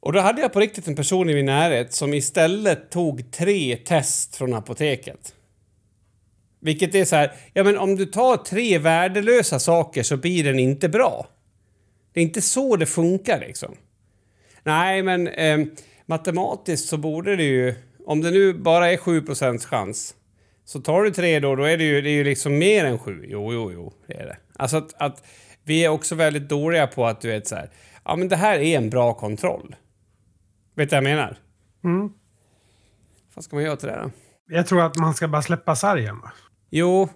Och 0.00 0.12
då 0.12 0.20
hade 0.20 0.40
jag 0.40 0.52
på 0.52 0.60
riktigt 0.60 0.88
en 0.88 0.96
person 0.96 1.30
i 1.30 1.34
min 1.34 1.46
närhet 1.46 1.92
som 1.92 2.14
istället 2.14 2.90
tog 2.90 3.30
tre 3.32 3.76
test 3.76 4.36
från 4.36 4.54
apoteket. 4.54 5.34
Vilket 6.60 6.94
är 6.94 7.04
så 7.04 7.16
här, 7.16 7.32
ja 7.52 7.64
men 7.64 7.78
om 7.78 7.96
du 7.96 8.06
tar 8.06 8.36
tre 8.36 8.78
värdelösa 8.78 9.58
saker 9.58 10.02
så 10.02 10.16
blir 10.16 10.44
den 10.44 10.58
inte 10.58 10.88
bra. 10.88 11.26
Det 12.12 12.20
är 12.20 12.24
inte 12.24 12.42
så 12.42 12.76
det 12.76 12.86
funkar 12.86 13.40
liksom. 13.40 13.76
Nej, 14.62 15.02
men 15.02 15.28
eh, 15.28 15.58
matematiskt 16.06 16.88
så 16.88 16.96
borde 16.96 17.36
det 17.36 17.44
ju, 17.44 17.74
om 18.06 18.20
det 18.20 18.30
nu 18.30 18.54
bara 18.54 18.92
är 18.92 18.96
7% 18.96 19.58
chans, 19.58 20.14
så 20.64 20.80
tar 20.80 21.02
du 21.02 21.10
tre 21.10 21.40
då, 21.40 21.56
då 21.56 21.64
är 21.64 21.76
det 21.76 21.84
ju, 21.84 22.00
det 22.00 22.10
är 22.10 22.14
ju 22.14 22.24
liksom 22.24 22.58
mer 22.58 22.84
än 22.84 22.98
sju. 22.98 23.24
Jo, 23.28 23.52
jo, 23.52 23.72
jo, 23.72 23.92
det 24.06 24.14
är 24.14 24.26
det. 24.26 24.36
Alltså 24.56 24.76
att, 24.76 24.94
att 24.94 25.26
vi 25.64 25.84
är 25.84 25.88
också 25.88 26.14
väldigt 26.14 26.48
dåliga 26.48 26.86
på 26.86 27.06
att 27.06 27.20
du 27.20 27.28
vet 27.28 27.46
så 27.46 27.54
här, 27.54 27.70
ja 28.04 28.16
men 28.16 28.28
det 28.28 28.36
här 28.36 28.58
är 28.58 28.78
en 28.78 28.90
bra 28.90 29.14
kontroll. 29.14 29.76
Vet 30.74 30.90
du 30.90 30.96
vad 30.96 31.04
jag 31.04 31.16
menar? 31.16 31.38
Mm. 31.84 32.12
Vad 33.34 33.44
ska 33.44 33.56
man 33.56 33.64
göra 33.64 33.76
till 33.76 33.88
det 33.88 34.00
då? 34.02 34.10
Jag 34.48 34.66
tror 34.66 34.82
att 34.82 34.96
man 34.96 35.14
ska 35.14 35.28
bara 35.28 35.42
släppa 35.42 35.76
sargen. 35.76 36.20
va? 36.20 36.32
Jo, 36.70 37.08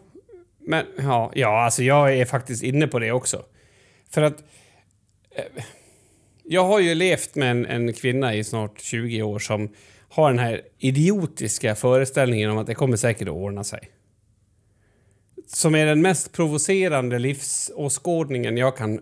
men 0.59 0.87
ja, 0.99 1.33
ja, 1.35 1.65
alltså 1.65 1.83
jag 1.83 2.17
är 2.17 2.25
faktiskt 2.25 2.63
inne 2.63 2.87
på 2.87 2.99
det 2.99 3.13
också. 3.13 3.45
För 4.11 4.23
att 4.23 4.45
eh, 5.31 5.65
jag 6.45 6.65
har 6.65 6.81
ju 6.81 6.95
levt 6.95 7.35
med 7.35 7.51
en, 7.51 7.67
en 7.67 7.93
kvinna 7.93 8.35
i 8.35 8.45
snart 8.45 8.81
20 8.81 9.23
år 9.23 9.39
som 9.39 9.69
har 10.11 10.31
den 10.31 10.39
här 10.39 10.63
idiotiska 10.79 11.75
föreställningen 11.75 12.51
om 12.51 12.59
att 12.59 12.67
det 12.67 12.75
kommer 12.75 12.97
säkert 12.97 13.29
att 13.29 13.35
ordna 13.35 13.65
sig. 13.65 13.91
Som 15.47 15.75
är 15.75 15.87
den 15.87 16.03
mest 16.03 16.33
provocerande 16.33 17.19
livsåskådningen 17.19 18.57
jag 18.57 18.77
kan 18.77 19.01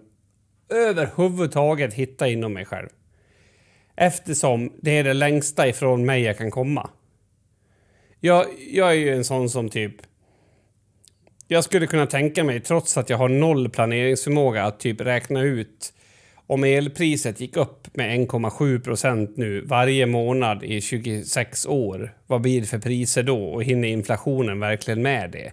överhuvudtaget 0.69 1.95
hitta 1.95 2.29
inom 2.29 2.53
mig 2.53 2.65
själv. 2.65 2.89
Eftersom 3.97 4.73
det 4.83 4.91
är 4.91 5.05
det 5.05 5.13
längsta 5.13 5.69
ifrån 5.69 6.07
mig 6.07 6.23
jag 6.23 6.39
kan 6.39 6.51
komma. 6.51 6.91
Jag, 8.21 8.47
jag 8.71 8.89
är 8.89 8.95
ju 8.95 9.15
en 9.15 9.25
sån 9.25 9.51
som 9.51 9.69
typ... 9.69 9.95
Jag 11.49 11.65
skulle 11.65 11.87
kunna 11.87 12.07
tänka 12.07 12.45
mig, 12.45 12.61
trots 12.61 12.97
att 12.97 13.11
jag 13.11 13.17
har 13.19 13.29
noll 13.29 13.69
planeringsförmåga, 13.69 14.65
att 14.65 14.81
typ 14.81 15.01
räkna 15.01 15.43
ut 15.43 15.93
om 16.49 16.65
elpriset 16.65 17.41
gick 17.41 17.57
upp 17.57 17.97
med 17.97 18.29
1,7 18.29 18.81
procent 18.81 19.37
nu 19.37 19.61
varje 19.61 20.07
månad 20.07 20.65
i 20.65 20.81
26 20.81 21.67
år, 21.67 22.15
vad 22.27 22.41
blir 22.41 22.61
det 22.61 22.67
för 22.67 22.79
priser 22.79 23.23
då? 23.23 23.45
Och 23.45 23.65
hinner 23.65 23.89
inflationen 23.89 24.61
verkligen 24.61 25.03
med 25.03 25.31
det? 25.31 25.53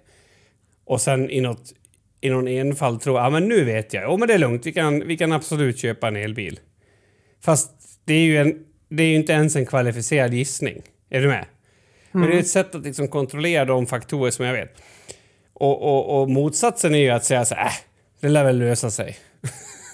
Och 0.85 1.01
sen 1.01 1.29
i, 1.29 1.41
något, 1.41 1.73
i 2.21 2.29
någon 2.29 2.47
enfald 2.47 3.01
tror 3.01 3.19
ja 3.19 3.29
men 3.29 3.47
nu 3.47 3.63
vet 3.63 3.93
jag, 3.93 4.13
oh, 4.13 4.19
men 4.19 4.27
det 4.27 4.33
är 4.33 4.37
lugnt, 4.37 4.65
vi 4.65 4.73
kan, 4.73 5.07
vi 5.07 5.17
kan 5.17 5.31
absolut 5.31 5.79
köpa 5.79 6.07
en 6.07 6.15
elbil. 6.15 6.59
Fast 7.41 7.71
det 8.05 8.13
är 8.13 8.25
ju 8.25 8.37
en, 8.37 8.65
det 8.89 9.03
är 9.03 9.07
ju 9.07 9.15
inte 9.15 9.33
ens 9.33 9.55
en 9.55 9.65
kvalificerad 9.65 10.33
gissning. 10.33 10.81
Är 11.09 11.21
du 11.21 11.27
med? 11.27 11.45
Men 12.11 12.29
det 12.29 12.35
är 12.35 12.39
ett 12.39 12.47
sätt 12.47 12.75
att 12.75 12.83
liksom 12.83 13.07
kontrollera 13.07 13.65
de 13.65 13.85
faktorer 13.85 14.31
som 14.31 14.45
jag 14.45 14.53
vet. 14.53 14.81
Och, 15.53 15.81
och, 15.81 16.21
och 16.21 16.29
motsatsen 16.29 16.95
är 16.95 16.99
ju 16.99 17.09
att 17.09 17.25
säga 17.25 17.45
så 17.45 17.55
här, 17.55 17.65
äh, 17.65 17.73
det 18.19 18.29
lär 18.29 18.43
väl 18.43 18.59
lösa 18.59 18.91
sig. 18.91 19.17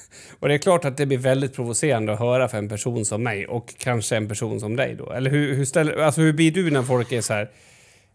och 0.41 0.47
det 0.47 0.53
är 0.53 0.57
klart 0.57 0.85
att 0.85 0.97
det 0.97 1.05
blir 1.05 1.17
väldigt 1.17 1.55
provocerande 1.55 2.13
att 2.13 2.19
höra 2.19 2.47
för 2.47 2.57
en 2.57 2.69
person 2.69 3.05
som 3.05 3.23
mig 3.23 3.47
och 3.47 3.73
kanske 3.77 4.17
en 4.17 4.27
person 4.27 4.59
som 4.59 4.75
dig 4.75 4.95
då. 4.95 5.11
Eller 5.11 5.31
hur, 5.31 5.55
hur, 5.55 5.65
ställer, 5.65 5.97
alltså 5.97 6.21
hur 6.21 6.33
blir 6.33 6.51
du 6.51 6.71
när 6.71 6.83
folk 6.83 7.11
är 7.11 7.21
så 7.21 7.33
här, 7.33 7.49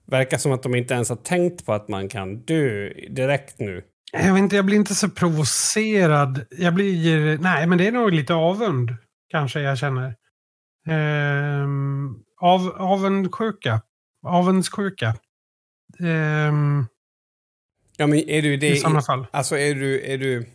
verkar 0.07 0.39
som 0.39 0.53
att 0.53 0.62
de 0.62 0.74
inte 0.74 0.95
ens 0.95 1.09
har 1.09 1.16
tänkt 1.16 1.66
på 1.66 1.72
att 1.72 1.89
man 1.89 2.09
kan 2.09 2.37
dö 2.37 2.89
direkt 3.11 3.59
nu? 3.59 3.83
Jag 4.12 4.35
vet 4.35 4.43
inte, 4.43 4.57
jag 4.57 4.64
blir 4.64 4.77
inte 4.77 4.95
så 4.95 5.09
provocerad. 5.09 6.47
Jag 6.51 6.74
blir, 6.74 7.39
nej 7.39 7.66
men 7.66 7.79
det 7.79 7.87
är 7.87 7.93
nog 7.93 8.12
lite 8.12 8.35
avund 8.35 8.91
kanske 9.31 9.61
jag 9.61 9.79
känner. 9.79 10.14
Ehm, 10.89 12.14
av, 12.41 12.74
avundsjuka. 12.79 13.81
Avundssjuka. 14.27 15.14
Ehm, 16.01 16.87
Ja, 17.97 18.07
men 18.07 18.18
är 18.18 18.43
du 18.43 18.57
det 18.57 18.68
I 18.68 18.77
sådana 18.77 19.03
fall. 19.03 19.27
Alltså 19.31 19.59
är 19.59 19.74
du, 19.74 20.01
är 20.01 20.18
du 20.18 20.47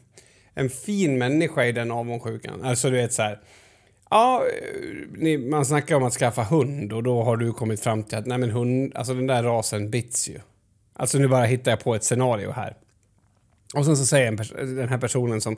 en 0.55 0.69
fin 0.69 1.17
människa 1.17 1.65
i 1.65 1.71
den 1.71 1.91
avundsjukan? 1.91 2.63
Alltså 2.63 2.89
du 2.89 2.97
vet 2.97 3.13
så 3.13 3.21
här. 3.21 3.39
Ja, 4.09 4.43
ni, 5.17 5.37
man 5.37 5.65
snackar 5.65 5.95
om 5.95 6.03
att 6.03 6.13
skaffa 6.13 6.43
hund 6.43 6.93
och 6.93 7.03
då 7.03 7.23
har 7.23 7.37
du 7.37 7.53
kommit 7.53 7.79
fram 7.81 8.03
till 8.03 8.17
att 8.17 8.25
nej 8.25 8.37
men 8.37 8.51
hund, 8.51 8.95
alltså 8.95 9.13
den 9.13 9.27
där 9.27 9.43
rasen 9.43 9.89
bits 9.89 10.29
ju. 10.29 10.39
Alltså 10.93 11.17
nu 11.17 11.27
bara 11.27 11.45
hittar 11.45 11.71
jag 11.71 11.83
på 11.83 11.95
ett 11.95 12.03
scenario 12.03 12.51
här. 12.51 12.77
Och 13.73 13.85
sen 13.85 13.97
så 13.97 14.05
säger 14.05 14.27
en 14.27 14.37
pers- 14.37 14.75
den 14.75 14.89
här 14.89 14.97
personen 14.97 15.41
som 15.41 15.57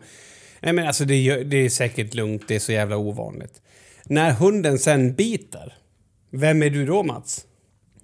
nej 0.60 0.74
men 0.74 0.88
alltså 0.88 1.06
det, 1.06 1.44
det 1.44 1.58
är 1.58 1.70
säkert 1.70 2.14
lugnt, 2.14 2.48
det 2.48 2.56
är 2.56 2.60
så 2.60 2.72
jävla 2.72 2.98
ovanligt. 2.98 3.62
När 4.06 4.32
hunden 4.32 4.80
sen 4.80 5.14
biter, 5.14 5.74
vem 6.30 6.64
är 6.64 6.70
du 6.70 6.86
då 6.86 7.04
Mats? 7.04 7.46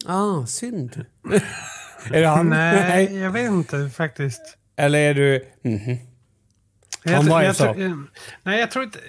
Ah, 0.06 0.46
synd. 0.46 1.06
är 2.14 2.22
det 2.22 2.28
han? 2.28 2.50
nej, 2.50 3.18
jag 3.18 3.32
vet 3.32 3.52
inte 3.52 3.90
faktiskt. 3.90 4.42
Eller 4.76 5.00
är 5.00 5.14
du... 5.14 5.46
Mhm. 5.62 5.98
Han 7.06 7.26
var 7.28 7.44
ju 7.44 7.54
så. 7.54 7.74
nej, 8.44 8.60
jag 8.60 8.72
tror 8.72 8.86
inte... 8.86 9.00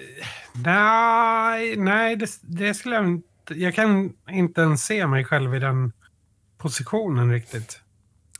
Nej, 0.53 1.75
nej 1.75 2.15
det, 2.15 2.29
det 2.41 2.73
skulle 2.73 2.95
jag 2.95 3.05
inte... 3.07 3.23
Jag 3.53 3.75
kan 3.75 4.13
inte 4.29 4.61
ens 4.61 4.85
se 4.85 5.07
mig 5.07 5.25
själv 5.25 5.55
i 5.55 5.59
den 5.59 5.91
positionen 6.57 7.31
riktigt. 7.31 7.81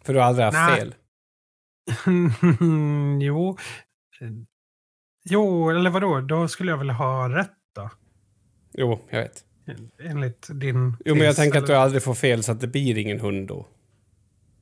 För 0.03 0.13
du 0.13 0.19
har 0.19 0.27
aldrig 0.27 0.45
haft 0.45 0.55
Nej. 0.55 0.79
fel. 0.79 0.95
jo. 3.21 3.57
Jo, 5.23 5.69
eller 5.69 5.89
vadå? 5.89 6.21
Då 6.21 6.47
skulle 6.47 6.71
jag 6.71 6.77
väl 6.77 6.89
ha 6.89 7.29
rätt 7.29 7.51
då? 7.75 7.89
Jo, 8.73 8.99
jag 9.09 9.19
vet. 9.21 9.43
Enligt 9.99 10.47
din 10.51 10.97
Jo, 11.05 11.15
men 11.15 11.25
jag 11.25 11.35
tänker 11.35 11.59
att 11.59 11.67
du 11.67 11.73
eller? 11.73 11.83
aldrig 11.83 12.03
får 12.03 12.13
fel 12.13 12.43
så 12.43 12.51
att 12.51 12.61
det 12.61 12.67
blir 12.67 12.97
ingen 12.97 13.19
hund 13.19 13.47
då. 13.47 13.67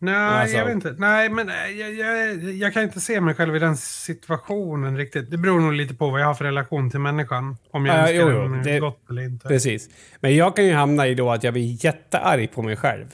Nej, 0.02 0.16
Alltså- 0.16 0.58
jag 0.58 0.66
vet 0.66 0.74
inte. 0.74 0.96
Nej, 0.98 1.30
men 1.30 1.48
nej, 1.48 1.80
jag, 1.80 1.94
jag, 1.94 2.36
jag 2.54 2.74
kan 2.74 2.84
inte 2.84 3.00
se 3.00 3.22
mig 3.22 3.36
själv 3.36 3.56
i 3.56 3.60
den 3.60 3.78
situationen 3.78 4.98
riktigt. 4.98 5.32
Det 5.32 5.38
beror 5.38 5.60
nog 5.60 5.74
lite 5.74 5.94
på 5.96 6.10
vad 6.10 6.22
jag 6.22 6.26
har 6.26 6.34
för 6.34 6.46
relation 6.46 6.90
till 6.92 7.00
människan. 7.00 7.58
Om 7.72 7.86
jag 7.86 7.96
Ja, 7.96 8.00
önskar 8.02 8.16
jo, 8.32 8.56
jo, 8.56 8.62
det- 8.64 8.80
gott 8.80 9.10
eller 9.10 9.22
inte. 9.22 9.48
Precis. 9.48 9.90
Men 10.20 10.36
jag 10.36 10.56
kan 10.56 10.66
ju 10.66 10.74
hamna 10.74 11.08
i 11.08 11.16
då 11.16 11.32
att 11.32 11.44
jag 11.44 11.54
blir 11.54 11.86
jättearg 11.86 12.52
på 12.52 12.62
mig 12.62 12.76
själv. 12.76 13.06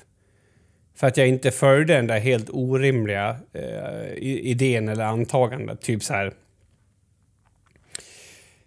För 0.97 1.07
att 1.07 1.17
jag 1.17 1.27
inte 1.27 1.51
följde 1.51 1.93
den 1.93 2.07
där 2.07 2.19
helt 2.19 2.49
orimliga 2.49 3.29
eh, 3.53 4.13
idén 4.23 4.89
eller 4.89 5.05
antagandet. 5.05 5.81
Typ 5.81 6.03
så 6.03 6.13
här. 6.13 6.33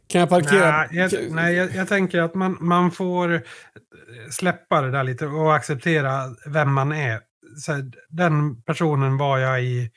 Kan 0.09 0.21
jag 0.21 0.29
parkera? 0.29 0.77
Nej, 0.77 0.89
jag, 0.93 1.11
nej 1.31 1.55
jag, 1.55 1.75
jag 1.75 1.89
tänker 1.89 2.21
att 2.21 2.35
man, 2.35 2.57
man 2.61 2.91
får 2.91 3.35
eh, 3.35 3.41
släppa 4.31 4.81
det 4.81 4.91
där 4.91 5.05
lite 5.05 5.27
och 5.27 5.57
acceptera 5.57 6.23
vem 6.47 6.73
man 6.73 6.93
är. 6.93 7.21
Så 7.57 7.73
här, 7.73 7.91
den 8.09 8.63
personen 8.63 9.17
var 9.17 9.39
jag 9.39 9.65
i... 9.65 9.91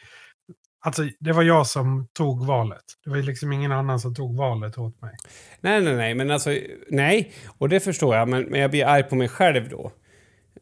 Alltså, 0.83 1.03
det 1.19 1.31
var 1.31 1.43
jag 1.43 1.67
som 1.67 2.07
tog 2.13 2.45
valet. 2.45 2.83
Det 3.03 3.09
var 3.09 3.17
ju 3.17 3.23
liksom 3.23 3.51
ingen 3.51 3.71
annan 3.71 3.99
som 3.99 4.15
tog 4.15 4.37
valet 4.37 4.77
åt 4.77 5.01
mig. 5.01 5.15
Nej, 5.61 5.81
nej, 5.81 5.95
nej, 5.95 6.13
men 6.15 6.31
alltså 6.31 6.55
nej. 6.89 7.31
Och 7.57 7.69
det 7.69 7.79
förstår 7.79 8.15
jag, 8.15 8.29
men, 8.29 8.43
men 8.43 8.59
jag 8.59 8.71
blir 8.71 8.85
arg 8.85 9.03
på 9.03 9.15
mig 9.15 9.27
själv 9.27 9.69
då. 9.69 9.91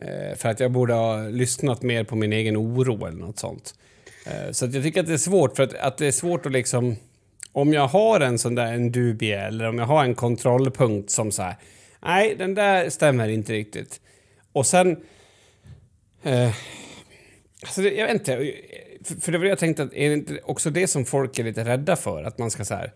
Eh, 0.02 0.38
för 0.38 0.50
att 0.50 0.60
jag 0.60 0.72
borde 0.72 0.94
ha 0.94 1.18
lyssnat 1.18 1.82
mer 1.82 2.04
på 2.04 2.16
min 2.16 2.34
egen 2.34 2.58
oro 2.58 3.06
eller 3.06 3.18
något 3.18 3.40
sånt. 3.40 3.74
Eh, 4.26 4.52
så 4.52 4.66
att 4.66 4.74
jag 4.74 4.84
tycker 4.84 5.00
att 5.00 5.08
det 5.08 5.14
är 5.14 5.18
svårt, 5.18 5.56
för 5.56 5.64
att, 5.64 5.74
att 5.74 5.98
det 5.98 6.08
är 6.08 6.12
svårt 6.12 6.46
att 6.46 6.52
liksom... 6.52 6.96
Om 7.52 7.74
jag 7.74 7.88
har 7.88 8.20
en 8.20 8.40
sån 8.40 8.56
där 8.56 8.74
en 8.74 8.92
dubie 8.92 9.40
eller 9.40 9.70
om 9.70 9.78
jag 9.78 9.86
har 9.86 10.04
en 10.04 10.16
kontrollpunkt 10.16 11.10
som 11.12 11.32
så 11.32 11.42
här... 11.42 11.56
Nej, 12.00 12.36
den 12.36 12.56
där 12.56 12.90
stämmer 12.90 13.28
inte 13.28 13.54
riktigt. 13.54 14.02
Och 14.54 14.66
sen... 14.66 14.98
Eh, 16.24 16.56
alltså 17.62 17.82
det, 17.82 17.92
jag 17.92 18.08
vet 18.08 18.14
inte. 18.14 18.54
För, 19.04 19.22
för 19.22 19.32
det 19.32 19.38
var 19.38 19.46
det 19.46 19.50
jag 19.50 19.60
tänkte 19.60 19.84
att 19.84 19.94
är 19.94 20.10
det 20.10 20.14
inte 20.14 20.40
också 20.44 20.70
det 20.70 20.88
som 20.88 21.06
folk 21.06 21.40
är 21.40 21.44
lite 21.44 21.66
rädda 21.66 21.96
för? 21.96 22.24
Att 22.24 22.38
man 22.38 22.52
ska 22.52 22.66
så 22.66 22.76
här... 22.76 22.94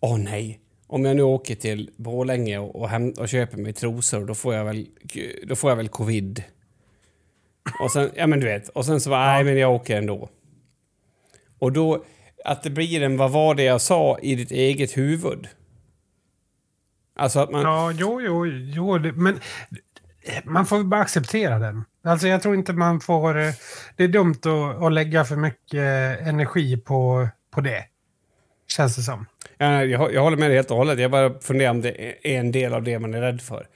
Åh 0.00 0.18
nej, 0.18 0.60
om 0.86 1.04
jag 1.04 1.16
nu 1.16 1.22
åker 1.22 1.54
till 1.54 1.90
Borlänge 1.96 2.58
och, 2.58 2.76
och, 2.76 2.88
häm- 2.88 3.18
och 3.18 3.28
köper 3.28 3.56
mig 3.56 3.72
trosor, 3.72 4.24
då 4.24 4.34
får 4.34 4.54
jag 4.54 4.64
väl, 4.64 4.86
då 5.46 5.56
får 5.56 5.70
jag 5.70 5.76
väl 5.76 5.88
covid. 5.88 6.42
Och 7.80 7.90
sen, 7.90 8.10
ja 8.14 8.26
men 8.26 8.40
du 8.40 8.46
vet, 8.46 8.68
och 8.68 8.86
sen 8.86 9.00
så 9.00 9.10
bara, 9.10 9.26
nej 9.26 9.44
men 9.44 9.56
jag 9.58 9.74
åker 9.74 9.96
ändå. 9.98 10.30
Och 11.58 11.72
då, 11.72 12.04
att 12.44 12.62
det 12.62 12.70
blir 12.70 13.02
en 13.02 13.16
vad 13.16 13.30
var 13.30 13.54
det 13.54 13.62
jag 13.62 13.80
sa 13.80 14.18
i 14.18 14.34
ditt 14.34 14.50
eget 14.50 14.96
huvud. 14.96 15.48
Alltså 17.16 17.40
att 17.40 17.50
man... 17.50 17.62
Ja, 17.62 17.92
jo, 17.92 18.20
jo, 18.20 18.46
jo. 18.46 18.98
Men 18.98 19.40
man 20.44 20.66
får 20.66 20.84
bara 20.84 21.00
acceptera 21.00 21.58
den. 21.58 21.84
Alltså 22.04 22.28
jag 22.28 22.42
tror 22.42 22.54
inte 22.54 22.72
man 22.72 23.00
får... 23.00 23.40
Eh, 23.40 23.52
det 23.96 24.04
är 24.04 24.08
dumt 24.08 24.40
att, 24.44 24.82
att 24.82 24.92
lägga 24.92 25.24
för 25.24 25.36
mycket 25.36 25.74
eh, 25.74 26.28
energi 26.28 26.76
på, 26.76 27.28
på 27.54 27.60
det. 27.60 27.84
Känns 28.68 28.96
det 28.96 29.02
som. 29.02 29.26
Ja, 29.58 29.84
jag, 29.84 30.14
jag 30.14 30.22
håller 30.22 30.36
med 30.36 30.50
dig 30.50 30.56
helt 30.56 30.70
och 30.70 30.76
hållet. 30.76 30.98
Jag 30.98 31.10
bara 31.10 31.40
funderar 31.40 31.70
om 31.70 31.80
det 31.80 32.14
är 32.34 32.40
en 32.40 32.52
del 32.52 32.74
av 32.74 32.82
det 32.82 32.98
man 32.98 33.14
är 33.14 33.20
rädd 33.20 33.40
för. 33.40 33.66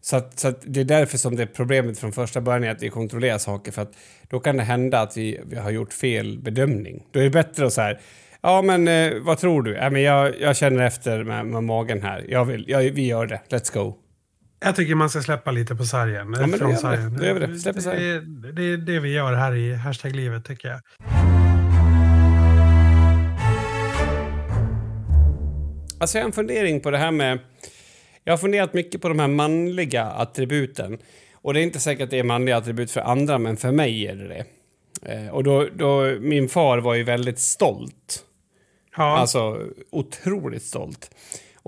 Så, 0.00 0.16
att, 0.16 0.38
så 0.38 0.48
att 0.48 0.62
det 0.66 0.80
är 0.80 0.84
därför 0.84 1.18
som 1.18 1.36
det 1.36 1.46
problemet 1.46 1.98
från 1.98 2.12
första 2.12 2.40
början 2.40 2.64
är 2.64 2.70
att 2.70 2.82
vi 2.82 2.90
kontrollerar 2.90 3.38
saker. 3.38 3.72
För 3.72 3.82
att 3.82 3.92
då 4.28 4.40
kan 4.40 4.56
det 4.56 4.62
hända 4.62 5.00
att 5.00 5.16
vi, 5.16 5.40
vi 5.46 5.56
har 5.56 5.70
gjort 5.70 5.92
fel 5.92 6.38
bedömning. 6.38 7.06
Då 7.10 7.20
är 7.20 7.24
det 7.24 7.30
bättre 7.30 7.66
att 7.66 7.72
så 7.72 7.80
här, 7.80 8.00
ja 8.40 8.62
men 8.62 8.88
eh, 8.88 9.12
vad 9.20 9.38
tror 9.38 9.62
du? 9.62 9.74
Ja, 9.74 9.90
men 9.90 10.02
jag, 10.02 10.40
jag 10.40 10.56
känner 10.56 10.86
efter 10.86 11.24
med, 11.24 11.46
med 11.46 11.64
magen 11.64 12.02
här. 12.02 12.24
Jag 12.28 12.44
vill, 12.44 12.64
jag, 12.68 12.80
vi 12.80 13.06
gör 13.06 13.26
det. 13.26 13.40
Let's 13.48 13.74
go. 13.74 13.96
Jag 14.60 14.76
tycker 14.76 14.94
man 14.94 15.10
ska 15.10 15.22
släppa 15.22 15.50
lite 15.50 15.74
på 15.74 15.84
sargen. 15.84 16.34
Ja, 16.40 16.46
men 16.46 16.58
från 16.58 16.70
det. 16.70 16.76
sargen. 16.76 17.16
Det. 17.16 17.58
Släpper 17.58 17.80
sargen. 17.80 18.40
Det, 18.42 18.52
det 18.52 18.62
är 18.62 18.76
det 18.76 19.00
vi 19.00 19.12
gör 19.12 19.32
här 19.32 19.54
i 19.54 19.74
hashtag 19.74 20.16
livet 20.16 20.44
tycker 20.44 20.68
jag. 20.68 20.80
Alltså 26.00 26.18
jag 26.18 26.22
har 26.22 26.28
en 26.28 26.32
fundering 26.32 26.80
på 26.80 26.90
det 26.90 26.98
här 26.98 27.10
med... 27.10 27.38
Jag 28.24 28.32
har 28.32 28.38
funderat 28.38 28.74
mycket 28.74 29.02
på 29.02 29.08
de 29.08 29.18
här 29.18 29.28
manliga 29.28 30.04
attributen. 30.04 30.98
Och 31.34 31.54
det 31.54 31.60
är 31.60 31.62
inte 31.62 31.80
säkert 31.80 32.04
att 32.04 32.10
det 32.10 32.18
är 32.18 32.24
manliga 32.24 32.56
attribut 32.56 32.90
för 32.90 33.00
andra, 33.00 33.38
men 33.38 33.56
för 33.56 33.72
mig 33.72 34.06
är 34.06 34.16
det 34.16 34.28
det. 34.28 34.44
Eh, 35.12 35.28
och 35.28 35.44
då, 35.44 35.68
då, 35.74 36.16
min 36.20 36.48
far 36.48 36.78
var 36.78 36.94
ju 36.94 37.02
väldigt 37.02 37.38
stolt. 37.38 38.24
Ja, 38.96 39.18
Alltså 39.18 39.60
otroligt 39.90 40.62
stolt. 40.62 41.10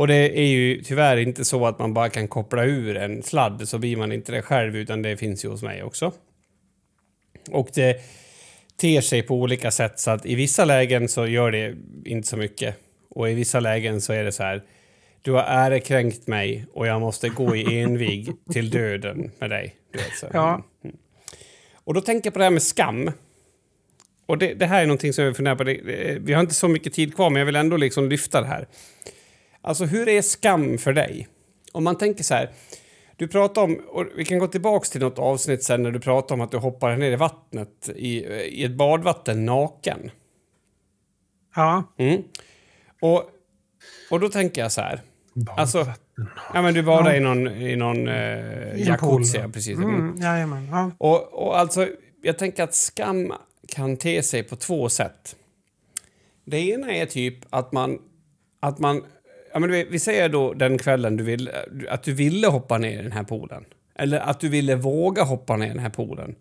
Och 0.01 0.07
det 0.07 0.39
är 0.39 0.47
ju 0.47 0.83
tyvärr 0.83 1.17
inte 1.17 1.45
så 1.45 1.67
att 1.67 1.79
man 1.79 1.95
bara 1.95 2.09
kan 2.09 2.29
koppla 2.29 2.65
ur 2.65 2.97
en 2.97 3.23
sladd 3.23 3.69
så 3.69 3.79
blir 3.79 3.97
man 3.97 4.13
inte 4.13 4.33
det 4.33 4.43
själv 4.43 4.77
utan 4.77 5.03
det 5.03 5.17
finns 5.17 5.45
ju 5.45 5.49
hos 5.49 5.63
mig 5.63 5.83
också. 5.83 6.13
Och 7.51 7.69
det 7.75 8.01
ter 8.77 9.01
sig 9.01 9.23
på 9.23 9.35
olika 9.35 9.71
sätt 9.71 10.01
så 10.01 10.11
att 10.11 10.27
i 10.27 10.35
vissa 10.35 10.65
lägen 10.65 11.09
så 11.09 11.27
gör 11.27 11.51
det 11.51 11.75
inte 12.05 12.29
så 12.29 12.37
mycket. 12.37 12.77
Och 13.11 13.31
i 13.31 13.35
vissa 13.35 13.61
lägen 13.61 14.01
så 14.01 14.13
är 14.13 14.25
det 14.25 14.33
så 14.33 14.43
här. 14.43 14.63
Du 15.23 15.33
har 15.33 15.43
ärekränkt 15.43 16.27
mig 16.27 16.67
och 16.73 16.87
jag 16.87 17.01
måste 17.01 17.29
gå 17.29 17.57
i 17.57 17.81
envig 17.81 18.31
till 18.53 18.71
döden 18.71 19.31
med 19.39 19.51
dig. 19.51 19.75
Ja. 20.33 20.65
Mm. 20.85 20.97
Och 21.75 21.95
då 21.95 22.01
tänker 22.01 22.27
jag 22.27 22.33
på 22.33 22.39
det 22.39 22.45
här 22.45 22.51
med 22.51 22.63
skam. 22.63 23.11
Och 24.27 24.39
det, 24.39 24.55
det 24.55 24.67
här 24.67 24.83
är 24.83 24.87
någonting 24.87 25.13
som 25.13 25.25
jag 25.25 25.37
funderar 25.37 25.57
på. 25.57 25.65
Det, 25.65 25.79
vi 26.21 26.33
har 26.33 26.41
inte 26.41 26.55
så 26.55 26.69
mycket 26.69 26.93
tid 26.93 27.15
kvar, 27.15 27.31
men 27.31 27.41
jag 27.41 27.47
vill 27.47 27.57
ändå 27.57 27.77
liksom 27.77 28.09
lyfta 28.09 28.41
det 28.41 28.47
här. 28.47 28.67
Alltså, 29.63 29.85
hur 29.85 30.09
är 30.09 30.23
skam 30.23 30.79
för 30.79 30.93
dig? 30.93 31.29
Om 31.73 31.85
man 31.85 31.99
tänker 31.99 32.25
så 32.25 32.35
här. 32.35 32.51
Du 33.17 33.29
pratar 33.29 33.63
om, 33.63 33.75
och 33.89 34.07
vi 34.17 34.25
kan 34.25 34.39
gå 34.39 34.47
tillbaks 34.47 34.91
till 34.91 35.01
något 35.01 35.19
avsnitt 35.19 35.65
sen 35.65 35.83
när 35.83 35.91
du 35.91 36.01
pratar 36.01 36.35
om 36.35 36.41
att 36.41 36.51
du 36.51 36.57
hoppar 36.57 36.97
ner 36.97 37.11
i 37.13 37.17
vattnet 37.17 37.89
i, 37.97 38.25
i 38.27 38.65
ett 38.65 38.77
badvatten 38.77 39.47
naken. 39.47 40.11
ja. 41.57 41.85
Mm. 41.99 42.23
Och 43.01 43.31
Och 44.11 44.21
då 44.21 44.29
tänker 44.29 44.61
jag 44.63 44.73
så 44.73 44.81
här. 44.81 45.01
Badvatten. 45.35 45.61
Alltså, 45.61 45.87
ja, 46.55 46.63
men 46.63 46.75
du 46.75 46.83
badar 46.83 47.11
Ja. 47.11 47.17
i 47.17 47.21
någon, 47.21 47.49
i 47.49 47.77
någon 47.77 48.09
eh, 48.09 48.77
jacuzzi, 48.89 49.39
precis. 49.53 49.79
Mm, 49.79 50.17
jajamän. 50.21 50.69
Ja. 50.71 50.91
Och, 50.99 51.33
och 51.47 51.59
alltså, 51.59 51.89
jag 52.23 52.39
tänker 52.39 52.63
att 52.63 52.75
skam 52.75 53.33
kan 53.69 53.97
te 53.97 54.23
sig 54.23 54.43
på 54.43 54.57
två 54.57 54.89
sätt. 54.89 55.37
Det 56.45 56.59
ena 56.59 56.93
är 56.93 57.07
typ 57.07 57.39
att 57.51 57.73
man... 57.73 57.99
Att 58.61 58.79
man 58.79 59.05
ja, 59.53 59.59
men 59.59 59.71
du 59.71 59.77
vet, 59.77 59.89
vi 59.91 59.99
säger 59.99 60.29
då 60.29 60.53
den 60.53 60.79
kvällen 60.79 61.17
du 61.17 61.25
vill, 61.25 61.51
att 61.89 62.03
du 62.03 62.13
ville 62.13 62.47
hoppa 62.47 62.79
ner 62.79 63.01
i 63.01 63.03
den 63.03 63.13
här 63.13 63.25
poolen. 63.25 63.65
Eller 63.95 64.21
att 64.21 64.41
du 64.41 64.49
ville 64.49 64.75
våga 64.75 65.23
hoppa 65.23 65.57
ner 65.57 65.67
i 65.67 65.69
den 65.69 65.79
här 65.79 65.91
poolen. 65.91 66.35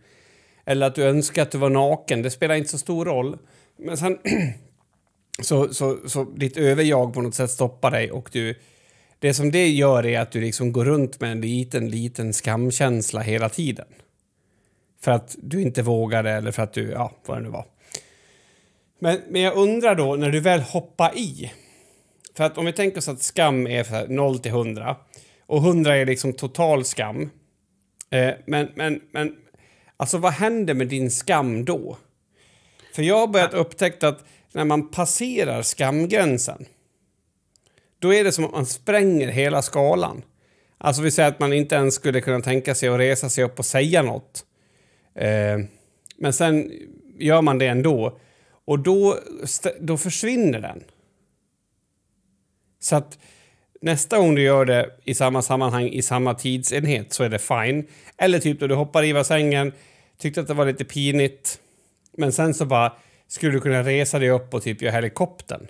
Eller 0.66 0.88
att 0.88 0.95
du 0.95 1.03
önskar 1.03 1.41
att 1.41 1.51
du 1.51 1.57
var 1.57 1.70
naken. 1.70 2.22
Det 2.22 2.32
spelar 2.32 2.55
inte 2.55 2.70
så 2.70 2.78
stor 2.78 3.05
roll. 3.05 3.38
Men 3.78 3.97
sen... 3.97 4.18
så, 5.41 5.74
så, 5.74 5.97
så 6.05 6.24
ditt 6.24 6.57
överjag 6.57 7.14
på 7.14 7.22
något 7.22 7.36
sätt 7.36 7.51
stoppar 7.51 7.91
dig 7.91 8.12
och 8.12 8.30
du... 8.34 8.55
Det 9.20 9.34
som 9.34 9.51
det 9.51 9.70
gör 9.70 10.05
är 10.05 10.20
att 10.20 10.32
du 10.32 10.41
liksom 10.41 10.72
går 10.72 10.86
runt 10.86 11.22
med 11.22 11.32
en 11.32 11.41
liten, 11.41 11.89
liten 11.89 12.34
skamkänsla 12.34 13.22
hela 13.22 13.49
tiden. 13.49 13.86
För 15.01 15.12
att 15.12 15.36
du 15.41 15.62
inte 15.62 15.82
vågade 15.82 16.32
eller 16.32 16.51
för 16.51 16.64
att 16.64 16.74
du, 16.74 16.91
ja, 16.91 17.12
vad 17.26 17.38
det 17.38 17.41
nu 17.41 17.49
var. 17.49 17.66
Men, 18.99 19.22
men 19.30 19.41
jag 19.41 19.55
undrar 19.55 19.95
då, 19.95 20.16
när 20.16 20.32
du 20.32 20.39
väl 20.39 20.62
hoppar 20.62 21.18
i. 21.18 21.51
För 22.39 22.43
att 22.43 22.57
om 22.57 22.65
vi 22.65 22.73
tänker 22.73 22.97
oss 22.97 23.07
att 23.07 23.21
skam 23.21 23.67
är 23.67 23.83
så 23.83 23.89
här 23.89 24.07
0 24.07 24.39
till 24.39 24.51
100 24.51 24.95
och 25.45 25.57
100 25.57 25.95
är 25.95 26.05
liksom 26.05 26.33
total 26.33 26.85
skam. 26.85 27.29
Eh, 28.09 28.33
men, 28.45 28.71
men, 28.75 29.01
men, 29.11 29.35
alltså 29.97 30.17
vad 30.17 30.33
händer 30.33 30.73
med 30.73 30.87
din 30.87 31.11
skam 31.11 31.65
då? 31.65 31.97
För 32.95 33.03
jag 33.03 33.19
har 33.19 33.27
börjat 33.27 33.53
upptäcka 33.53 34.07
att 34.07 34.25
när 34.51 34.65
man 34.65 34.87
passerar 34.87 35.61
skamgränsen 35.61 36.65
då 37.99 38.13
är 38.13 38.23
det 38.23 38.31
som 38.31 38.45
att 38.45 38.51
man 38.51 38.65
spränger 38.65 39.27
hela 39.27 39.61
skalan. 39.61 40.21
Alltså 40.77 41.01
vi 41.01 41.11
säger 41.11 41.29
att 41.29 41.39
man 41.39 41.53
inte 41.53 41.75
ens 41.75 41.95
skulle 41.95 42.21
kunna 42.21 42.41
tänka 42.41 42.75
sig 42.75 42.89
att 42.89 42.99
resa 42.99 43.29
sig 43.29 43.43
upp 43.43 43.59
och 43.59 43.65
säga 43.65 44.01
något. 44.01 44.45
Eh, 45.15 45.59
men 46.17 46.33
sen 46.33 46.71
gör 47.17 47.41
man 47.41 47.57
det 47.57 47.67
ändå. 47.67 48.19
Och 48.65 48.79
då, 48.79 49.17
då 49.79 49.97
försvinner 49.97 50.59
den. 50.59 50.83
Så 52.80 52.95
att 52.95 53.19
nästa 53.82 54.17
gång 54.17 54.36
du 54.36 54.41
gör 54.41 54.65
det 54.65 54.89
i 55.03 55.13
samma 55.13 55.41
sammanhang, 55.41 55.88
i 55.88 56.01
samma 56.01 56.34
tidsenhet, 56.34 57.13
så 57.13 57.23
är 57.23 57.30
det 57.30 57.39
fine. 57.39 57.88
Eller 58.17 58.39
typ 58.39 58.59
då 58.59 58.67
du 58.67 58.75
hoppar 58.75 59.03
i 59.03 59.13
bassängen, 59.13 59.71
tyckte 60.17 60.41
att 60.41 60.47
det 60.47 60.53
var 60.53 60.65
lite 60.65 60.86
pinigt, 60.86 61.59
men 62.17 62.32
sen 62.32 62.53
så 62.53 62.65
bara 62.65 62.93
skulle 63.27 63.51
du 63.51 63.59
kunna 63.61 63.84
resa 63.84 64.19
dig 64.19 64.30
upp 64.30 64.53
och 64.53 64.63
typ 64.63 64.82
göra 64.82 64.91
helikoptern. 64.95 65.67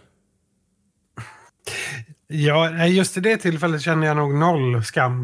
Ja, 2.28 2.86
just 2.88 3.18
i 3.18 3.20
det 3.20 3.38
tillfället 3.38 3.82
känner 3.82 4.08
jag 4.08 4.18
nog 4.18 4.34
noll 4.36 4.84
skam. 4.84 5.24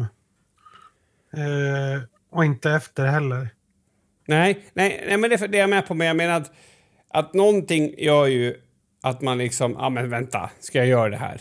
Eh, 1.36 2.02
och 2.30 2.44
inte 2.44 2.70
efter 2.70 3.06
heller. 3.06 3.48
Nej, 4.28 4.64
nej, 4.74 5.04
nej 5.08 5.16
men 5.16 5.30
det, 5.30 5.42
är- 5.42 5.48
det 5.48 5.58
är 5.58 5.60
jag 5.60 5.70
med 5.70 5.86
på. 5.86 5.94
Men 5.94 6.06
jag 6.06 6.16
menar 6.16 6.36
att, 6.36 6.52
att 7.08 7.34
någonting 7.34 7.94
gör 7.98 8.26
ju 8.26 8.54
att 9.02 9.20
man 9.22 9.38
liksom, 9.38 9.72
ja 9.78 9.90
men 9.90 10.10
vänta, 10.10 10.50
ska 10.60 10.78
jag 10.78 10.86
göra 10.86 11.08
det 11.10 11.16
här? 11.16 11.40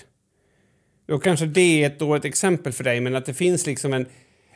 Då 1.07 1.19
kanske 1.19 1.45
det 1.45 1.83
är 1.83 1.87
ett 1.87 1.99
dåligt 1.99 2.25
exempel 2.25 2.73
för 2.73 2.83
dig, 2.83 3.01
men 3.01 3.15
att 3.15 3.25
det 3.25 3.33
finns 3.33 3.65
liksom 3.65 3.93
en... 3.93 4.05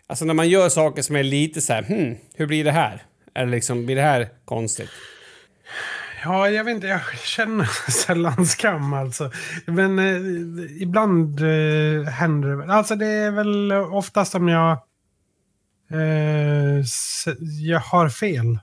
Alltså 0.08 0.26
när 0.26 0.34
man 0.34 0.50
gör 0.50 0.70
saker 0.70 1.02
som 1.02 1.16
är 1.16 1.24
lite 1.24 1.62
så 1.62 1.74
här, 1.74 1.84
hmm, 1.84 2.16
hur 2.36 2.48
blir 2.48 2.64
det 2.64 2.72
här? 2.72 3.04
Eller 3.36 3.52
liksom, 3.52 3.86
blir 3.86 3.96
det 3.96 4.02
här 4.02 4.30
konstigt? 4.46 4.90
Ja, 6.24 6.50
jag 6.50 6.64
vet 6.64 6.76
inte. 6.76 6.88
Jag 6.88 7.18
känner 7.18 7.66
sällan 7.92 8.46
skam 8.46 8.94
alltså. 8.94 9.32
Men 9.66 10.00
eh, 10.00 10.82
ibland 10.82 11.40
eh, 11.40 12.04
händer 12.04 12.50
det. 12.50 12.56
väl. 12.56 12.70
Alltså 12.70 12.96
det 12.96 13.08
är 13.08 13.32
väl 13.32 13.72
oftast 13.72 14.36
om 14.36 14.48
jag, 14.48 14.72
eh, 15.92 16.84
jag 17.62 17.80
har 17.80 18.10
fel. 18.10 18.60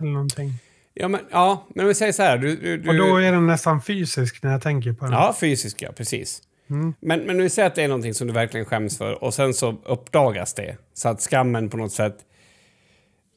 Eller 0.00 0.10
någonting. 0.10 0.54
Ja, 0.94 1.08
men, 1.08 1.20
ja, 1.30 1.66
men 1.74 1.84
om 1.84 1.88
vi 1.88 1.94
säger 1.94 2.12
så 2.12 2.22
här, 2.22 2.38
du, 2.38 2.56
du 2.56 2.88
Och 2.88 2.96
då 2.96 3.16
är 3.16 3.32
den 3.32 3.46
nästan 3.46 3.82
fysisk 3.82 4.42
när 4.42 4.52
jag 4.52 4.62
tänker 4.62 4.92
på 4.92 5.04
den. 5.04 5.14
Ja, 5.14 5.36
fysisk, 5.40 5.82
ja, 5.82 5.92
precis. 5.96 6.42
Mm. 6.70 6.94
Men, 7.00 7.20
men 7.20 7.42
vi 7.42 7.50
säger 7.50 7.66
att 7.68 7.74
det 7.74 7.82
är 7.82 7.88
någonting 7.88 8.14
som 8.14 8.26
du 8.26 8.32
verkligen 8.32 8.66
skäms 8.66 8.98
för 8.98 9.24
och 9.24 9.34
sen 9.34 9.54
så 9.54 9.76
uppdagas 9.86 10.54
det. 10.54 10.76
Så 10.94 11.08
att 11.08 11.20
skammen 11.20 11.68
på 11.70 11.76
något 11.76 11.92
sätt 11.92 12.16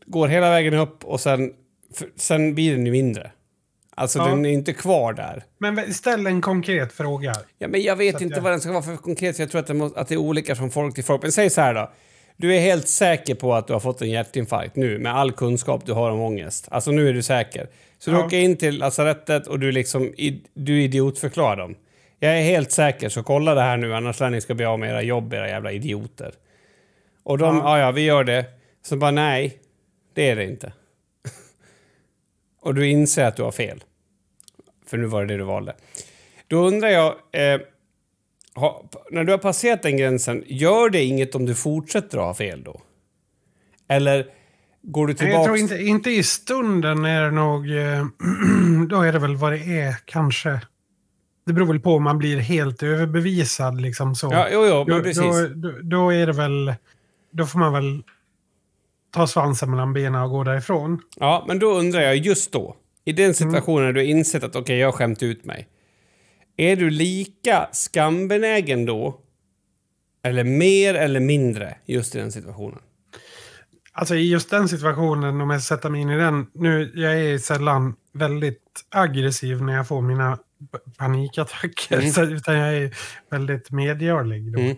går 0.05 0.27
hela 0.27 0.49
vägen 0.49 0.73
upp 0.73 1.03
och 1.05 1.19
sen, 1.19 1.53
för, 1.93 2.07
sen 2.15 2.55
blir 2.55 2.71
den 2.71 2.85
ju 2.85 2.91
mindre. 2.91 3.31
Alltså 3.95 4.19
Ja. 4.19 4.25
den 4.27 4.45
är 4.45 4.49
inte 4.49 4.73
kvar 4.73 5.13
där. 5.13 5.43
Men 5.57 5.93
ställ 5.93 6.27
en 6.27 6.41
konkret 6.41 6.93
fråga. 6.93 7.33
Ja, 7.57 7.67
men 7.67 7.81
jag 7.81 7.95
vet 7.95 8.21
inte 8.21 8.35
jag- 8.35 8.41
vad 8.41 8.51
den 8.51 8.61
ska 8.61 8.71
vara 8.71 8.83
för 8.83 8.95
konkret, 8.97 9.39
jag 9.39 9.51
tror 9.51 9.61
att 9.61 9.67
det, 9.67 9.73
må, 9.73 9.85
att 9.95 10.07
det 10.07 10.13
är 10.15 10.17
olika 10.17 10.55
från 10.55 10.71
folk 10.71 10.95
till 10.95 11.03
folk. 11.03 11.21
Men 11.21 11.31
säg 11.31 11.49
så 11.49 11.61
här 11.61 11.73
då. 11.73 11.91
Du 12.37 12.55
är 12.55 12.59
helt 12.59 12.87
säker 12.87 13.35
på 13.35 13.53
att 13.53 13.67
du 13.67 13.73
har 13.73 13.79
fått 13.79 14.01
en 14.01 14.09
hjärtinfarkt 14.09 14.75
nu 14.75 14.99
med 14.99 15.15
all 15.15 15.31
kunskap 15.31 15.85
du 15.85 15.93
har 15.93 16.11
om 16.11 16.19
ångest. 16.19 16.67
Alltså 16.71 16.91
nu 16.91 17.09
är 17.09 17.13
du 17.13 17.23
säker. 17.23 17.67
Så 17.99 18.11
du 18.11 18.17
Ja. 18.17 18.25
åker 18.25 18.37
in 18.37 18.57
till 18.57 18.77
lasarettet 18.77 19.47
och 19.47 19.59
du 19.59 19.71
liksom 19.71 20.13
du 20.53 20.81
idiotförklarar 20.83 21.55
dem. 21.57 21.75
Jag 22.23 22.37
är 22.39 22.41
helt 22.41 22.71
säker, 22.71 23.09
så 23.09 23.23
kolla 23.23 23.55
det 23.55 23.61
här 23.61 23.77
nu 23.77 23.95
annars 23.95 24.19
lär 24.19 24.29
ni 24.29 24.41
ska 24.41 24.53
bli 24.53 24.65
av 24.65 24.79
med 24.79 24.89
era 24.89 25.01
jobb, 25.01 25.33
era 25.33 25.47
jävla 25.47 25.71
idioter. 25.71 26.33
Och 27.23 27.37
de, 27.37 27.57
ja, 27.57 27.79
ja, 27.79 27.91
vi 27.91 28.01
gör 28.01 28.23
det. 28.23 28.45
Så 28.81 28.97
bara 28.97 29.11
nej, 29.11 29.59
det 30.13 30.29
är 30.29 30.35
det 30.35 30.43
inte. 30.45 30.73
och 32.61 32.75
du 32.75 32.87
inser 32.87 33.25
att 33.25 33.35
du 33.35 33.43
har 33.43 33.51
fel. 33.51 33.83
För 34.85 34.97
nu 34.97 35.05
var 35.05 35.21
det 35.21 35.33
det 35.33 35.37
du 35.37 35.43
valde. 35.43 35.75
Då 36.47 36.57
undrar 36.57 36.89
jag, 36.89 37.15
eh, 37.31 37.61
ha, 38.55 38.89
när 39.11 39.23
du 39.23 39.31
har 39.31 39.39
passerat 39.39 39.81
den 39.81 39.97
gränsen, 39.97 40.43
gör 40.47 40.89
det 40.89 41.03
inget 41.03 41.35
om 41.35 41.45
du 41.45 41.55
fortsätter 41.55 42.17
att 42.17 42.23
ha 42.23 42.33
fel 42.33 42.63
då? 42.63 42.81
Eller 43.87 44.27
går 44.81 45.07
du 45.07 45.13
tillbaka? 45.13 45.37
Jag 45.37 45.45
tror 45.45 45.57
inte, 45.57 45.75
inte 45.75 46.11
i 46.11 46.23
stunden 46.23 47.05
är 47.05 47.21
det 47.21 47.31
nog... 47.31 47.77
eh, 47.77 48.05
då 48.89 49.01
är 49.01 49.13
det 49.13 49.19
väl 49.19 49.35
vad 49.35 49.51
det 49.51 49.79
är, 49.79 49.95
kanske. 50.05 50.59
Det 51.45 51.53
beror 51.53 51.67
väl 51.67 51.79
på 51.79 51.95
om 51.95 52.03
man 52.03 52.17
blir 52.17 52.37
helt 52.37 52.83
överbevisad 52.83 53.81
liksom 53.81 54.15
så. 54.15 54.29
Ja, 54.31 54.47
jo, 54.51 54.65
jo, 54.65 54.85
men 54.87 54.97
då, 54.97 55.03
precis. 55.03 55.23
då, 55.23 55.47
då, 55.69 55.71
då 55.81 56.13
är 56.13 56.27
det 56.27 56.33
väl... 56.33 56.73
Då 57.31 57.45
får 57.45 57.59
man 57.59 57.73
väl 57.73 58.03
ta 59.11 59.27
svansen 59.27 59.71
mellan 59.71 59.93
benen 59.93 60.21
och 60.21 60.29
gå 60.29 60.43
därifrån. 60.43 61.01
Ja, 61.15 61.45
men 61.47 61.59
då 61.59 61.73
undrar 61.73 62.01
jag 62.01 62.17
just 62.17 62.51
då, 62.51 62.75
i 63.05 63.11
Mm. 63.11 63.23
den 63.23 63.33
situationen 63.33 63.85
när 63.85 63.93
du 63.93 63.99
har 63.99 64.05
insett 64.05 64.43
att 64.43 64.55
okej, 64.55 64.77
jag 64.77 64.87
har 64.87 64.91
skämt 64.91 65.23
ut 65.23 65.45
mig. 65.45 65.67
Är 66.57 66.75
du 66.75 66.89
lika 66.89 67.69
skambenägen 67.71 68.85
då? 68.85 69.19
Eller 70.23 70.43
mer 70.43 70.93
eller 70.93 71.19
mindre 71.19 71.75
just 71.85 72.15
i 72.15 72.19
den 72.19 72.31
situationen? 72.31 72.79
Alltså 73.91 74.15
i 74.15 74.31
just 74.31 74.49
den 74.49 74.69
situationen, 74.69 75.41
om 75.41 75.49
jag 75.49 75.61
sätter 75.61 75.89
mig 75.89 76.01
in 76.01 76.09
i 76.09 76.17
den. 76.17 76.47
Nu, 76.53 76.91
jag 76.95 77.19
är 77.19 77.37
sällan 77.37 77.95
väldigt 78.13 78.85
aggressiv 78.89 79.61
när 79.61 79.73
jag 79.73 79.87
får 79.87 80.01
mina 80.01 80.37
panikattacker. 80.97 81.97
Mm. 81.99 82.11
Så, 82.13 82.23
utan 82.23 82.57
jag 82.57 82.75
är 82.77 82.95
väldigt 83.31 83.71
medgörlig. 83.71 84.47
Mm. 84.47 84.75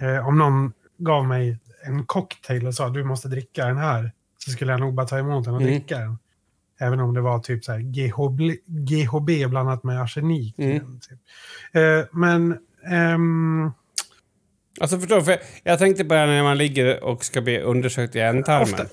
Eh, 0.00 0.28
om 0.28 0.38
någon 0.38 0.72
gav 0.98 1.26
mig 1.26 1.58
en 1.86 2.06
cocktail 2.06 2.66
och 2.66 2.74
sa 2.74 2.88
du 2.88 3.04
måste 3.04 3.28
dricka 3.28 3.66
den 3.66 3.78
här. 3.78 4.12
Så 4.44 4.50
skulle 4.50 4.72
jag 4.72 4.80
nog 4.80 4.94
bara 4.94 5.06
ta 5.06 5.18
emot 5.18 5.44
den 5.44 5.54
och 5.54 5.60
Mm. 5.60 5.72
dricka 5.72 5.98
den. 5.98 6.18
Även 6.80 7.00
om 7.00 7.14
det 7.14 7.20
var 7.20 7.38
typ 7.38 7.64
så 7.64 7.72
här 7.72 7.78
GHB, 7.78 8.40
GHB 8.66 9.46
blandat 9.50 9.84
med 9.84 10.02
arsenik. 10.02 10.58
Mm. 10.58 11.00
Typ. 11.00 11.18
Eh, 11.72 12.04
men... 12.12 12.58
ehm, 12.90 13.70
Alltså 14.80 14.98
förstår? 14.98 15.20
För 15.20 15.38
jag 15.64 15.78
tänkte 15.78 16.04
på 16.04 16.14
det 16.14 16.20
här 16.20 16.26
när 16.26 16.42
man 16.42 16.58
ligger 16.58 17.04
och 17.04 17.24
ska 17.24 17.40
bli 17.40 17.60
undersökt 17.60 18.16
i 18.16 18.20
ändtarmen. 18.20 18.62
ofta, 18.62 18.86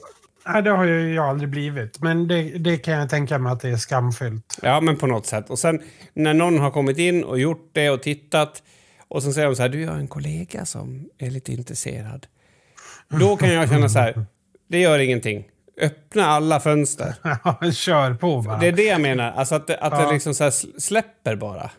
nej, 0.54 0.64
det 0.64 0.70
har 0.72 0.86
ju 0.86 1.14
jag 1.14 1.26
aldrig 1.30 1.50
blivit. 1.50 2.00
Men 2.02 2.28
det, 2.28 2.43
det 2.43 2.78
kan 2.78 2.93
jag 2.93 3.10
tänka 3.10 3.38
mig 3.39 3.52
att 3.52 3.60
det 3.62 3.70
är 3.70 3.78
skamfyllt. 3.78 4.60
Ja, 4.62 4.82
men 4.82 4.97
på 4.97 5.08
något 5.08 5.26
sätt. 5.26 5.50
Och 5.50 5.60
sen 5.60 5.82
när 6.14 6.34
någon 6.34 6.60
har 6.60 6.72
kommit 6.72 6.97
in 6.97 7.24
och 7.24 7.39
gjort 7.39 7.70
det 7.74 7.89
och 7.89 8.02
tittat 8.04 8.64
och 9.08 9.24
sen 9.24 9.34
säger 9.34 9.47
de 9.47 9.56
så 9.56 9.62
här, 9.62 9.70
du 9.70 9.82
jag 9.82 9.91
har 9.91 9.97
en 10.00 10.08
kollega 10.08 10.66
som 10.66 11.10
är 11.18 11.30
lite 11.32 11.52
intresserad. 11.54 12.28
Då 13.10 13.38
kan 13.38 13.54
jag 13.54 13.70
känna 13.70 13.89
så 13.89 14.00
här, 14.00 14.26
det 14.70 14.80
gör 14.80 15.00
ingenting. 15.00 15.45
Öppna 15.82 16.26
alla 16.26 16.60
fönster. 16.60 17.16
Ja, 17.43 17.72
Kör 17.72 18.14
på 18.14 18.41
bara. 18.41 18.58
Det 18.58 18.68
är 18.68 18.72
det 18.72 18.84
jag 18.86 19.02
menar, 19.02 19.32
alltså 19.32 19.56
att 19.56 19.68
det, 19.68 19.78
att 19.78 19.91
det 19.91 20.02
Ja. 20.04 20.12
liksom 20.12 20.34
så 20.34 20.52
släpper 20.80 21.36
bara. 21.36 21.72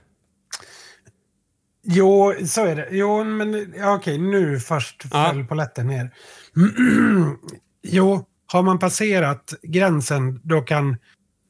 Jo, 1.82 2.34
så 2.46 2.64
är 2.66 2.76
det. 2.76 2.88
Jo, 2.90 3.24
men 3.24 3.74
ja, 3.78 3.94
okej, 3.94 4.18
nu 4.18 4.60
först 4.60 5.02
Ja. 5.12 5.30
föll 5.32 5.44
polletten 5.44 5.86
ner. 5.86 6.10
jo, 7.82 8.24
har 8.53 8.62
man 8.62 8.78
passerat 8.78 9.55
gränsen, 9.62 10.40
då 10.42 10.61
kan 10.61 10.96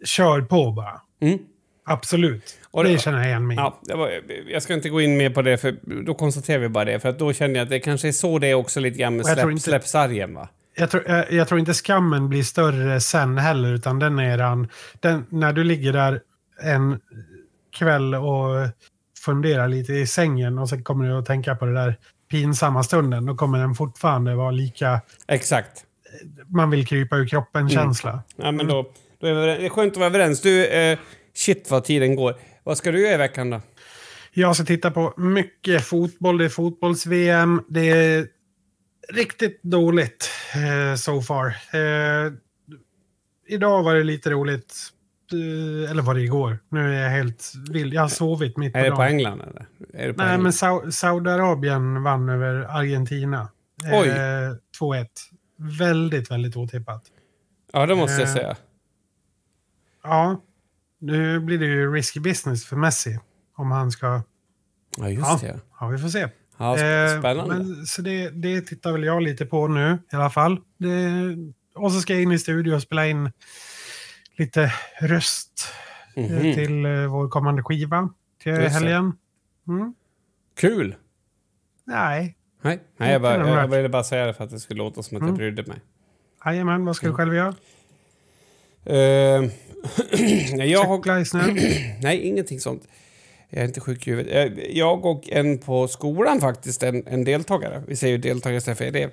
kör 0.05 0.41
på 0.41 0.73
bara. 0.73 1.01
Mm. 1.23 1.39
Absolut. 1.85 2.59
Och 2.71 2.85
det 2.85 2.91
det- 2.93 2.99
känner 2.99 3.19
jag 3.19 3.27
igen 3.27 3.47
mig. 3.47 3.57
Ja, 3.57 3.81
det 3.83 3.95
var, 3.95 4.11
jag 4.49 4.63
ska 4.63 4.75
inte 4.75 4.89
gå 4.89 5.01
in 5.01 5.17
mer 5.17 5.31
på 5.31 5.43
det, 5.43 5.59
för 5.59 5.77
då 6.05 6.15
konstaterar 6.15 6.59
vi 6.59 6.69
bara 6.69 6.85
det. 6.85 7.01
För 7.01 7.09
att 7.09 7.19
då 7.19 7.33
känner 7.33 7.55
jag 7.55 7.63
att 7.65 7.71
det 7.71 7.81
kanske 7.81 8.09
är 8.09 8.13
så 8.13 8.39
det 8.39 8.47
är 8.47 8.55
också 8.55 8.81
lite 8.81 8.99
grann 8.99 9.17
med 9.17 9.27
släpp, 9.27 9.51
inte- 9.51 9.63
släppsargen, 9.63 10.35
va? 10.35 10.49
Jag 10.77 10.91
tror, 10.91 11.03
jag, 11.09 11.33
jag 11.33 11.49
tror 11.49 11.61
inte 11.61 11.75
skammen 11.75 12.29
blir 12.29 12.43
större 12.43 13.01
sen 13.01 13.39
heller, 13.39 13.73
utan 13.75 13.99
den 13.99 14.19
är 14.19 14.39
den, 14.39 14.69
den, 15.01 15.27
när 15.29 15.53
du 15.53 15.65
ligger 15.65 15.93
där 15.93 16.21
en 16.63 17.01
kväll 17.79 18.15
och 18.15 18.69
fundera 19.25 19.67
lite 19.67 19.93
i 19.93 20.07
sängen 20.07 20.59
och 20.59 20.69
sen 20.69 20.85
kommer 20.85 21.09
du 21.09 21.19
att 21.19 21.27
tänka 21.27 21.55
på 21.57 21.67
det 21.67 21.75
där 21.75 21.97
pinsamma 22.31 22.83
stunden. 22.83 23.27
Då 23.27 23.35
kommer 23.35 23.59
den 23.59 23.75
fortfarande 23.75 24.35
vara 24.35 24.51
lika 24.51 25.01
Exakt. 25.29 25.85
Man 26.49 26.71
vill 26.71 26.87
krypa 26.87 27.17
ur 27.17 27.27
kroppen-känsla. 27.27 28.23
Ja, 28.37 28.53
men 28.53 28.67
då, 28.67 28.93
då 29.21 29.27
är 29.27 29.35
det 29.35 29.57
är 29.57 29.69
skönt 29.69 29.93
att 29.93 29.97
vara 29.99 30.07
överens. 30.07 30.41
Du, 30.41 30.67
eh, 30.67 30.99
shit 31.35 31.71
vad 31.71 31.85
tiden 31.85 32.17
går. 32.17 32.35
Vad 32.65 32.79
ska 32.79 32.93
du 32.93 33.01
göra 33.03 33.15
i 33.15 33.19
veckan 33.19 33.51
då? 33.51 33.61
Jag 34.33 34.57
ska 34.57 34.65
titta 34.65 34.91
på 34.91 35.15
mycket 35.17 35.85
fotboll. 35.85 36.39
Det 36.39 36.45
är 36.45 36.49
fotbolls-VM. 36.49 37.63
Det 37.69 37.91
är 37.91 38.27
riktigt 39.13 39.63
dåligt 39.63 40.31
eh, 40.55 40.97
so 40.97 41.23
far. 41.23 41.47
Eh, 41.47 42.33
idag 43.49 43.83
var 43.83 43.95
det 43.95 44.05
lite 44.05 44.31
roligt. 44.31 44.75
Eh, 45.33 45.91
eller 45.91 46.03
var 46.03 46.15
det 46.15 46.21
igår? 46.21 46.59
Nu 46.69 46.95
är 46.95 47.03
jag 47.03 47.11
helt 47.11 47.53
vild. 47.71 47.95
Jag 47.95 48.01
har 48.03 48.09
sovit 48.09 48.57
mitt 48.57 48.73
på 48.73 48.79
Är 48.79 48.85
det 48.85 48.91
på 48.91 48.97
dagen. 48.97 49.09
England 49.13 49.41
eller? 49.41 49.67
Är 49.95 50.07
det 50.09 50.15
på 50.15 50.23
Nej, 50.23 50.27
England? 50.35 50.43
men 50.43 50.53
Sau- 50.53 50.91
Saudiarabien 50.91 52.03
vann 52.03 52.29
över 52.29 52.67
Argentina. 52.79 53.49
Eh, 53.85 53.91
2-1. 54.81 55.07
Väldigt, 55.61 56.31
väldigt 56.31 56.57
otippat. 56.57 57.03
Ja, 57.73 57.87
det 57.87 57.95
måste 57.95 58.21
jag 58.21 58.29
Eh, 58.29 58.35
säga. 58.35 58.57
Ja, 60.03 60.43
nu 60.99 61.41
blir 61.41 61.59
det 61.59 61.67
ju 61.67 61.93
risky 61.93 62.21
business 62.21 62.65
för 62.67 62.77
Messi. 62.77 63.19
Om 63.57 63.71
han 63.71 63.91
ska... 63.91 64.23
Ja, 64.97 65.09
just 65.09 65.41
det. 65.41 65.61
ja 65.81 65.87
vi 65.89 65.99
får 65.99 66.09
se. 66.09 66.29
Ja, 66.57 66.79
Eh, 66.79 67.19
spännande. 67.19 67.55
Men, 67.55 67.87
så 67.87 68.03
det, 68.03 68.31
det 68.31 68.61
tittar 68.61 68.93
väl 68.93 69.05
jag 69.05 69.23
lite 69.23 69.47
på 69.47 69.69
nu 69.69 69.99
i 70.13 70.17
alla 70.17 70.31
fall. 70.31 70.61
Det, 70.79 70.89
och 71.75 71.93
så 71.93 72.01
ska 72.01 72.13
jag 72.13 72.23
in 72.23 72.33
i 72.33 72.39
studio 72.39 72.75
och 72.75 72.83
spela 72.83 73.07
in 73.07 73.33
lite 74.37 74.73
röst 75.01 75.69
eh, 76.17 76.31
Mhm. 76.31 76.55
till 76.55 76.85
eh, 76.87 77.07
vår 77.07 77.29
kommande 77.29 77.63
skiva 77.63 78.09
till 78.43 78.53
helgen. 78.69 79.13
Mm. 79.69 79.95
Kul! 80.57 80.97
Nej, 81.85 82.37
Nej, 82.63 82.79
Nej 82.97 83.13
jag, 83.13 83.23
bara, 83.23 83.49
jag, 83.61 83.69
ville 83.69 83.89
bara 83.89 84.05
säga 84.05 84.27
det 84.27 84.35
för 84.35 84.45
att 84.45 84.51
det 84.51 84.61
skulle 84.61 84.79
låta 84.79 85.03
som 85.03 85.17
att 85.17 85.21
jag 85.21 85.29
Mm. 85.29 85.37
brydde 85.39 85.63
mig. 85.63 85.79
jajamän, 86.45 86.85
vad 86.85 86.97
ska 86.97 87.07
Mm. 87.07 87.13
du 87.13 87.17
själv 87.17 87.35
göra? 87.35 87.55
Nej, 90.57 90.71
jag 90.71 90.85
har... 90.85 92.01
Nej, 92.03 92.19
ingenting 92.21 92.61
sånt. 92.61 92.89
Jag 93.49 93.63
är 93.63 93.67
inte 93.67 93.81
sjuk 93.81 94.07
i 94.07 94.11
huvudet. 94.11 94.59
Eh, 94.59 94.65
Jag 94.65 95.05
och 95.05 95.29
en 95.31 95.59
på 95.59 95.89
skolan 95.89 96.41
faktiskt, 96.41 96.83
en, 96.83 97.07
en 97.07 97.25
deltagare. 97.25 97.83
Vi 97.87 97.97
säger 97.97 98.13
ju 98.13 98.19
deltagare 98.19 98.57
istället 98.59 98.79
för 98.79 98.85
elev. 98.85 99.11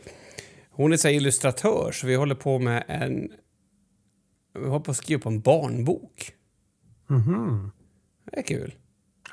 Hon 0.72 0.94
är 0.94 0.98
så 0.98 1.08
illustratör, 1.10 1.92
så 1.94 2.08
vi 2.08 2.16
håller 2.16 2.36
på 2.36 2.60
med 2.60 2.84
en... 2.88 3.30
Vi 4.60 4.68
håller 4.68 4.80
på 4.86 4.92
att 4.92 4.98
skriva 4.98 5.22
på 5.22 5.30
en 5.30 5.42
barnbok. 5.42 6.32
Mhm. 7.08 7.72
Det 8.32 8.38
är 8.40 8.44
kul. 8.44 8.74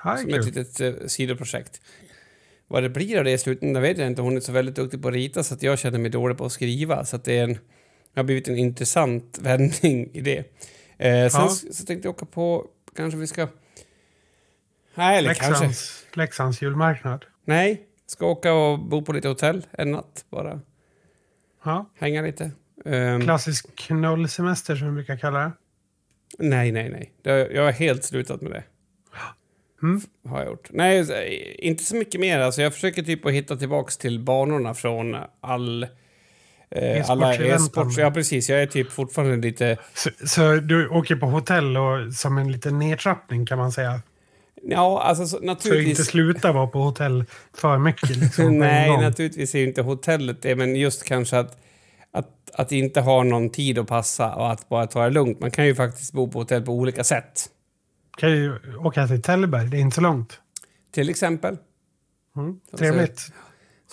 Som 0.03 0.17
kul. 0.27 0.35
ett 0.35 0.47
litet 0.47 0.81
eh, 0.81 1.07
sidoprojekt. 1.07 1.81
Vad 2.75 2.83
det 2.83 2.89
blir 2.89 3.19
av 3.19 3.25
det 3.25 3.31
i 3.33 3.39
slutändan 3.39 3.83
vet 3.83 3.99
jag 3.99 4.07
inte. 4.07 4.23
Hon 4.23 4.37
är 4.37 4.41
så 4.41 4.53
väldigt 4.53 4.75
duktig 4.77 5.03
på 5.03 5.09
att 5.09 5.15
rita 5.15 5.43
så 5.43 5.55
att 5.55 5.63
jag 5.63 5.79
känner 5.79 5.99
mig 5.99 6.11
dålig 6.11 6.39
på 6.39 6.45
att 6.45 6.53
skriva. 6.53 7.05
Så 7.05 7.17
att 7.17 7.25
det 7.25 7.39
är 7.39 7.45
en, 7.45 7.53
det 7.53 7.61
har 8.21 8.25
blivit 8.25 8.49
en 8.49 8.59
intressant 8.59 9.39
vändning 9.43 10.11
i 10.13 10.21
det. 10.21 10.39
Eh, 10.39 10.45
sen 10.49 11.41
Ja. 11.41 11.49
så, 11.49 11.73
så 11.73 11.85
tänkte 11.87 12.09
jag 12.09 12.15
åka 12.15 12.27
på, 12.27 12.67
kanske 12.97 13.19
vi 13.19 13.27
ska... 13.27 13.49
Nej, 14.95 15.19
eller 15.19 15.35
kanske. 15.35 15.51
Leksands, 15.67 16.07
Leksands 16.13 16.63
julmarknad. 16.63 17.25
Nej, 17.45 17.83
ska 18.07 18.27
åka 18.27 18.53
och 18.55 18.79
bo 18.79 19.03
på 19.03 19.13
lite 19.13 19.29
hotell 19.29 19.67
en 19.73 19.91
natt 19.91 20.25
bara. 20.31 20.61
Ja. 21.65 21.91
Hänga 21.99 22.23
lite. 22.23 22.51
Ehm, 22.85 23.21
Klassisk 23.21 23.77
knullsemester 23.77 24.77
som 24.77 24.87
vi 24.89 24.93
brukar 24.95 25.17
kalla 25.17 25.39
det. 25.39 25.53
nej, 26.39 26.73
nej, 26.73 26.91
nej. 27.23 27.49
Jag 27.55 27.65
har 27.65 27.73
helt 27.73 28.05
slutat 28.05 28.41
med 28.41 28.53
det. 28.53 28.63
Mm. 29.85 30.01
Har 30.29 30.39
jag 30.39 30.49
gjort. 30.49 30.69
Nej, 30.71 31.07
så- 31.07 31.23
inte 31.59 31.85
så 31.85 31.97
mycket 31.97 32.21
mer. 32.21 32.39
Alltså, 32.41 32.63
jag 32.63 32.75
försöker 32.75 33.03
typ 33.03 33.27
att 33.27 33.33
hitta 33.33 33.57
tillbaks 33.57 33.97
till 33.97 34.21
banorna 34.21 34.75
från 34.75 35.17
all... 35.41 35.87
Eh, 36.71 37.11
alla 37.11 37.35
e-sports... 37.35 37.99
Ja, 37.99 38.11
precis. 38.11 38.51
Jag 38.51 38.63
är 38.63 38.67
typ 38.67 38.91
fortfarande 38.93 39.37
lite... 39.37 39.77
Så, 39.95 40.11
så 40.27 40.55
du 40.55 40.89
åker 40.89 41.17
på 41.17 41.27
hotell 41.27 41.77
och 41.77 42.15
som 42.15 42.39
en 42.39 42.53
liten 42.53 42.79
nedtrappning 42.79 43.47
kan 43.47 43.59
man 43.59 43.73
säga. 43.73 44.01
Ja, 44.63 45.03
alltså 45.03 45.27
så, 45.27 45.29
Så 45.29 45.37
du 45.37 45.43
inte 45.51 45.55
naturligtvis... 45.55 46.07
sluta 46.07 46.53
vara 46.53 46.67
på 46.67 46.79
hotell 46.79 47.25
för 47.55 47.79
mycket. 47.79 48.17
Liksom, 48.17 48.59
Nej, 48.59 48.91
naturligtvis 48.91 49.55
är 49.55 49.59
ju 49.59 49.65
inte 49.67 49.83
hotellet 49.83 50.43
det, 50.43 50.57
men 50.57 50.77
just 50.77 51.05
kanske 51.05 51.39
att, 51.39 51.59
att, 52.13 52.29
att 52.55 52.73
inte 52.73 53.01
ha 53.01 53.23
någon 53.23 53.51
tid 53.51 53.79
att 53.79 53.87
passa 53.87 54.35
och 54.35 54.53
att 54.53 54.69
bara 54.69 54.87
ta 54.87 55.05
det 55.05 55.11
lugnt. 55.11 55.41
Man 55.41 55.51
kan 55.51 55.67
ju 55.67 55.75
faktiskt 55.75 56.13
bo 56.13 56.29
på 56.31 56.39
hotell 56.39 56.63
på 56.63 56.73
olika 56.73 57.05
sätt. 57.05 57.49
Kan 58.17 58.31
ju 58.31 58.77
åka 58.77 59.07
till 59.07 59.23
Tällberg, 59.23 59.67
det 59.69 59.77
är 59.77 59.81
inte 59.81 59.95
så 59.95 60.01
långt. 60.01 60.41
Till 60.93 61.11
exempel. 61.11 61.57
Mm. 62.37 62.61
Så- 62.71 62.77
Trevligt. 62.77 63.21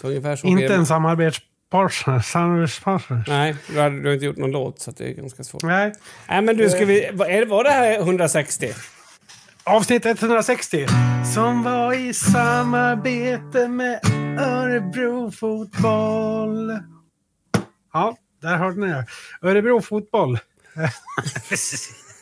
Så 0.02 0.08
ungefär 0.08 0.36
så 0.36 0.48
Inte 0.48 0.76
en 0.76 0.86
samarbetspartner. 0.86 2.20
samarbetspartner. 2.20 3.24
Nej, 3.28 3.56
du 3.70 3.80
har, 3.80 3.90
du 3.90 4.06
har 4.08 4.14
inte 4.14 4.26
gjort 4.26 4.38
någon 4.38 4.52
låt 4.52 4.80
så 4.80 4.92
det 4.92 5.04
är 5.10 5.14
ganska 5.14 5.44
svårt. 5.44 5.64
Nej. 5.64 5.94
Nej, 6.30 6.42
men 6.42 6.58
du, 6.58 6.70
ska 6.70 6.86
vi... 6.86 7.04
Är 7.06 7.46
var 7.46 7.64
det 7.64 7.70
här 7.70 8.00
160? 8.00 8.72
Avsnitt 9.64 10.06
160. 10.06 10.86
Som 11.34 11.64
var 11.64 11.94
i 11.94 12.14
samarbete 12.14 13.68
med 13.68 14.00
Örebro 14.40 15.32
Fotboll. 15.32 16.80
Ja, 17.94 18.18
där 18.42 18.58
hörde 18.58 18.80
ni 18.80 18.88
det. 18.88 19.06
Örebro 19.42 19.82
Fotboll. 19.82 20.40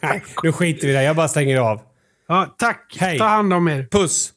Nej, 0.02 0.24
nu 0.44 0.52
skiter 0.52 0.88
vi 0.88 0.94
i 0.94 0.96
det. 0.96 1.04
Jag 1.04 1.16
bara 1.16 1.28
stänger 1.28 1.58
av. 1.58 1.82
Ja, 2.30 2.46
tack. 2.58 2.96
Hej. 3.00 3.18
Ta 3.18 3.28
hand 3.28 3.54
om 3.54 3.68
er. 3.68 3.84
Puss! 3.84 4.34